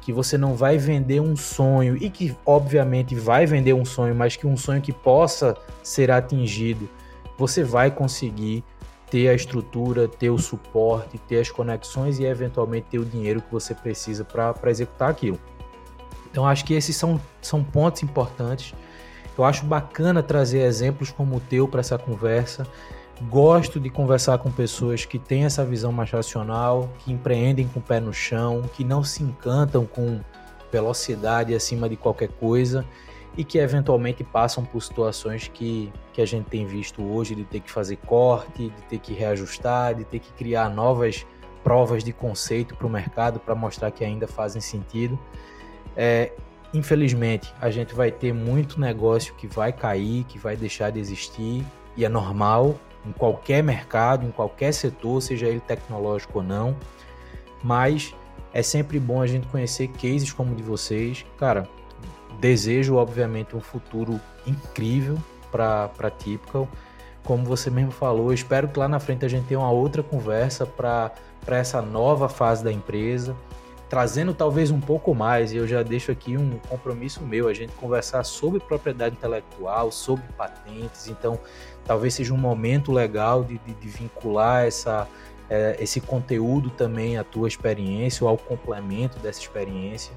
que 0.00 0.12
você 0.12 0.38
não 0.38 0.54
vai 0.54 0.78
vender 0.78 1.20
um 1.20 1.36
sonho 1.36 1.96
e 1.96 2.08
que 2.08 2.36
obviamente 2.46 3.14
vai 3.14 3.44
vender 3.46 3.74
um 3.74 3.84
sonho, 3.84 4.14
mas 4.14 4.36
que 4.36 4.46
um 4.46 4.56
sonho 4.56 4.80
que 4.80 4.92
possa 4.92 5.56
ser 5.82 6.10
atingido, 6.10 6.88
você 7.36 7.62
vai 7.62 7.90
conseguir 7.90 8.64
ter 9.10 9.28
a 9.28 9.34
estrutura, 9.34 10.08
ter 10.08 10.30
o 10.30 10.38
suporte, 10.38 11.18
ter 11.18 11.40
as 11.40 11.50
conexões 11.50 12.18
e 12.18 12.24
eventualmente 12.24 12.86
ter 12.90 12.98
o 12.98 13.04
dinheiro 13.04 13.40
que 13.42 13.50
você 13.52 13.74
precisa 13.74 14.24
para 14.24 14.70
executar 14.70 15.10
aquilo. 15.10 15.38
Então 16.30 16.46
acho 16.46 16.64
que 16.64 16.74
esses 16.74 16.94
são, 16.96 17.20
são 17.40 17.62
pontos 17.64 18.02
importantes. 18.02 18.74
Eu 19.38 19.44
acho 19.44 19.64
bacana 19.64 20.20
trazer 20.20 20.62
exemplos 20.62 21.12
como 21.12 21.36
o 21.36 21.40
teu 21.40 21.68
para 21.68 21.78
essa 21.78 21.96
conversa. 21.96 22.66
Gosto 23.30 23.78
de 23.78 23.88
conversar 23.88 24.38
com 24.38 24.50
pessoas 24.50 25.04
que 25.04 25.18
têm 25.18 25.44
essa 25.44 25.64
visão 25.64 25.92
mais 25.92 26.10
racional, 26.10 26.90
que 26.98 27.12
empreendem 27.12 27.68
com 27.68 27.78
o 27.78 27.82
pé 27.82 28.00
no 28.00 28.12
chão, 28.12 28.62
que 28.74 28.82
não 28.82 29.04
se 29.04 29.22
encantam 29.22 29.86
com 29.86 30.20
velocidade 30.72 31.54
acima 31.54 31.88
de 31.88 31.96
qualquer 31.96 32.28
coisa 32.28 32.84
e 33.36 33.44
que 33.44 33.58
eventualmente 33.58 34.24
passam 34.24 34.64
por 34.64 34.82
situações 34.82 35.46
que, 35.46 35.92
que 36.12 36.20
a 36.20 36.26
gente 36.26 36.46
tem 36.46 36.66
visto 36.66 37.02
hoje 37.02 37.36
de 37.36 37.44
ter 37.44 37.60
que 37.60 37.70
fazer 37.70 37.96
corte, 37.96 38.70
de 38.70 38.82
ter 38.88 38.98
que 38.98 39.12
reajustar, 39.12 39.94
de 39.94 40.04
ter 40.04 40.18
que 40.18 40.32
criar 40.32 40.68
novas 40.68 41.24
provas 41.62 42.02
de 42.02 42.12
conceito 42.12 42.74
para 42.74 42.86
o 42.86 42.90
mercado 42.90 43.38
para 43.38 43.54
mostrar 43.54 43.92
que 43.92 44.04
ainda 44.04 44.26
fazem 44.26 44.60
sentido. 44.60 45.16
É, 45.96 46.32
infelizmente, 46.72 47.52
a 47.60 47.70
gente 47.70 47.94
vai 47.94 48.10
ter 48.10 48.32
muito 48.32 48.80
negócio 48.80 49.34
que 49.34 49.46
vai 49.46 49.72
cair, 49.72 50.24
que 50.24 50.38
vai 50.38 50.56
deixar 50.56 50.90
de 50.90 51.00
existir, 51.00 51.64
e 51.96 52.04
é 52.04 52.08
normal 52.08 52.78
em 53.06 53.12
qualquer 53.12 53.62
mercado, 53.62 54.26
em 54.26 54.30
qualquer 54.30 54.72
setor, 54.72 55.20
seja 55.22 55.46
ele 55.46 55.60
tecnológico 55.60 56.38
ou 56.38 56.44
não. 56.44 56.76
Mas 57.62 58.14
é 58.52 58.62
sempre 58.62 58.98
bom 59.00 59.20
a 59.22 59.26
gente 59.26 59.46
conhecer 59.48 59.88
cases 59.88 60.32
como 60.32 60.52
o 60.52 60.54
de 60.54 60.62
vocês. 60.62 61.24
Cara, 61.38 61.68
desejo, 62.40 62.96
obviamente, 62.96 63.56
um 63.56 63.60
futuro 63.60 64.20
incrível 64.46 65.16
para 65.50 65.90
a 65.98 66.10
Typical. 66.10 66.68
Como 67.24 67.44
você 67.44 67.70
mesmo 67.70 67.90
falou, 67.90 68.32
espero 68.32 68.68
que 68.68 68.78
lá 68.78 68.88
na 68.88 69.00
frente 69.00 69.24
a 69.24 69.28
gente 69.28 69.46
tenha 69.46 69.60
uma 69.60 69.70
outra 69.70 70.02
conversa 70.02 70.64
para 70.64 71.12
essa 71.46 71.82
nova 71.82 72.28
fase 72.28 72.62
da 72.64 72.72
empresa, 72.72 73.36
trazendo 73.88 74.34
talvez 74.34 74.70
um 74.70 74.80
pouco 74.80 75.14
mais, 75.14 75.52
e 75.52 75.56
eu 75.56 75.66
já 75.66 75.82
deixo 75.82 76.12
aqui 76.12 76.36
um 76.36 76.58
compromisso 76.68 77.22
meu, 77.22 77.48
a 77.48 77.54
gente 77.54 77.72
conversar 77.72 78.22
sobre 78.22 78.60
propriedade 78.60 79.16
intelectual, 79.16 79.90
sobre 79.90 80.24
patentes, 80.36 81.08
então 81.08 81.38
talvez 81.84 82.14
seja 82.14 82.34
um 82.34 82.38
momento 82.38 82.92
legal 82.92 83.42
de, 83.42 83.58
de, 83.58 83.72
de 83.72 83.88
vincular 83.88 84.66
essa, 84.66 85.08
é, 85.48 85.76
esse 85.80 86.00
conteúdo 86.00 86.68
também 86.70 87.16
à 87.16 87.24
tua 87.24 87.48
experiência 87.48 88.24
ou 88.24 88.28
ao 88.28 88.36
complemento 88.36 89.18
dessa 89.20 89.40
experiência. 89.40 90.12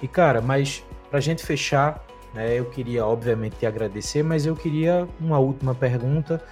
E 0.00 0.06
cara, 0.06 0.40
mas 0.40 0.84
para 1.10 1.18
a 1.18 1.22
gente 1.22 1.44
fechar, 1.44 2.04
né, 2.32 2.58
eu 2.58 2.66
queria 2.66 3.04
obviamente 3.04 3.56
te 3.56 3.66
agradecer, 3.66 4.22
mas 4.22 4.46
eu 4.46 4.54
queria 4.54 5.08
uma 5.20 5.38
última 5.38 5.74
pergunta. 5.74 6.42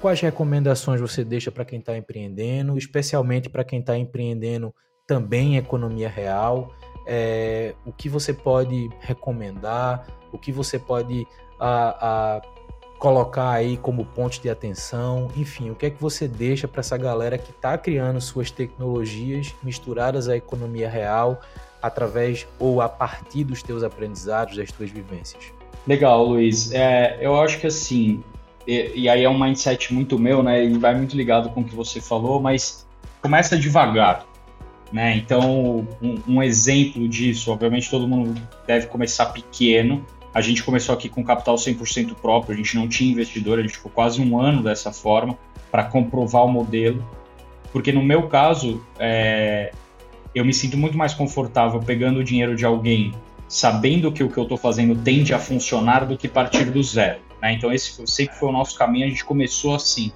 Quais 0.00 0.20
recomendações 0.20 1.00
você 1.00 1.24
deixa 1.24 1.50
para 1.50 1.64
quem 1.64 1.80
está 1.80 1.96
empreendendo, 1.96 2.78
especialmente 2.78 3.48
para 3.48 3.64
quem 3.64 3.80
está 3.80 3.98
empreendendo 3.98 4.72
também 5.08 5.56
economia 5.56 6.08
real? 6.08 6.70
É, 7.04 7.74
o 7.84 7.90
que 7.90 8.08
você 8.08 8.32
pode 8.32 8.90
recomendar? 9.00 10.06
O 10.30 10.38
que 10.38 10.52
você 10.52 10.78
pode 10.78 11.26
a, 11.58 12.36
a, 12.36 12.42
colocar 12.98 13.50
aí 13.50 13.78
como 13.78 14.04
ponto 14.04 14.40
de 14.40 14.50
atenção? 14.50 15.28
Enfim, 15.34 15.70
o 15.70 15.74
que 15.74 15.86
é 15.86 15.90
que 15.90 16.00
você 16.00 16.28
deixa 16.28 16.68
para 16.68 16.80
essa 16.80 16.98
galera 16.98 17.38
que 17.38 17.50
está 17.50 17.78
criando 17.78 18.20
suas 18.20 18.50
tecnologias 18.50 19.54
misturadas 19.62 20.28
à 20.28 20.36
economia 20.36 20.88
real 20.88 21.40
através 21.80 22.46
ou 22.58 22.82
a 22.82 22.88
partir 22.88 23.44
dos 23.44 23.62
teus 23.62 23.82
aprendizados, 23.82 24.56
das 24.58 24.70
tuas 24.70 24.90
vivências? 24.90 25.42
Legal, 25.86 26.22
Luiz. 26.26 26.70
É, 26.72 27.16
eu 27.18 27.40
acho 27.40 27.58
que 27.58 27.66
assim, 27.66 28.22
e, 28.66 28.92
e, 28.94 29.08
aí 29.08 29.24
é 29.24 29.30
um 29.30 29.38
mindset 29.38 29.94
muito 29.94 30.18
meu, 30.18 30.42
né? 30.42 30.62
E 30.62 30.76
vai 30.76 30.94
muito 30.94 31.16
ligado 31.16 31.48
com 31.48 31.62
o 31.62 31.64
que 31.64 31.74
você 31.74 32.02
falou, 32.02 32.42
mas 32.42 32.86
começa 33.22 33.56
devagar, 33.56 34.26
né? 34.92 35.16
Então, 35.16 35.86
um, 36.02 36.18
um 36.26 36.42
exemplo 36.42 37.06
disso, 37.08 37.52
obviamente 37.52 37.90
todo 37.90 38.08
mundo 38.08 38.40
deve 38.66 38.86
começar 38.86 39.26
pequeno. 39.26 40.04
A 40.32 40.40
gente 40.40 40.62
começou 40.62 40.94
aqui 40.94 41.08
com 41.08 41.22
capital 41.24 41.56
100% 41.56 42.14
próprio, 42.14 42.54
a 42.54 42.56
gente 42.56 42.76
não 42.76 42.88
tinha 42.88 43.10
investidor, 43.10 43.58
a 43.58 43.62
gente 43.62 43.74
ficou 43.74 43.90
quase 43.90 44.20
um 44.20 44.38
ano 44.38 44.62
dessa 44.62 44.92
forma 44.92 45.38
para 45.70 45.84
comprovar 45.84 46.44
o 46.44 46.48
modelo. 46.48 47.04
Porque 47.72 47.92
no 47.92 48.02
meu 48.02 48.28
caso, 48.28 48.82
é, 48.98 49.72
eu 50.34 50.44
me 50.44 50.54
sinto 50.54 50.76
muito 50.76 50.96
mais 50.96 51.12
confortável 51.14 51.80
pegando 51.80 52.20
o 52.20 52.24
dinheiro 52.24 52.56
de 52.56 52.64
alguém, 52.64 53.12
sabendo 53.46 54.10
que 54.12 54.22
o 54.22 54.30
que 54.30 54.38
eu 54.38 54.44
estou 54.44 54.56
fazendo 54.56 54.96
tende 54.96 55.34
a 55.34 55.38
funcionar, 55.38 56.06
do 56.06 56.16
que 56.16 56.28
partir 56.28 56.70
do 56.70 56.82
zero. 56.82 57.20
Né? 57.42 57.52
Então, 57.52 57.72
esse 57.72 58.06
sempre 58.06 58.36
foi 58.36 58.48
o 58.48 58.52
nosso 58.52 58.76
caminho, 58.76 59.06
a 59.06 59.08
gente 59.08 59.24
começou 59.24 59.74
assim. 59.74 60.12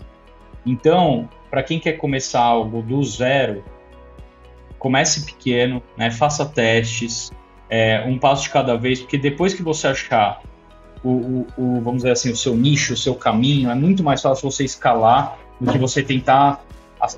Então, 0.64 1.28
para 1.50 1.62
quem 1.62 1.78
quer 1.78 1.92
começar 1.92 2.40
algo 2.40 2.80
do 2.82 3.02
zero, 3.04 3.64
comece 4.82 5.24
pequeno, 5.24 5.80
né? 5.96 6.10
faça 6.10 6.44
testes, 6.44 7.30
é, 7.70 8.04
um 8.04 8.18
passo 8.18 8.42
de 8.42 8.50
cada 8.50 8.76
vez, 8.76 8.98
porque 8.98 9.16
depois 9.16 9.54
que 9.54 9.62
você 9.62 9.86
achar 9.86 10.42
o, 11.04 11.08
o, 11.08 11.46
o, 11.56 11.80
vamos 11.80 11.98
dizer 11.98 12.10
assim, 12.10 12.32
o 12.32 12.36
seu 12.36 12.56
nicho, 12.56 12.94
o 12.94 12.96
seu 12.96 13.14
caminho, 13.14 13.70
é 13.70 13.76
muito 13.76 14.02
mais 14.02 14.20
fácil 14.20 14.50
você 14.50 14.64
escalar 14.64 15.38
do 15.60 15.70
que 15.70 15.78
você 15.78 16.02
tentar 16.02 16.64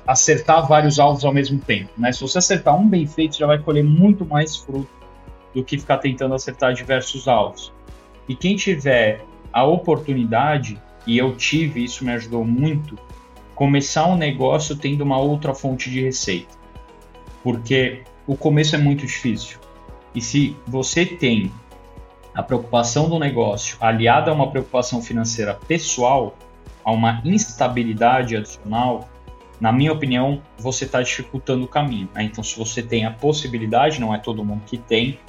acertar 0.05 0.67
vários 0.67 0.99
alvos 0.99 1.25
ao 1.25 1.33
mesmo 1.33 1.57
tempo. 1.57 1.89
Né? 1.97 2.11
Se 2.11 2.21
você 2.21 2.37
acertar 2.37 2.79
um 2.79 2.87
bem 2.87 3.07
feito, 3.07 3.35
já 3.35 3.47
vai 3.47 3.57
colher 3.57 3.83
muito 3.83 4.23
mais 4.27 4.55
fruto 4.55 4.87
do 5.51 5.63
que 5.63 5.79
ficar 5.79 5.97
tentando 5.97 6.35
acertar 6.35 6.71
diversos 6.71 7.27
alvos. 7.27 7.73
E 8.29 8.35
quem 8.35 8.55
tiver 8.55 9.25
a 9.51 9.63
oportunidade, 9.65 10.79
e 11.07 11.17
eu 11.17 11.35
tive, 11.35 11.83
isso 11.83 12.05
me 12.05 12.11
ajudou 12.11 12.45
muito, 12.45 12.95
começar 13.55 14.05
um 14.05 14.15
negócio 14.15 14.75
tendo 14.75 15.01
uma 15.01 15.17
outra 15.17 15.55
fonte 15.55 15.89
de 15.89 16.03
receita. 16.03 16.64
Porque 17.45 18.01
o 18.25 18.35
começo 18.35 18.75
é 18.75 18.79
muito 18.79 19.05
difícil. 19.05 19.59
E 20.15 20.19
se 20.19 20.57
você 20.65 21.05
tem 21.05 21.51
a 22.33 22.41
preocupação 22.41 23.07
do 23.07 23.19
negócio 23.19 23.77
aliada 23.79 24.31
a 24.31 24.33
uma 24.33 24.49
preocupação 24.49 24.99
financeira 24.99 25.53
pessoal, 25.53 26.35
a 26.83 26.91
uma 26.91 27.21
instabilidade 27.23 28.35
adicional, 28.35 29.07
na 29.61 29.71
minha 29.71 29.93
opinião, 29.93 30.41
você 30.57 30.85
está 30.85 31.03
dificultando 31.03 31.65
o 31.65 31.67
caminho. 31.67 32.09
Né? 32.15 32.23
Então, 32.23 32.43
se 32.43 32.57
você 32.57 32.81
tem 32.81 33.05
a 33.05 33.11
possibilidade, 33.11 34.01
não 34.01 34.11
é 34.11 34.17
todo 34.17 34.43
mundo 34.43 34.63
que 34.65 34.79
tem, 34.79 35.19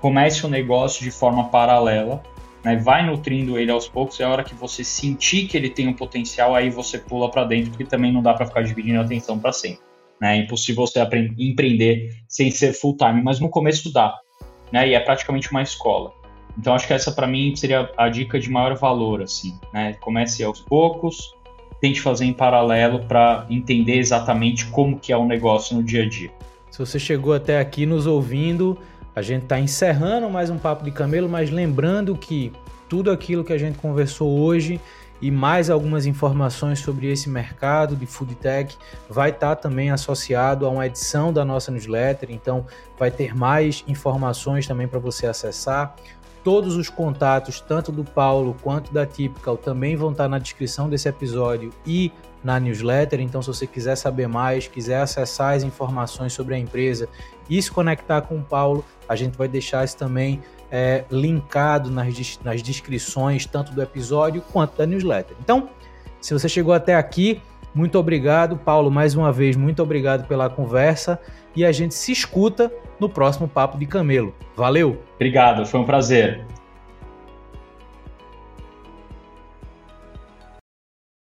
comece 0.00 0.46
o 0.46 0.48
negócio 0.48 1.04
de 1.04 1.10
forma 1.10 1.50
paralela, 1.50 2.22
né? 2.64 2.76
vai 2.76 3.04
nutrindo 3.04 3.58
ele 3.58 3.70
aos 3.70 3.86
poucos, 3.86 4.18
é 4.20 4.24
a 4.24 4.30
hora 4.30 4.42
que 4.42 4.54
você 4.54 4.82
sentir 4.82 5.46
que 5.46 5.54
ele 5.54 5.68
tem 5.68 5.86
um 5.86 5.92
potencial, 5.92 6.54
aí 6.54 6.70
você 6.70 6.96
pula 6.96 7.30
para 7.30 7.44
dentro, 7.44 7.72
porque 7.72 7.84
também 7.84 8.10
não 8.10 8.22
dá 8.22 8.32
para 8.32 8.46
ficar 8.46 8.62
dividindo 8.62 8.98
a 9.00 9.02
atenção 9.02 9.38
para 9.38 9.52
sempre. 9.52 9.87
Né? 10.20 10.38
É 10.38 10.40
impossível 10.40 10.86
você 10.86 11.00
empreender 11.38 12.14
sem 12.28 12.50
ser 12.50 12.72
full 12.72 12.96
time, 12.96 13.22
mas 13.22 13.40
no 13.40 13.48
começo 13.48 13.92
dá, 13.92 14.14
né? 14.72 14.88
e 14.88 14.94
é 14.94 15.00
praticamente 15.00 15.50
uma 15.50 15.62
escola. 15.62 16.12
Então, 16.58 16.74
acho 16.74 16.86
que 16.86 16.92
essa 16.92 17.12
para 17.12 17.26
mim 17.26 17.54
seria 17.54 17.88
a 17.96 18.08
dica 18.08 18.38
de 18.40 18.50
maior 18.50 18.74
valor, 18.76 19.22
assim, 19.22 19.56
né? 19.72 19.94
Comece 20.00 20.42
aos 20.42 20.60
poucos, 20.60 21.32
tente 21.80 22.00
fazer 22.00 22.24
em 22.24 22.32
paralelo 22.32 23.04
para 23.06 23.46
entender 23.48 23.98
exatamente 23.98 24.66
como 24.66 24.98
que 24.98 25.12
é 25.12 25.16
o 25.16 25.24
negócio 25.24 25.76
no 25.76 25.84
dia 25.84 26.02
a 26.02 26.08
dia. 26.08 26.30
Se 26.68 26.80
você 26.80 26.98
chegou 26.98 27.32
até 27.32 27.60
aqui 27.60 27.86
nos 27.86 28.08
ouvindo, 28.08 28.76
a 29.14 29.22
gente 29.22 29.44
está 29.44 29.60
encerrando 29.60 30.28
mais 30.28 30.50
um 30.50 30.58
Papo 30.58 30.84
de 30.84 30.90
Camelo, 30.90 31.28
mas 31.28 31.48
lembrando 31.48 32.16
que 32.16 32.52
tudo 32.88 33.10
aquilo 33.10 33.44
que 33.44 33.52
a 33.52 33.58
gente 33.58 33.78
conversou 33.78 34.38
hoje 34.40 34.80
e 35.20 35.30
mais 35.30 35.68
algumas 35.68 36.06
informações 36.06 36.78
sobre 36.78 37.10
esse 37.10 37.28
mercado 37.28 37.96
de 37.96 38.06
food 38.06 38.34
tech 38.36 38.76
vai 39.08 39.30
estar 39.30 39.56
tá 39.56 39.56
também 39.56 39.90
associado 39.90 40.64
a 40.66 40.68
uma 40.68 40.86
edição 40.86 41.32
da 41.32 41.44
nossa 41.44 41.70
newsletter, 41.70 42.30
então 42.30 42.66
vai 42.98 43.10
ter 43.10 43.34
mais 43.34 43.84
informações 43.86 44.66
também 44.66 44.86
para 44.86 44.98
você 44.98 45.26
acessar. 45.26 45.94
Todos 46.44 46.76
os 46.76 46.88
contatos, 46.88 47.60
tanto 47.60 47.90
do 47.90 48.04
Paulo 48.04 48.56
quanto 48.62 48.92
da 48.92 49.04
Typical, 49.04 49.56
também 49.56 49.96
vão 49.96 50.12
estar 50.12 50.28
na 50.28 50.38
descrição 50.38 50.88
desse 50.88 51.08
episódio 51.08 51.70
e 51.84 52.12
na 52.42 52.60
newsletter. 52.60 53.20
Então, 53.20 53.42
se 53.42 53.48
você 53.48 53.66
quiser 53.66 53.96
saber 53.96 54.28
mais, 54.28 54.68
quiser 54.68 55.00
acessar 55.00 55.54
as 55.54 55.62
informações 55.62 56.32
sobre 56.32 56.54
a 56.54 56.58
empresa 56.58 57.08
e 57.50 57.60
se 57.60 57.70
conectar 57.70 58.22
com 58.22 58.36
o 58.36 58.42
Paulo, 58.42 58.84
a 59.08 59.16
gente 59.16 59.36
vai 59.36 59.48
deixar 59.48 59.84
isso 59.84 59.96
também 59.96 60.40
é, 60.70 61.04
linkado 61.10 61.90
nas, 61.90 62.38
nas 62.42 62.62
descrições, 62.62 63.46
tanto 63.46 63.72
do 63.72 63.82
episódio 63.82 64.42
quanto 64.52 64.76
da 64.76 64.86
newsletter. 64.86 65.36
Então, 65.40 65.68
se 66.20 66.32
você 66.32 66.48
chegou 66.48 66.74
até 66.74 66.94
aqui, 66.94 67.40
muito 67.74 67.98
obrigado, 67.98 68.56
Paulo, 68.56 68.90
mais 68.90 69.14
uma 69.14 69.32
vez, 69.32 69.56
muito 69.56 69.82
obrigado 69.82 70.26
pela 70.26 70.48
conversa 70.48 71.18
e 71.54 71.64
a 71.64 71.72
gente 71.72 71.94
se 71.94 72.12
escuta 72.12 72.72
no 72.98 73.08
próximo 73.08 73.46
Papo 73.46 73.78
de 73.78 73.86
Camelo. 73.86 74.34
Valeu! 74.56 75.00
Obrigado, 75.16 75.64
foi 75.66 75.80
um 75.80 75.84
prazer. 75.84 76.44